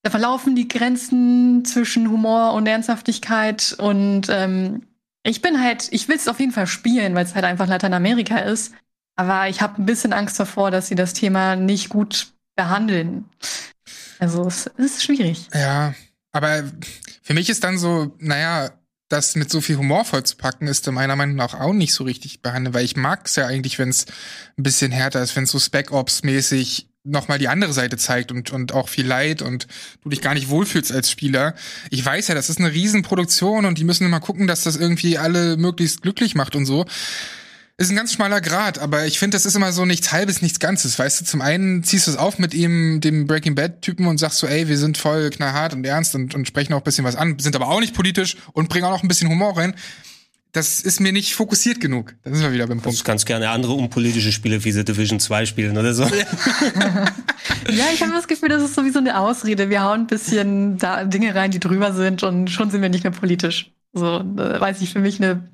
[0.04, 4.84] da verlaufen die Grenzen zwischen Humor und Ernsthaftigkeit und ähm,
[5.24, 8.38] ich bin halt, ich will es auf jeden Fall spielen, weil es halt einfach Lateinamerika
[8.38, 8.74] ist.
[9.16, 13.26] Aber ich habe ein bisschen Angst davor, dass sie das Thema nicht gut behandeln.
[14.20, 15.48] Also es ist schwierig.
[15.54, 15.94] Ja,
[16.32, 16.64] aber
[17.22, 18.72] für mich ist dann so, naja,
[19.10, 22.74] das mit so viel Humor vollzupacken, ist meiner Meinung nach auch nicht so richtig behandelt,
[22.74, 24.06] weil ich mag es ja eigentlich, wenn es
[24.58, 28.32] ein bisschen härter ist, wenn es so Spec Ops mäßig nochmal die andere Seite zeigt
[28.32, 29.68] und, und auch viel Leid und
[30.02, 31.54] du dich gar nicht wohlfühlst als Spieler.
[31.92, 35.20] Ich weiß ja, das ist eine Riesenproduktion und die müssen immer gucken, dass das irgendwie
[35.20, 36.86] alle möglichst glücklich macht und so.
[37.78, 40.60] Ist ein ganz schmaler Grad, aber ich finde, das ist immer so nichts halbes, nichts
[40.60, 40.98] Ganzes.
[40.98, 44.38] Weißt du, zum einen ziehst du es auf mit ihm, dem Breaking Bad-Typen und sagst
[44.38, 47.18] so, ey, wir sind voll knallhart und ernst und, und sprechen auch ein bisschen was
[47.18, 49.76] an, sind aber auch nicht politisch und bringen auch noch ein bisschen Humor rein
[50.56, 52.16] das ist mir nicht fokussiert genug.
[52.24, 52.98] Da sind wir wieder beim Punkt.
[52.98, 56.04] Du kannst gerne andere unpolitische Spiele wie The Division 2 spielen oder so.
[56.04, 56.10] Ja,
[57.70, 59.70] ja ich habe das Gefühl, das ist sowieso eine Ausrede.
[59.70, 63.04] Wir hauen ein bisschen da Dinge rein, die drüber sind und schon sind wir nicht
[63.04, 63.72] mehr politisch.
[63.92, 65.50] So, weiß ich, für mich eine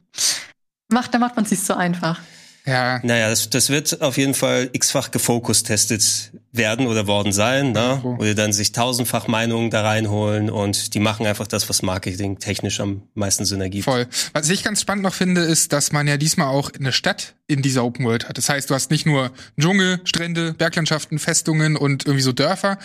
[0.92, 2.20] macht, da macht man es sich so einfach.
[2.66, 3.00] Ja.
[3.04, 8.00] Naja, das, das wird auf jeden Fall x-fach gefokust testet werden oder worden sein, ne?
[8.04, 8.20] Mhm.
[8.20, 12.80] Oder dann sich tausendfach Meinungen da reinholen und die machen einfach das, was Marketing technisch
[12.80, 13.86] am meisten Sinn ergibt.
[13.86, 14.08] Voll.
[14.34, 17.62] Was ich ganz spannend noch finde, ist, dass man ja diesmal auch eine Stadt in
[17.62, 18.38] dieser Open World hat.
[18.38, 22.78] Das heißt, du hast nicht nur Dschungel, Strände, Berglandschaften, Festungen und irgendwie so Dörfer,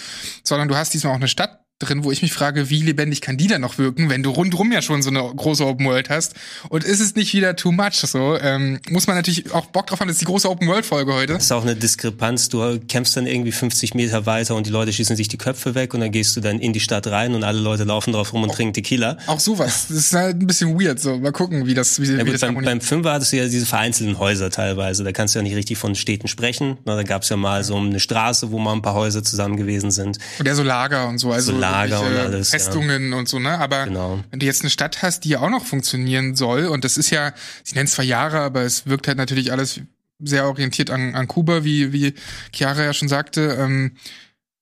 [0.43, 3.37] sondern du hast diesmal auch eine Stadt drin, wo ich mich frage, wie lebendig kann
[3.37, 6.35] die dann noch wirken, wenn du rundrum ja schon so eine große Open World hast?
[6.71, 7.97] Und ist es nicht wieder too much?
[7.97, 10.09] So ähm, muss man natürlich auch Bock drauf haben.
[10.09, 11.35] Das ist die große Open World Folge heute.
[11.35, 12.49] Das ist auch eine Diskrepanz.
[12.49, 15.93] Du kämpfst dann irgendwie 50 Meter weiter und die Leute schießen sich die Köpfe weg
[15.93, 18.43] und dann gehst du dann in die Stadt rein und alle Leute laufen drauf rum
[18.43, 19.19] und auch, trinken Tequila.
[19.27, 19.87] Auch sowas.
[19.89, 20.99] Das ist halt ein bisschen weird.
[20.99, 23.37] So mal gucken, wie das wie, ja, wie gut, das beim, beim Fünfer hattest du
[23.37, 25.05] ja diese vereinzelten Häuser teilweise.
[25.05, 26.79] Da kannst du ja nicht richtig von Städten sprechen.
[26.87, 29.59] Na, da gab es ja mal so eine Straße, wo mal ein paar Häuser zusammen
[29.59, 30.19] gewesen sind.
[30.39, 31.33] Und ja, so Lager und so.
[31.33, 32.51] Also so Lager und alles.
[32.51, 33.19] Festungen ja.
[33.19, 33.59] und so, ne?
[33.59, 34.23] Aber genau.
[34.31, 37.11] wenn du jetzt eine Stadt hast, die ja auch noch funktionieren soll, und das ist
[37.11, 37.33] ja,
[37.65, 39.81] sie nennen es zwar Jahre, aber es wirkt halt natürlich alles
[40.19, 42.15] sehr orientiert an, an Kuba, wie, wie
[42.53, 43.57] Chiara ja schon sagte.
[43.61, 43.97] Ähm,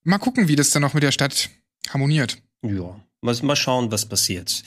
[0.03, 1.51] mal gucken, wie das dann auch mit der Stadt
[1.91, 2.39] harmoniert.
[2.63, 2.97] Ja.
[3.21, 4.63] Mal, mal schauen, was passiert.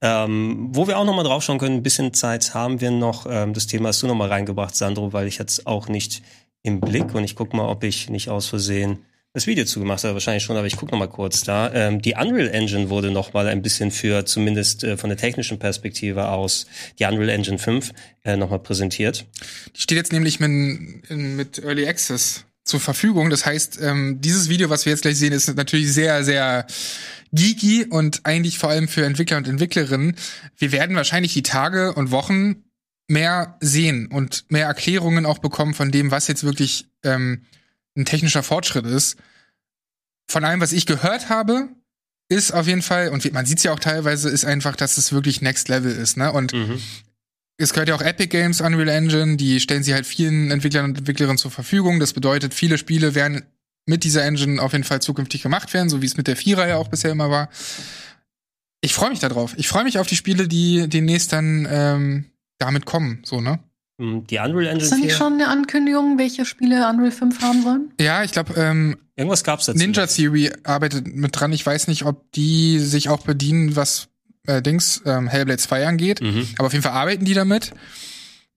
[0.00, 3.26] Ähm, wo wir auch noch mal drauf schauen können, ein bisschen Zeit haben wir noch.
[3.28, 6.22] Ähm, das Thema hast du noch mal reingebracht, Sandro, weil ich jetzt auch nicht
[6.62, 8.98] im Blick und ich guck mal, ob ich nicht aus Versehen
[9.32, 11.72] das Video zugemacht hat, wahrscheinlich schon, aber ich gucke noch mal kurz da.
[11.72, 15.58] Ähm, die Unreal Engine wurde noch mal ein bisschen für, zumindest äh, von der technischen
[15.58, 16.66] Perspektive aus,
[16.98, 17.92] die Unreal Engine 5
[18.24, 19.26] äh, noch mal präsentiert.
[19.76, 23.30] Die steht jetzt nämlich mit, mit Early Access zur Verfügung.
[23.30, 26.66] Das heißt, ähm, dieses Video, was wir jetzt gleich sehen, ist natürlich sehr, sehr
[27.32, 30.16] geeky und eigentlich vor allem für Entwickler und Entwicklerinnen.
[30.56, 32.64] Wir werden wahrscheinlich die Tage und Wochen
[33.06, 37.42] mehr sehen und mehr Erklärungen auch bekommen von dem, was jetzt wirklich ähm,
[37.96, 39.16] ein technischer Fortschritt ist.
[40.30, 41.68] Von allem, was ich gehört habe,
[42.28, 45.12] ist auf jeden Fall, und man sieht es ja auch teilweise, ist einfach, dass es
[45.12, 46.32] wirklich Next Level ist, ne?
[46.32, 46.80] Und mhm.
[47.58, 50.98] es gehört ja auch Epic Games, Unreal Engine, die stellen sie halt vielen Entwicklern und
[50.98, 51.98] Entwicklerinnen zur Verfügung.
[51.98, 53.42] Das bedeutet, viele Spiele werden
[53.86, 56.68] mit dieser Engine auf jeden Fall zukünftig gemacht werden, so wie es mit der Vierer
[56.68, 57.48] ja auch bisher immer war.
[58.80, 59.54] Ich freue mich darauf.
[59.56, 63.58] Ich freue mich auf die Spiele, die demnächst dann ähm, damit kommen, so, ne?
[64.00, 67.62] Hm, die Unreal Engine Ist da nicht schon eine Ankündigung, welche Spiele Unreal 5 haben
[67.62, 67.92] sollen?
[68.00, 69.78] Ja, ich glaube, ähm, irgendwas gab's dazu.
[69.78, 71.52] Ninja Theory arbeitet mit dran.
[71.52, 74.08] Ich weiß nicht, ob die sich auch bedienen, was
[74.46, 76.22] äh, Dings ähm, Hellblade 2 angeht.
[76.22, 76.48] Mhm.
[76.56, 77.72] Aber auf jeden Fall arbeiten die damit.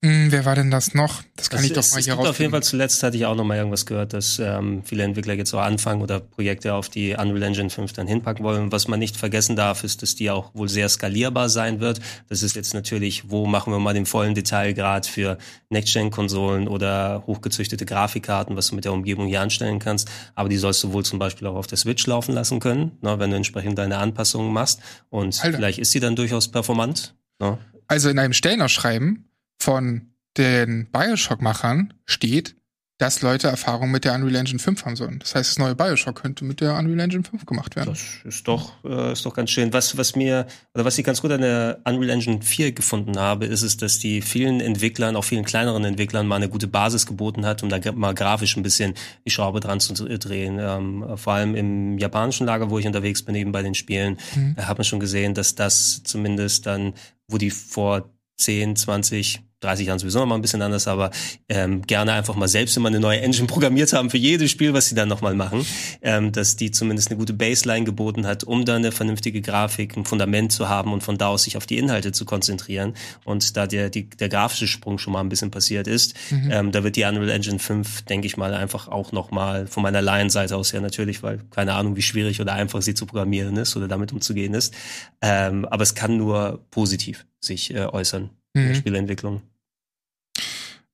[0.04, 1.24] Hm, wer war denn das noch?
[1.38, 2.28] Das kann das ich doch mal hier raus.
[2.28, 5.34] Auf jeden Fall zuletzt hatte ich auch noch mal irgendwas gehört, dass ähm, viele Entwickler
[5.34, 8.74] jetzt auch anfangen oder Projekte auf die Unreal Engine 5 dann hinpacken wollen.
[8.74, 12.02] Was man nicht vergessen darf, ist, dass die auch wohl sehr skalierbar sein wird.
[12.28, 15.38] Das ist jetzt natürlich, wo machen wir mal den vollen Detailgrad für
[15.70, 20.12] Next-Gen-Konsolen oder hochgezüchtete Grafikkarten, was du mit der Umgebung hier anstellen kannst.
[20.36, 23.20] Aber die sollst du wohl zum Beispiel auch auf der Switch laufen lassen können, ne,
[23.20, 24.82] wenn du entsprechend deine Anpassungen machst.
[25.10, 25.56] Und Alter.
[25.56, 27.16] vielleicht ist sie dann durchaus performant.
[27.40, 27.58] Ne?
[27.88, 29.30] Also in einem Stellenausschreiben
[29.60, 32.56] von den Bioshock-Machern steht
[33.04, 35.20] dass Leute Erfahrung mit der Unreal Engine 5 haben sollen.
[35.20, 37.90] Das heißt, das neue Bioshock könnte mit der Unreal Engine 5 gemacht werden.
[37.90, 39.74] Das ist doch, äh, ist doch ganz schön.
[39.74, 43.46] Was, was mir, oder was ich ganz gut an der Unreal Engine 4 gefunden habe,
[43.46, 47.46] ist es, dass die vielen Entwicklern, auch vielen kleineren Entwicklern mal eine gute Basis geboten
[47.46, 48.94] hat, um da mal grafisch ein bisschen
[49.26, 50.60] die Schraube dran zu drehen.
[50.62, 54.56] Ähm, vor allem im japanischen Lager, wo ich unterwegs bin, eben bei den Spielen, mhm.
[54.56, 56.94] hat man schon gesehen, dass das zumindest dann,
[57.28, 61.12] wo die vor 10, 20, 30 Jahren sowieso noch mal ein bisschen anders, aber
[61.50, 64.90] ähm, gerne einfach mal selbst immer eine neue Engine programmiert haben für jedes Spiel, was
[64.90, 65.66] sie dann nochmal machen,
[66.02, 70.06] ähm, dass die zumindest eine gute Baseline geboten hat, um dann eine vernünftige Grafik, ein
[70.06, 72.94] Fundament zu haben und von da aus sich auf die Inhalte zu konzentrieren.
[73.24, 76.52] Und da der, die, der grafische Sprung schon mal ein bisschen passiert ist, mhm.
[76.52, 80.02] ähm, da wird die Unreal Engine 5, denke ich mal, einfach auch nochmal von meiner
[80.02, 83.76] Laienseite aus ja natürlich, weil keine Ahnung, wie schwierig oder einfach sie zu programmieren ist
[83.76, 84.74] oder damit umzugehen ist.
[85.22, 88.62] Ähm, aber es kann nur positiv sich äh, äußern mhm.
[88.62, 89.42] in der Spielentwicklung.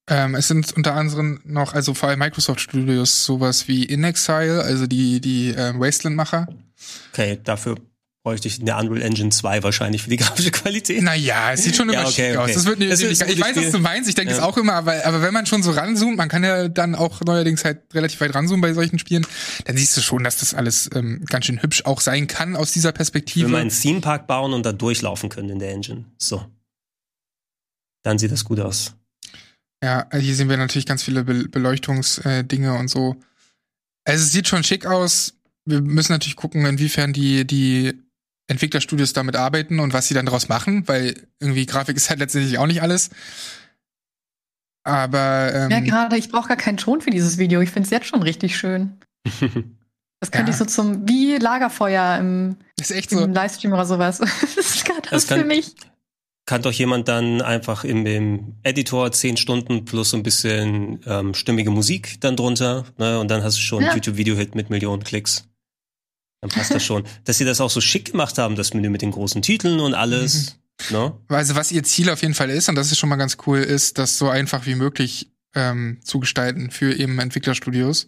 [0.10, 4.64] Ähm, es sind unter anderem noch, also vor allem Microsoft Studios, sowas wie In Exile,
[4.64, 6.47] also die, die äh, Wasteland-Macher.
[7.12, 7.76] Okay, dafür
[8.24, 11.01] bräuchte ich eine Unreal Engine 2 wahrscheinlich für die grafische Qualität.
[11.03, 12.38] Naja, es sieht schon immer ja, okay, okay.
[12.38, 12.53] aus.
[12.53, 14.43] Das wird das ist ich weiß, was du meinst, ich denke es ja.
[14.43, 17.64] auch immer, aber, aber wenn man schon so ranzoomt, man kann ja dann auch neuerdings
[17.64, 19.26] halt relativ weit ranzoomen bei solchen Spielen,
[19.66, 22.72] dann siehst du schon, dass das alles ähm, ganz schön hübsch auch sein kann aus
[22.72, 23.45] dieser Perspektive.
[23.45, 26.05] Wenn wir einen Theme Park bauen und da durchlaufen können in der Engine.
[26.18, 26.45] So.
[28.03, 28.95] Dann sieht das gut aus.
[29.84, 33.15] Ja, also hier sehen wir natürlich ganz viele Be Beleuchtungsdinge äh, und so.
[34.05, 35.36] Also es sieht schon schick aus.
[35.65, 37.93] Wir müssen natürlich gucken, inwiefern die, die
[38.47, 42.57] Entwicklerstudios damit arbeiten und was sie dann daraus machen, weil irgendwie Grafik ist halt letztendlich
[42.57, 43.09] auch nicht alles.
[44.84, 47.61] Aber ähm, ja, gerade ich brauche gar keinen Ton für dieses Video.
[47.61, 48.97] Ich finde es jetzt schon richtig schön.
[50.21, 50.53] Das könnte ja.
[50.53, 53.25] ich so zum wie Lagerfeuer im, ist echt im so.
[53.25, 54.17] Livestream oder sowas.
[54.41, 55.75] das ist gerade das, das kann, für mich
[56.50, 61.36] kann doch jemand dann einfach im, im Editor zehn Stunden plus so ein bisschen ähm,
[61.36, 63.20] stimmige Musik dann drunter, ne?
[63.20, 63.91] Und dann hast du schon ja.
[63.91, 65.47] ein YouTube-Video-Hit mit Millionen Klicks.
[66.41, 67.04] Dann passt das schon.
[67.26, 69.93] Dass sie das auch so schick gemacht haben, das Menü mit den großen Titeln und
[69.93, 70.58] alles.
[70.89, 70.97] Mhm.
[70.97, 71.14] Ne?
[71.28, 73.60] Also was ihr Ziel auf jeden Fall ist, und das ist schon mal ganz cool,
[73.60, 78.08] ist, das so einfach wie möglich ähm, zu gestalten für eben Entwicklerstudios,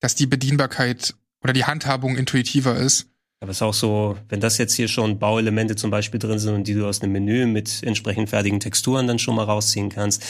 [0.00, 3.06] dass die Bedienbarkeit oder die Handhabung intuitiver ist
[3.44, 6.54] aber es ist auch so, wenn das jetzt hier schon Bauelemente zum Beispiel drin sind
[6.54, 10.24] und die du aus einem Menü mit entsprechend fertigen Texturen dann schon mal rausziehen kannst,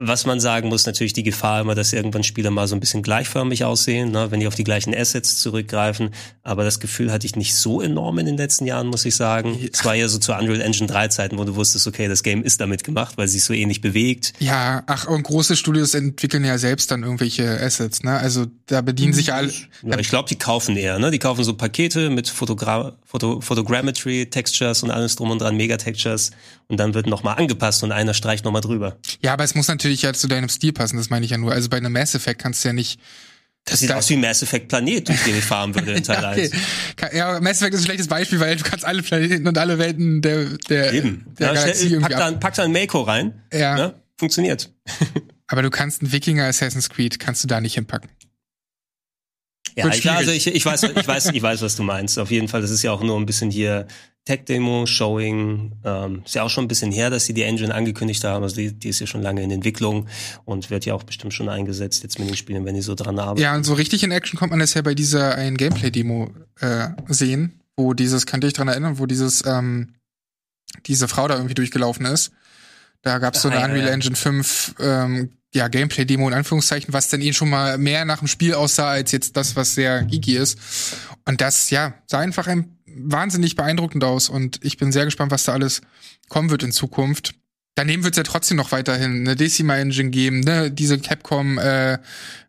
[0.00, 3.02] was man sagen muss, natürlich die Gefahr immer, dass irgendwann Spieler mal so ein bisschen
[3.02, 6.10] gleichförmig aussehen, ne, wenn die auf die gleichen Assets zurückgreifen.
[6.42, 9.56] Aber das Gefühl hatte ich nicht so enorm in den letzten Jahren, muss ich sagen.
[9.60, 9.68] Ja.
[9.72, 12.42] Es war ja so zu Unreal Engine 3 Zeiten, wo du wusstest, okay, das Game
[12.42, 14.32] ist damit gemacht, weil es sich so ähnlich bewegt.
[14.40, 18.18] Ja, ach, und große Studios entwickeln ja selbst dann irgendwelche Assets, ne?
[18.18, 19.52] Also da bedienen sich alle.
[19.82, 21.12] Ja, ich glaube, die kaufen eher, ne?
[21.12, 26.32] Die kaufen so Pakete mit Fotogra Foto Photogrammetry, Textures und alles drum und dran, Megatextures.
[26.68, 28.96] Und dann wird nochmal angepasst und einer streicht nochmal drüber.
[29.22, 31.52] Ja, aber es muss natürlich ja zu deinem Stil passen, das meine ich ja nur.
[31.52, 32.98] Also bei einem Mass Effect kannst du ja nicht.
[33.66, 36.30] Das sieht aus wie Mass Effect Planet, durch den ich fahren würde in Teil ja,
[36.32, 36.50] okay.
[37.00, 37.14] 1.
[37.14, 40.22] Ja, Mass Effect ist ein schlechtes Beispiel, weil du kannst alle Planeten und alle Welten
[40.22, 41.26] der, der, Eben.
[41.38, 43.42] der ja, Galaxie stell, pack, da, pack da ein Mako rein.
[43.52, 43.74] Ja.
[43.74, 43.94] Ne?
[44.18, 44.70] Funktioniert.
[45.46, 48.10] Aber du kannst einen Wikinger Assassin's Creed, kannst du da nicht hinpacken.
[49.76, 52.18] Ja, ich, also ich, ich weiß, ich weiß, ich weiß, was du meinst.
[52.18, 53.88] Auf jeden Fall, das ist ja auch nur ein bisschen hier
[54.24, 55.72] Tech-Demo, Showing.
[55.84, 58.42] Ähm, ist ja auch schon ein bisschen her, dass sie die Engine angekündigt haben.
[58.42, 60.08] Also die, die ist ja schon lange in Entwicklung
[60.44, 63.18] und wird ja auch bestimmt schon eingesetzt jetzt mit den Spielen, wenn die so dran
[63.18, 63.40] arbeiten.
[63.40, 66.88] Ja, und so richtig in Action kommt man das ja bei dieser ein Gameplay-Demo äh,
[67.08, 69.94] sehen, wo dieses, kann dich dran erinnern, wo dieses ähm,
[70.86, 72.32] diese Frau da irgendwie durchgelaufen ist.
[73.02, 73.92] Da gab es so eine ah, Unreal ja.
[73.92, 78.28] Engine 5 ähm, ja, Gameplay-Demo in Anführungszeichen, was dann eh schon mal mehr nach dem
[78.28, 80.58] Spiel aussah, als jetzt das, was sehr geeky ist.
[81.26, 85.44] Und das, ja, sah einfach ein wahnsinnig beeindruckend aus und ich bin sehr gespannt, was
[85.44, 85.80] da alles
[86.28, 87.34] kommen wird in Zukunft.
[87.76, 90.70] Daneben wird es ja trotzdem noch weiterhin eine Decima Engine geben, ne?
[90.70, 91.98] Diese Capcom, äh,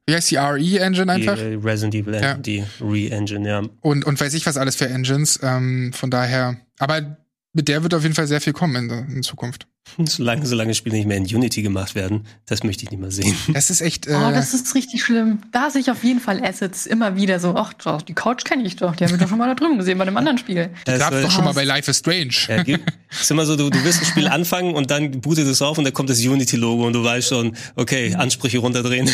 [0.06, 1.36] wie heißt die RE Engine einfach?
[1.36, 2.36] Die, äh, Resident Evil ja.
[2.36, 3.64] die Re Engine, ja.
[3.82, 5.40] Und und weiß ich was alles für Engines.
[5.42, 7.18] Ähm, von daher, aber
[7.54, 9.68] mit der wird auf jeden Fall sehr viel kommen in, in Zukunft.
[10.06, 13.36] Solange, solange Spiele nicht mehr in Unity gemacht werden, das möchte ich nicht mehr sehen.
[13.54, 14.08] Das ist echt.
[14.08, 15.40] Äh oh, das ist richtig schlimm.
[15.52, 17.56] Da sehe ich auf jeden Fall Assets immer wieder so.
[17.56, 18.96] Ach, doch, die Couch kenne ich doch.
[18.96, 20.72] Die haben wir doch schon mal da drüben gesehen bei einem anderen Spiel.
[20.86, 22.34] Das gab doch schon mal bei Life is Strange.
[22.48, 22.64] Ja,
[23.12, 25.84] ist immer so, du, du wirst ein Spiel anfangen und dann bootet es auf und
[25.84, 29.10] dann kommt das Unity-Logo und du weißt schon, okay, Ansprüche runterdrehen.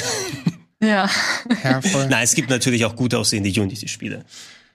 [0.82, 1.10] Ja.
[1.64, 2.08] ja voll.
[2.08, 4.26] Nein, es gibt natürlich auch gut aussehende Unity-Spiele.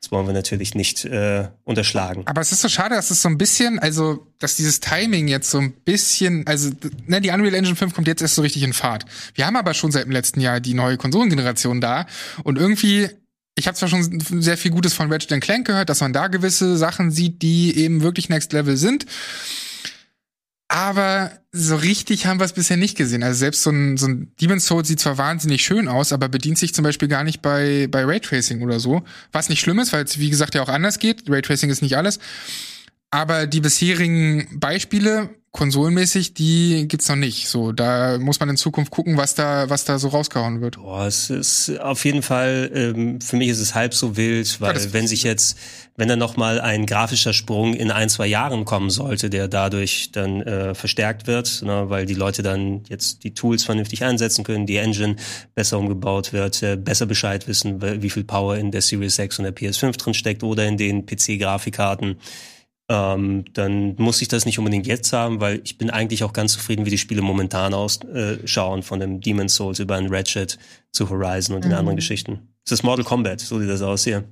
[0.01, 2.23] Das wollen wir natürlich nicht äh, unterschlagen.
[2.27, 5.51] Aber es ist so schade, dass es so ein bisschen, also, dass dieses Timing jetzt
[5.51, 6.71] so ein bisschen, also,
[7.07, 9.05] ne, die Unreal Engine 5 kommt jetzt erst so richtig in Fahrt.
[9.35, 12.07] Wir haben aber schon seit dem letzten Jahr die neue Konsolengeneration da
[12.45, 13.09] und irgendwie
[13.59, 16.77] ich habe zwar schon sehr viel Gutes von Ratchet Clank gehört, dass man da gewisse
[16.77, 19.07] Sachen sieht, die eben wirklich Next Level sind.
[20.69, 23.23] Aber so richtig haben wir es bisher nicht gesehen.
[23.23, 26.59] Also selbst so ein, so ein Demon's Souls sieht zwar wahnsinnig schön aus, aber bedient
[26.59, 29.03] sich zum Beispiel gar nicht bei, bei Raytracing oder so.
[29.33, 31.31] Was nicht schlimm ist, weil es wie gesagt ja auch anders geht.
[31.31, 32.19] Raytracing ist nicht alles.
[33.17, 37.49] Aber die bisherigen Beispiele, konsolenmäßig, die gibt's noch nicht.
[37.49, 40.77] So, da muss man in Zukunft gucken, was da, was da so rausgehauen wird.
[40.77, 44.77] Boah, es ist auf jeden Fall, ähm, für mich ist es halb so wild, weil
[44.77, 45.57] ja, wenn sich jetzt,
[45.97, 50.13] wenn dann noch mal ein grafischer Sprung in ein, zwei Jahren kommen sollte, der dadurch
[50.13, 54.67] dann äh, verstärkt wird, ne, weil die Leute dann jetzt die Tools vernünftig einsetzen können,
[54.67, 55.17] die Engine
[55.55, 59.45] besser umgebaut wird, äh, besser Bescheid wissen, wie viel Power in der Series 6 und
[59.45, 62.17] der PS5 drin steckt oder in den PC-Grafikkarten
[62.89, 66.53] ähm, dann muss ich das nicht unbedingt jetzt haben, weil ich bin eigentlich auch ganz
[66.53, 70.59] zufrieden, wie die Spiele momentan ausschauen, äh, von dem Demon's Souls über ein Ratchet
[70.93, 71.79] zu Horizon und den mhm.
[71.79, 72.49] anderen Geschichten.
[72.65, 74.25] Es ist Mortal Kombat, so sieht das aus hier.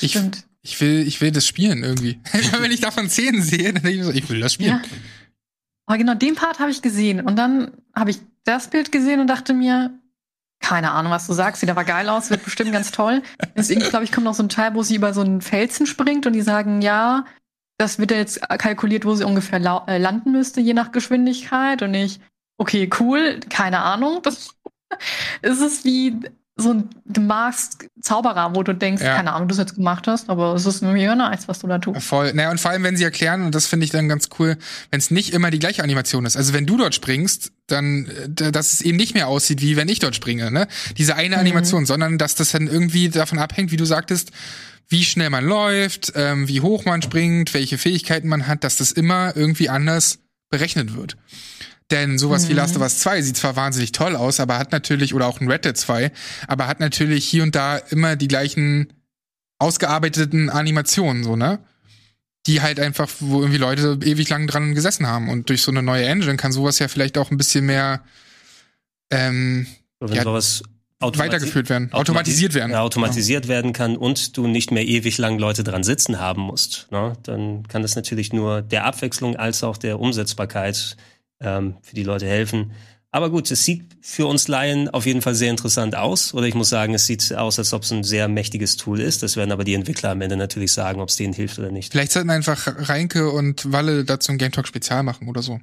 [0.00, 0.18] Ich,
[0.62, 2.20] ich will, ich will das spielen irgendwie.
[2.60, 4.80] Wenn ich davon Szenen sehe, dann denke ich so, ich will das spielen.
[4.82, 4.82] Ja.
[5.86, 9.28] Aber genau den Part habe ich gesehen und dann habe ich das Bild gesehen und
[9.28, 9.92] dachte mir,
[10.60, 13.22] keine Ahnung, was du sagst, sieht aber geil aus, wird bestimmt ganz toll.
[13.56, 16.26] Deswegen, glaube ich, kommt noch so ein Teil, wo sie über so einen Felsen springt
[16.26, 17.24] und die sagen, ja,
[17.82, 21.82] das wird ja jetzt kalkuliert, wo sie ungefähr äh, landen müsste, je nach Geschwindigkeit.
[21.82, 22.20] Und ich,
[22.56, 24.20] okay, cool, keine Ahnung.
[24.22, 24.54] Das
[25.42, 26.20] ist es wie
[26.56, 29.16] so ein gemasked Zauberer, wo du denkst, ja.
[29.16, 31.78] keine Ahnung, du es jetzt gemacht hast, aber es ist mega nice, was du da
[31.78, 32.02] tust.
[32.02, 32.32] Voll.
[32.34, 34.56] Naja, und vor allem, wenn sie erklären, und das finde ich dann ganz cool,
[34.90, 36.36] wenn es nicht immer die gleiche Animation ist.
[36.36, 39.88] Also wenn du dort springst, dann, äh, dass es eben nicht mehr aussieht, wie wenn
[39.88, 40.68] ich dort springe, ne?
[40.98, 41.40] Diese eine mhm.
[41.40, 44.30] Animation, sondern dass das dann irgendwie davon abhängt, wie du sagtest,
[44.88, 48.92] wie schnell man läuft, ähm, wie hoch man springt, welche Fähigkeiten man hat, dass das
[48.92, 50.18] immer irgendwie anders
[50.50, 51.16] berechnet wird.
[51.90, 52.48] Denn sowas mhm.
[52.48, 55.40] wie Last of Us 2 sieht zwar wahnsinnig toll aus, aber hat natürlich, oder auch
[55.40, 56.10] ein Red Dead 2,
[56.46, 58.92] aber hat natürlich hier und da immer die gleichen
[59.58, 61.58] ausgearbeiteten Animationen, so, ne?
[62.46, 65.28] Die halt einfach, wo irgendwie Leute ewig lang dran gesessen haben.
[65.28, 68.02] Und durch so eine neue Engine kann sowas ja vielleicht auch ein bisschen mehr
[69.12, 69.66] ähm,
[70.00, 70.62] wenn ja, sowas
[71.00, 72.72] weitergeführt werden, automatisiert werden.
[72.72, 73.48] Ja, automatisiert ja.
[73.48, 76.88] werden kann und du nicht mehr ewig lang Leute dran sitzen haben musst.
[76.90, 77.14] Ne?
[77.24, 80.96] Dann kann das natürlich nur der Abwechslung als auch der Umsetzbarkeit
[81.42, 82.72] ähm, für die Leute helfen.
[83.14, 86.32] Aber gut, es sieht für uns Laien auf jeden Fall sehr interessant aus.
[86.32, 89.22] Oder ich muss sagen, es sieht aus, als ob es ein sehr mächtiges Tool ist.
[89.22, 91.92] Das werden aber die Entwickler am Ende natürlich sagen, ob es denen hilft oder nicht.
[91.92, 95.60] Vielleicht sollten einfach Reinke und Walle dazu ein Game Talk Spezial machen oder so.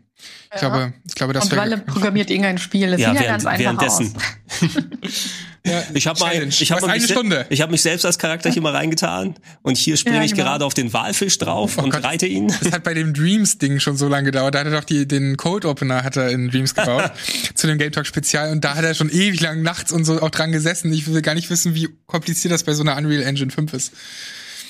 [0.54, 0.70] Ich ja.
[0.70, 2.92] glaube, ich glaube, das Und Walle programmiert irgendein Spiel.
[2.92, 4.14] Das ja, sieht ja ganz einfach währenddessen.
[4.16, 4.70] aus.
[5.70, 8.76] Ja, ich habe mal, ich habe mich, ich hab mich selbst als Charakter hier mal
[8.76, 10.46] reingetan und hier springe ja, ich genau.
[10.46, 12.04] gerade auf den Walfisch drauf oh und Gott.
[12.04, 12.54] reite ihn.
[12.62, 14.56] Das hat bei dem Dreams-Ding schon so lange gedauert.
[14.56, 17.12] Da hat er doch die, den Cold Opener hat er in Dreams gebaut
[17.56, 20.22] zu dem Game Talk Spezial und da hat er schon ewig lang nachts und so
[20.22, 20.92] auch dran gesessen.
[20.94, 23.94] Ich will gar nicht wissen, wie kompliziert das bei so einer Unreal Engine 5 ist.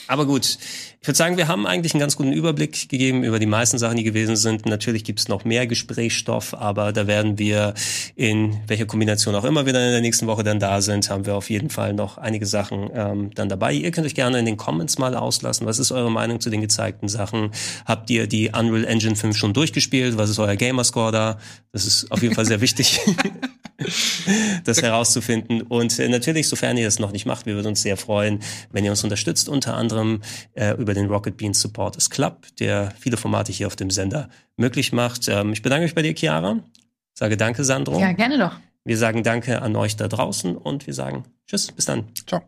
[0.10, 0.58] Aber gut,
[1.02, 3.96] ich würde sagen, wir haben eigentlich einen ganz guten Überblick gegeben über die meisten Sachen,
[3.96, 4.66] die gewesen sind.
[4.66, 7.74] Natürlich gibt es noch mehr Gesprächsstoff, aber da werden wir
[8.18, 11.26] in welcher Kombination auch immer wir dann in der nächsten Woche dann da sind, haben
[11.26, 13.72] wir auf jeden Fall noch einige Sachen ähm, dann dabei.
[13.72, 15.66] Ihr könnt euch gerne in den Comments mal auslassen.
[15.66, 17.52] Was ist eure Meinung zu den gezeigten Sachen?
[17.86, 20.18] Habt ihr die Unreal Engine 5 schon durchgespielt?
[20.18, 21.38] Was ist euer Gamerscore da?
[21.72, 23.00] Das ist auf jeden Fall sehr wichtig.
[24.66, 25.62] das herauszufinden.
[25.62, 28.40] Und äh, natürlich, sofern ihr das noch nicht macht, wir würden uns sehr freuen,
[28.72, 30.22] wenn ihr uns unterstützt, unter anderem
[30.54, 34.92] äh, über den Rocket Beans Supporters Club, der viele Formate hier auf dem Sender möglich
[34.92, 35.28] macht.
[35.28, 36.64] Ähm, ich bedanke mich bei dir, Chiara.
[37.14, 38.00] Sage danke, Sandro.
[38.00, 38.60] Ja, gerne doch.
[38.86, 42.06] Wir sagen danke an euch da draußen und wir sagen Tschüss, bis dann.
[42.26, 42.42] Ciao.